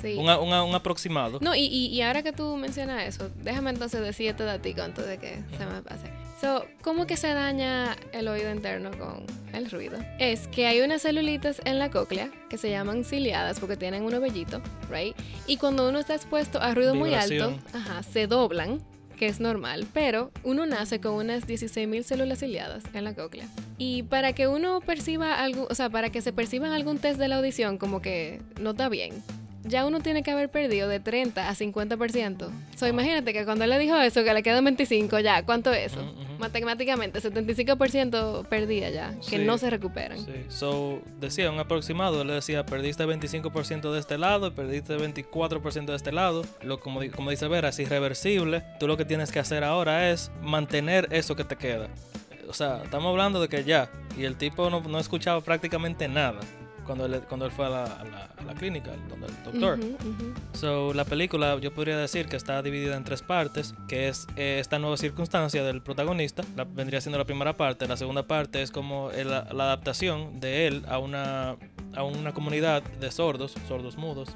Sí. 0.00 0.14
un, 0.16 0.28
aproximado. 0.74 1.38
No, 1.40 1.54
y, 1.54 1.60
y, 1.60 1.86
y 1.86 2.02
ahora 2.02 2.22
que 2.22 2.32
tú 2.32 2.56
mencionas 2.56 3.04
eso, 3.04 3.30
déjame 3.42 3.70
entonces 3.70 4.00
decir 4.00 4.28
este 4.28 4.44
datico 4.44 4.82
antes 4.82 5.06
de 5.06 5.18
que 5.18 5.38
se 5.56 5.66
me 5.66 5.82
pase. 5.82 6.10
So, 6.40 6.66
¿cómo 6.82 7.06
que 7.06 7.16
se 7.16 7.32
daña 7.32 7.96
el 8.12 8.28
oído 8.28 8.52
interno 8.52 8.90
con 8.90 9.24
el 9.54 9.70
ruido? 9.70 9.98
Es 10.18 10.48
que 10.48 10.66
hay 10.66 10.82
unas 10.82 11.00
celulitas 11.00 11.62
en 11.64 11.78
la 11.78 11.90
cóclea 11.90 12.30
que 12.50 12.58
se 12.58 12.68
llaman 12.68 13.04
ciliadas 13.04 13.58
porque 13.58 13.76
tienen 13.76 14.02
un 14.02 14.12
ovellito, 14.12 14.60
right? 14.90 15.16
Y 15.46 15.56
cuando 15.56 15.88
uno 15.88 15.98
está 15.98 16.14
expuesto 16.14 16.60
a 16.60 16.74
ruido 16.74 16.94
muy 16.94 17.14
alto, 17.14 17.30
Vibración. 17.30 17.62
ajá, 17.72 18.02
se 18.02 18.26
doblan, 18.26 18.82
que 19.16 19.26
es 19.28 19.40
normal, 19.40 19.86
pero 19.94 20.30
uno 20.44 20.66
nace 20.66 21.00
con 21.00 21.14
unas 21.14 21.46
16.000 21.46 22.02
células 22.02 22.38
ciliadas 22.40 22.84
en 22.92 23.04
la 23.04 23.14
cóclea. 23.14 23.48
Y 23.78 24.02
para 24.02 24.34
que 24.34 24.46
uno 24.46 24.80
perciba 24.82 25.42
algo, 25.42 25.66
o 25.70 25.74
sea, 25.74 25.88
para 25.88 26.10
que 26.10 26.20
se 26.20 26.34
perciba 26.34 26.66
en 26.66 26.74
algún 26.74 26.98
test 26.98 27.18
de 27.18 27.28
la 27.28 27.36
audición 27.36 27.78
como 27.78 28.02
que 28.02 28.42
no 28.60 28.72
está 28.72 28.90
bien, 28.90 29.22
ya 29.68 29.84
uno 29.86 30.00
tiene 30.00 30.22
que 30.22 30.30
haber 30.30 30.48
perdido 30.48 30.88
de 30.88 31.00
30 31.00 31.48
a 31.48 31.54
50%. 31.54 32.50
So, 32.76 32.86
imagínate 32.86 33.32
que 33.32 33.44
cuando 33.44 33.64
él 33.64 33.70
le 33.70 33.78
dijo 33.78 33.96
eso, 33.96 34.24
que 34.24 34.32
le 34.34 34.42
quedan 34.42 34.64
25 34.64 35.18
ya, 35.20 35.44
¿cuánto 35.44 35.72
es 35.72 35.92
eso? 35.92 36.02
Ujú, 36.02 36.10
ujú. 36.10 36.32
Matemáticamente, 36.38 37.20
75% 37.20 38.44
perdida 38.48 38.90
ya, 38.90 39.14
que 39.28 39.38
Sí. 39.38 39.44
no 39.44 39.58
se 39.58 39.70
recuperan. 39.70 40.18
Sí, 40.18 40.32
so, 40.48 41.00
decía 41.20 41.50
un 41.50 41.58
aproximado, 41.58 42.22
él 42.22 42.28
le 42.28 42.34
decía, 42.34 42.64
perdiste 42.66 43.04
25% 43.06 43.92
de 43.92 44.00
este 44.00 44.18
lado, 44.18 44.54
perdiste 44.54 44.96
24% 44.96 45.92
de 45.92 45.96
este 45.96 46.12
lado, 46.12 46.42
lo, 46.62 46.80
como, 46.80 47.00
como 47.14 47.30
dice 47.30 47.48
Vera, 47.48 47.68
es 47.70 47.78
irreversible, 47.78 48.62
tú 48.78 48.86
lo 48.86 48.96
que 48.96 49.04
tienes 49.04 49.32
que 49.32 49.38
hacer 49.38 49.64
ahora 49.64 50.10
es 50.10 50.30
mantener 50.42 51.08
eso 51.10 51.36
que 51.36 51.44
te 51.44 51.56
queda. 51.56 51.88
O 52.48 52.54
sea, 52.54 52.82
estamos 52.84 53.10
hablando 53.10 53.40
de 53.40 53.48
que 53.48 53.64
ya, 53.64 53.90
y 54.16 54.24
el 54.24 54.36
tipo 54.36 54.70
no, 54.70 54.80
no 54.80 54.98
escuchaba 55.00 55.40
prácticamente 55.40 56.06
nada 56.08 56.40
cuando 56.86 57.06
él, 57.06 57.20
cuando 57.28 57.46
él 57.46 57.52
fue 57.52 57.66
a 57.66 57.70
la, 57.70 57.84
a 57.84 58.04
la- 58.04 58.24
a 58.38 58.42
la 58.44 58.54
clínica, 58.54 58.92
donde 59.08 59.26
el 59.26 59.34
doctor. 59.44 59.78
Ujú, 59.78 59.88
ujú. 60.08 60.34
So, 60.54 60.94
la 60.94 61.04
película 61.04 61.58
yo 61.58 61.72
podría 61.74 61.96
decir 61.96 62.26
que 62.26 62.36
está 62.36 62.62
dividida 62.62 62.96
en 62.96 63.04
tres 63.04 63.22
partes, 63.22 63.74
que 63.88 64.08
es 64.08 64.26
eh, 64.36 64.58
esta 64.60 64.78
nueva 64.78 64.96
circunstancia 64.96 65.62
del 65.64 65.82
protagonista, 65.82 66.42
la, 66.56 66.64
vendría 66.64 67.00
siendo 67.00 67.18
la 67.18 67.24
primera 67.24 67.56
parte, 67.56 67.86
la 67.88 67.96
segunda 67.96 68.22
parte 68.26 68.62
es 68.62 68.70
como 68.70 69.10
el- 69.10 69.30
la, 69.30 69.48
la 69.52 69.64
adaptación 69.64 70.40
de 70.40 70.66
él 70.66 70.84
a 70.88 70.98
una, 70.98 71.56
a 71.94 72.02
una 72.04 72.32
comunidad 72.32 72.82
de 72.82 73.10
sordos, 73.10 73.54
sordos 73.68 73.96
mudos. 73.96 74.28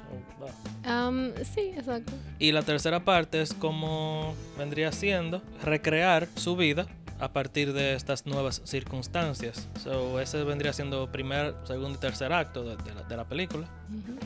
Um, 0.85 1.31
sí, 1.53 1.71
exacto. 1.77 2.11
y 2.39 2.51
la 2.51 2.63
tercera 2.63 3.05
parte 3.05 3.41
es 3.41 3.53
como 3.53 4.33
vendría 4.57 4.91
siendo 4.91 5.41
recrear 5.63 6.27
su 6.35 6.55
vida 6.55 6.87
a 7.21 7.31
partir 7.31 7.71
de 7.71 7.93
estas 7.93 8.25
nuevas 8.25 8.61
circunstancias. 8.65 9.69
So, 9.83 10.19
ese 10.19 10.43
vendría 10.43 10.73
siendo 10.73 11.11
primer, 11.11 11.55
segundo 11.65 11.97
y 11.97 12.01
tercer 12.01 12.33
acto 12.33 12.63
de, 12.63 12.75
de 12.77 12.95
la, 12.95 13.03
de 13.03 13.17
la 13.17 13.25
película. 13.25 13.67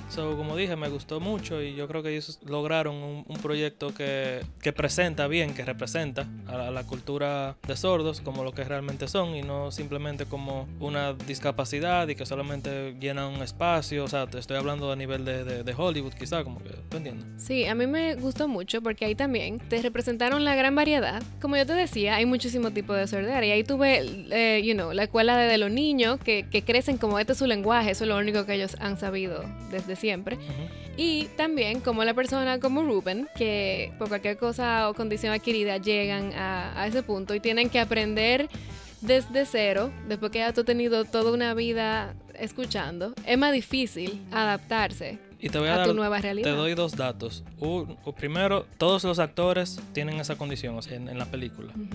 So, 0.10 0.38
como 0.38 0.56
dije, 0.56 0.76
me 0.76 0.88
gustó 0.88 1.20
mucho 1.20 1.62
y 1.62 1.76
yo 1.76 1.88
creo 1.88 2.04
que 2.04 2.12
ellos 2.12 2.40
lograron 2.46 2.96
un, 2.96 3.38
proyecto 3.42 3.94
que, 3.94 4.42
que 4.62 4.72
presenta 4.72 5.28
bien, 5.28 5.54
que 5.54 5.66
representa 5.66 6.26
a 6.48 6.72
la, 6.72 6.84
cultura 6.84 7.58
de 7.68 7.76
sordos 7.76 8.22
como 8.22 8.44
lo 8.44 8.54
que 8.54 8.64
realmente 8.64 9.08
son 9.08 9.36
y 9.36 9.42
no 9.42 9.72
simplemente 9.72 10.26
como 10.26 10.68
una 10.80 11.14
discapacidad 11.14 12.08
y 12.08 12.16
que 12.16 12.26
solamente 12.26 12.96
llenan 13.00 13.34
un 13.34 13.42
espacio. 13.42 14.04
O 14.04 14.08
sea, 14.08 14.28
te 14.28 14.38
estoy 14.40 14.58
hablando 14.58 14.92
a 14.92 14.96
nivel 14.96 15.26
de, 15.26 15.44
de- 15.44 15.76
Hollywood, 15.76 16.14
quizá, 16.14 16.44
como 16.44 16.64
que, 16.64 16.70
¿tú 16.90 16.98
entiendes? 16.98 17.26
Sí, 17.44 17.66
a 17.66 17.76
mí 17.76 17.86
me 17.86 18.16
gustó 18.16 18.48
mucho 18.48 18.82
porque 18.82 19.04
ahí 19.06 19.16
también 19.16 19.60
te 19.60 19.82
representaron 19.82 20.46
la 20.46 20.56
gran 20.56 20.76
variedad. 20.76 21.22
Como 21.42 21.58
yo 21.58 21.66
te 21.66 21.74
decía, 21.74 22.16
hay 22.16 22.26
muchísimos 22.26 22.74
tipos 22.74 22.96
de 22.96 23.08
sordera 23.08 23.46
y 23.46 23.52
ahí 23.52 23.64
tuve, 23.64 24.02
eh, 24.32 24.64
you 24.64 24.74
know, 24.74 24.94
la 24.94 25.04
escuela 25.04 25.36
de, 25.38 25.48
de 25.48 25.58
los 25.58 25.72
niños 25.72 26.20
que, 26.20 26.48
que 26.50 26.64
crecen 26.64 26.98
como 26.98 27.20
este 27.20 27.34
es 27.34 27.40
su 27.40 27.48
lenguaje, 27.48 27.92
eso 27.92 28.06
es 28.06 28.08
lo 28.08 28.18
único 28.18 28.46
que 28.46 28.54
ellos 28.54 28.78
han 28.80 28.98
sabido 28.98 29.44
desde 29.72 29.96
siempre. 29.96 30.36
Ujú. 30.36 30.44
Y 30.98 31.26
también 31.36 31.82
como 31.82 32.04
la 32.04 32.14
persona 32.14 32.60
como 32.60 32.84
Ruben, 32.84 33.28
que 33.38 33.92
por 33.98 34.08
cualquier 34.08 34.38
cosa 34.38 34.90
o 34.90 34.94
condición 34.94 35.34
adquirida 35.34 35.78
llegan 35.78 36.32
a, 36.34 36.80
a 36.82 36.88
ese 36.88 37.04
punto 37.04 37.36
y 37.36 37.40
tienen 37.40 37.70
que 37.70 37.80
aprender 37.80 38.48
desde 39.02 39.46
cero, 39.46 39.92
después 40.08 40.32
que 40.32 40.40
ya 40.40 40.54
tú 40.54 40.62
has 40.62 40.66
tenido 40.66 41.04
toda 41.06 41.32
una 41.32 41.54
vida 41.54 42.16
escuchando, 42.40 43.14
es 43.26 43.38
más 43.38 43.52
difícil 43.54 44.22
adaptarse 44.32 45.20
Y 45.40 45.50
te 45.50 45.60
voy 45.60 45.68
a, 45.68 45.76
a 45.76 45.78
dar, 45.80 45.88
tu 45.88 45.94
nueva 45.94 46.18
te 46.18 46.22
realidad. 46.24 46.56
doy 46.56 46.74
dos 46.76 46.96
datos. 46.96 47.44
Un- 47.60 47.98
un- 48.04 48.14
primero, 48.14 48.66
todos 48.78 49.04
los 49.04 49.20
actores 49.20 49.80
tienen 49.94 50.20
esa 50.20 50.38
condición 50.38 50.76
o 50.78 50.82
sea, 50.82 50.96
en, 50.96 51.10
en 51.10 51.18
la 51.20 51.26
película. 51.26 51.72
Ujú. 51.76 51.86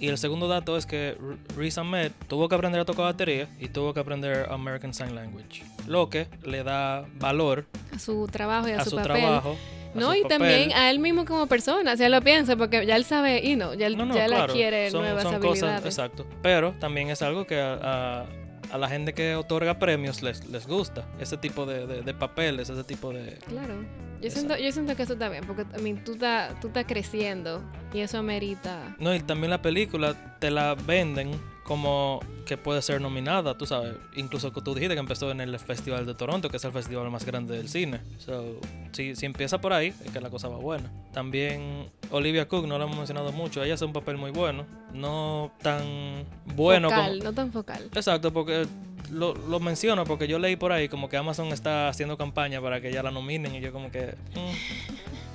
Y 0.00 0.08
el 0.08 0.16
segundo 0.18 0.46
dato 0.48 0.76
es 0.76 0.86
que 0.86 1.16
Riz 1.56 1.76
Ahmed 1.78 2.12
tuvo 2.28 2.48
que 2.48 2.54
aprender 2.54 2.80
a 2.80 2.84
tocar 2.84 3.04
batería 3.06 3.48
y 3.58 3.68
tuvo 3.68 3.92
que 3.94 4.00
aprender 4.00 4.46
American 4.50 4.94
Sign 4.94 5.14
Language, 5.14 5.64
lo 5.86 6.08
que 6.08 6.28
le 6.44 6.62
da 6.62 7.04
valor 7.18 7.64
a 7.94 7.98
su 7.98 8.26
trabajo 8.28 8.68
y 8.68 8.72
a, 8.72 8.80
a 8.80 8.84
su, 8.84 8.90
su 8.90 8.96
papel. 8.96 9.22
trabajo. 9.22 9.56
a 9.94 9.98
No, 9.98 10.14
y 10.14 10.22
papel. 10.22 10.38
también 10.38 10.72
a 10.72 10.90
él 10.90 11.00
mismo 11.00 11.24
como 11.24 11.46
persona, 11.48 11.96
si 11.96 12.04
él 12.04 12.12
lo 12.12 12.20
piensa, 12.22 12.56
porque 12.56 12.86
ya 12.86 12.94
él 12.94 13.04
sabe, 13.04 13.44
y 13.44 13.56
no, 13.56 13.74
ya 13.74 13.88
él, 13.88 13.96
No, 13.96 14.04
no, 14.06 14.14
ya 14.14 14.26
claro, 14.26 14.44
adquiere 14.52 14.90
son- 14.90 15.00
nuevas 15.02 15.24
son 15.24 15.34
habilidades. 15.34 15.62
Cosas, 15.62 15.84
exacto. 15.86 16.26
Pero 16.42 16.72
también 16.78 17.10
es 17.10 17.20
algo 17.22 17.44
que 17.46 17.60
a, 17.60 17.74
a- 18.20 18.26
a 18.70 18.78
la 18.78 18.88
gente 18.88 19.14
que 19.14 19.34
otorga 19.34 19.78
premios 19.78 20.22
les, 20.22 20.46
les 20.48 20.66
gusta. 20.66 21.04
Ese 21.18 21.36
tipo 21.36 21.66
de, 21.66 21.86
de- 21.86 22.02
de 22.02 22.14
papeles, 22.14 22.68
ese 22.70 22.84
tipo 22.84 23.12
de... 23.12 23.38
Claro. 23.48 23.74
Yo 24.20 24.30
siento, 24.30 24.56
yo 24.56 24.72
siento 24.72 24.96
que 24.96 25.02
eso 25.04 25.12
está 25.12 25.28
bien, 25.28 25.44
porque 25.46 25.62
I 25.78 25.80
mean, 25.82 26.02
tú 26.02 26.12
estás 26.12 26.58
tú 26.60 26.66
estás 26.68 26.84
creciendo 26.86 27.62
y 27.94 28.00
eso 28.00 28.18
amerita. 28.18 28.96
No, 28.98 29.14
y 29.14 29.20
también 29.20 29.50
la 29.50 29.62
película 29.62 30.36
te 30.40 30.50
la 30.50 30.74
venden 30.74 31.30
como 31.68 32.20
que 32.46 32.56
puede 32.56 32.80
ser 32.80 32.98
nominada, 32.98 33.58
tú 33.58 33.66
sabes. 33.66 33.94
Incluso 34.16 34.54
que 34.54 34.62
tú 34.62 34.74
dijiste 34.74 34.94
que 34.94 35.00
empezó 35.00 35.30
en 35.30 35.42
el 35.42 35.58
Festival 35.58 36.06
de 36.06 36.14
Toronto, 36.14 36.48
que 36.48 36.56
es 36.56 36.64
el 36.64 36.72
festival 36.72 37.10
más 37.10 37.26
grande 37.26 37.58
del 37.58 37.68
cine. 37.68 38.00
So, 38.16 38.58
si, 38.92 39.14
si 39.14 39.26
empieza 39.26 39.60
por 39.60 39.74
ahí, 39.74 39.92
es 40.02 40.10
que 40.10 40.18
la 40.18 40.30
cosa 40.30 40.48
va 40.48 40.56
buena. 40.56 40.90
También 41.12 41.90
Olivia 42.10 42.48
Cook, 42.48 42.66
no 42.66 42.78
la 42.78 42.84
hemos 42.84 42.96
mencionado 42.96 43.32
mucho, 43.32 43.62
ella 43.62 43.74
hace 43.74 43.84
un 43.84 43.92
papel 43.92 44.16
muy 44.16 44.30
bueno. 44.30 44.64
No 44.94 45.52
tan 45.60 46.24
bueno 46.56 46.88
focal, 46.88 47.18
como... 47.18 47.24
no 47.24 47.34
tan 47.34 47.52
focal. 47.52 47.90
Exacto, 47.94 48.32
porque 48.32 48.66
lo, 49.12 49.34
lo 49.34 49.60
menciono 49.60 50.04
porque 50.04 50.26
yo 50.26 50.38
leí 50.38 50.56
por 50.56 50.72
ahí 50.72 50.88
como 50.88 51.10
que 51.10 51.18
Amazon 51.18 51.48
está 51.48 51.90
haciendo 51.90 52.16
campaña 52.16 52.62
para 52.62 52.80
que 52.80 52.88
ella 52.88 53.02
la 53.02 53.10
nominen 53.10 53.54
y 53.54 53.60
yo 53.60 53.74
como 53.74 53.90
que... 53.90 54.14
mm, 54.34 55.27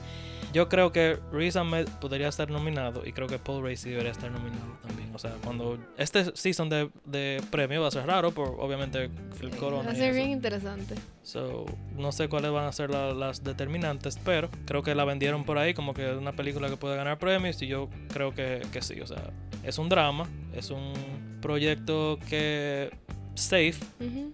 Yo 0.54 0.70
creo 0.70 0.92
que 0.92 1.18
Riz 1.32 1.56
Ahmed 1.56 1.88
podría 2.00 2.28
estar 2.28 2.50
nominado 2.52 3.02
y 3.06 3.12
creo 3.12 3.28
que 3.28 3.40
Paul 3.40 3.64
Racy 3.68 3.90
debería 3.90 4.12
estar 4.12 4.30
nominado 4.32 4.78
también. 4.86 5.10
O 5.16 5.18
sea, 5.20 5.32
cuando 5.44 5.78
este 5.98 6.36
season 6.36 6.70
de, 6.70 6.90
de 7.06 7.42
premio 7.52 7.82
va 7.82 7.88
a 7.88 7.92
ser 7.92 8.06
raro, 8.06 8.32
por 8.32 8.56
obviamente 8.60 9.10
el 9.42 9.50
corona. 9.58 9.84
Va 9.88 9.92
a 9.92 9.96
ser 9.96 10.14
bien 10.14 10.30
interesante. 10.30 10.96
So, 11.24 11.66
no 11.96 12.12
sé 12.12 12.30
cuáles 12.30 12.52
van 12.52 12.66
a 12.66 12.72
ser 12.72 12.90
la- 12.92 13.14
las 13.14 13.44
determinantes, 13.44 14.20
pero 14.24 14.50
creo 14.66 14.84
que 14.84 14.94
la 14.96 15.06
vendieron 15.06 15.44
por 15.44 15.58
ahí 15.58 15.74
como 15.74 15.94
que 15.96 16.12
es 16.12 16.18
una 16.18 16.34
película 16.34 16.70
que 16.70 16.78
puede 16.78 16.96
ganar 16.98 17.18
premios 17.18 17.62
y 17.62 17.68
yo 17.68 17.90
creo 18.12 18.34
que, 18.36 18.62
que 18.72 18.82
sí. 18.84 19.02
O 19.02 19.08
sea, 19.08 19.24
es 19.64 19.78
un 19.80 19.90
drama, 19.90 20.28
es 20.54 20.70
un 20.70 20.94
proyecto 21.42 22.20
que 22.30 22.92
safe. 23.36 23.76
Ujú. 24.00 24.32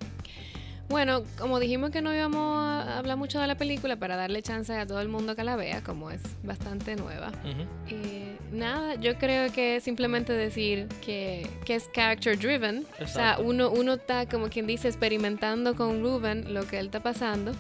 Bueno, 0.90 1.22
como 1.38 1.60
dijimos 1.60 1.92
que 1.92 2.02
no 2.02 2.14
íbamos 2.14 2.58
a 2.60 2.98
hablar 2.98 3.16
mucho 3.16 3.40
de 3.40 3.46
la 3.46 3.56
película 3.56 3.98
para 3.98 4.16
darle 4.16 4.42
chance 4.42 4.74
a 4.74 4.88
todo 4.88 5.00
el 5.02 5.08
mundo 5.08 5.36
que 5.36 5.44
la 5.44 5.56
vea, 5.56 5.82
como 5.84 6.10
es 6.10 6.22
bastante 6.44 6.96
nueva. 6.96 7.28
Ujú. 7.28 7.64
Eh, 7.90 8.36
nada, 8.52 8.96
yo 8.96 9.16
creo 9.20 9.52
que 9.54 9.82
simplemente 9.82 10.34
decir 10.34 10.88
que, 11.06 11.48
que 11.64 11.76
es 11.76 11.92
character 11.94 12.38
driven. 12.40 12.88
O 13.02 13.06
sea, 13.08 13.32
Exacto. 13.34 13.44
uno, 13.44 13.70
uno 13.70 13.94
está 13.94 14.28
como 14.28 14.50
quien 14.50 14.66
dice 14.66 14.88
experimentando 14.88 15.76
con 15.76 16.02
Ruben 16.02 16.56
lo 16.56 16.66
que 16.68 16.80
él 16.80 16.88
está 16.88 17.02
pasando. 17.02 17.52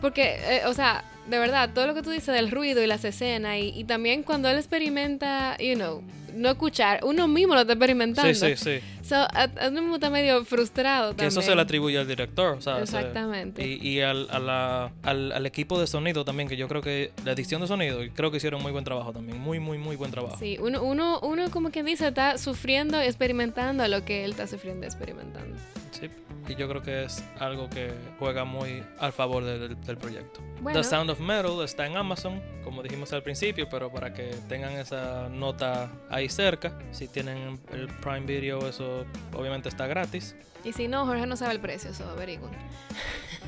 Porque, 0.00 0.36
eh, 0.48 0.62
o 0.66 0.72
sea, 0.72 1.04
de 1.26 1.38
verdad, 1.38 1.70
todo 1.74 1.86
lo 1.86 1.94
que 1.94 2.02
tú 2.02 2.10
dices 2.10 2.34
del 2.34 2.50
ruido 2.50 2.82
y 2.82 2.86
las 2.86 3.04
escenas 3.04 3.58
y, 3.58 3.68
y 3.78 3.84
también 3.84 4.22
cuando 4.22 4.48
él 4.48 4.56
experimenta, 4.56 5.58
you 5.58 5.74
know, 5.74 6.02
no 6.34 6.50
escuchar, 6.50 7.00
uno 7.04 7.26
mismo 7.28 7.54
lo 7.54 7.60
está 7.62 7.72
experimentando. 7.74 8.32
Sí, 8.34 8.56
sí, 8.56 8.80
sí. 8.80 8.80
So, 9.02 9.26
uno 9.68 9.80
mismo 9.80 9.94
está 9.96 10.10
medio 10.10 10.44
frustrado 10.44 11.10
Que 11.10 11.16
también. 11.16 11.28
eso 11.28 11.42
se 11.42 11.54
le 11.54 11.62
atribuye 11.62 11.98
al 11.98 12.06
director, 12.06 12.56
o 12.56 12.60
sea, 12.60 12.76
se- 12.76 12.82
Exactamente. 12.82 13.66
y, 13.66 13.74
y 13.88 14.00
al, 14.02 14.28
a 14.30 14.38
la- 14.38 14.92
al, 15.02 15.32
al 15.32 15.46
equipo 15.46 15.80
de 15.80 15.86
sonido 15.86 16.24
también, 16.24 16.48
que 16.48 16.56
yo 16.56 16.68
creo 16.68 16.82
que 16.82 17.12
la 17.24 17.32
edición 17.32 17.60
de 17.62 17.68
sonido, 17.68 18.00
creo 18.14 18.30
que 18.30 18.36
hicieron 18.36 18.62
muy 18.62 18.72
buen 18.72 18.84
trabajo 18.84 19.12
también, 19.12 19.38
muy, 19.40 19.58
muy, 19.60 19.78
muy 19.78 19.96
buen 19.96 20.10
trabajo. 20.10 20.36
Sí, 20.38 20.58
uno, 20.60 20.82
uno, 20.82 21.20
uno 21.20 21.50
como 21.50 21.70
quien 21.70 21.86
dice 21.86 22.08
está 22.08 22.36
sufriendo 22.38 23.02
y 23.02 23.06
experimentando 23.06 23.86
lo 23.88 24.04
que 24.04 24.24
él 24.24 24.32
está 24.32 24.46
sufriendo 24.46 24.84
y 24.84 24.88
experimentando. 24.88 25.56
Sí, 25.90 26.08
y 26.48 26.54
yo 26.54 26.68
creo 26.68 26.82
que 26.82 27.04
es 27.04 27.24
algo 27.40 27.68
que 27.68 27.90
juega 28.18 28.44
muy 28.44 28.82
al 29.00 29.12
favor 29.12 29.44
del, 29.44 29.80
del 29.80 29.96
proyecto. 29.96 30.40
Bueno. 30.60 30.80
The 30.80 30.84
Sound 30.84 31.10
of 31.10 31.18
Metal 31.20 31.62
está 31.64 31.86
en 31.86 31.96
Amazon, 31.96 32.40
como 32.62 32.82
dijimos 32.82 33.12
al 33.12 33.22
principio, 33.22 33.68
pero 33.70 33.90
para 33.90 34.12
que 34.12 34.30
tengan 34.48 34.72
esa 34.74 35.28
nota 35.28 35.90
ahí 36.18 36.28
cerca, 36.28 36.78
si 36.92 37.08
tienen 37.08 37.58
el 37.72 37.88
Prime 37.88 38.26
Video, 38.26 38.68
eso 38.68 39.04
obviamente 39.34 39.68
está 39.68 39.86
gratis. 39.86 40.34
Y 40.64 40.72
si 40.72 40.88
no, 40.88 41.06
Jorge 41.06 41.26
no 41.26 41.36
sabe 41.36 41.54
el 41.54 41.60
precio, 41.60 41.90
eso 41.90 42.08
averigüen. 42.08 42.52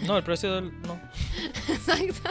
No, 0.06 0.16
el 0.16 0.22
precio 0.24 0.54
del... 0.54 0.80
No. 0.82 0.98
Exacto. 1.68 2.30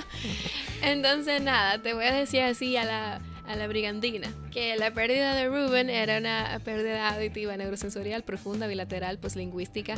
Entonces, 0.82 1.40
nada, 1.40 1.80
te 1.80 1.94
voy 1.94 2.06
a 2.06 2.12
decir 2.14 2.42
así 2.42 2.76
a 2.78 2.84
la, 2.84 3.22
a 3.48 3.56
la 3.56 3.68
brigandina 3.68 4.28
que 4.52 4.76
la 4.76 4.92
pérdida 4.92 5.36
de 5.36 5.50
Ruben 5.50 5.92
era 5.92 6.18
una 6.18 6.60
pérdida 6.66 7.10
auditiva 7.14 7.56
neurosensorial 7.58 8.24
profunda, 8.24 8.66
bilateral, 8.66 9.20
poslingüística. 9.20 9.96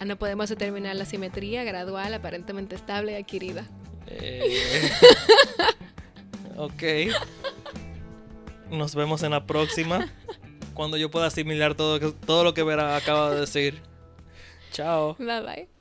Ah, 0.00 0.04
No 0.04 0.16
podemos 0.16 0.50
determinar 0.50 0.94
la 0.96 1.06
simetría 1.06 1.64
gradual, 1.64 2.12
aparentemente 2.12 2.74
estable 2.74 3.12
y 3.12 3.14
adquirida. 3.22 3.64
Eh, 4.08 4.90
ok. 6.58 6.82
Nos 8.72 8.94
vemos 8.94 9.22
en 9.22 9.30
la 9.32 9.46
próxima. 9.46 10.10
Cuando 10.74 10.96
yo 10.96 11.10
pueda 11.10 11.26
asimilar 11.26 11.74
todo, 11.74 12.12
todo 12.14 12.42
lo 12.42 12.54
que 12.54 12.62
Vera 12.62 12.96
acaba 12.96 13.30
de 13.30 13.40
decir. 13.40 13.82
Chao. 14.72 15.14
Bye 15.18 15.42
bye. 15.42 15.71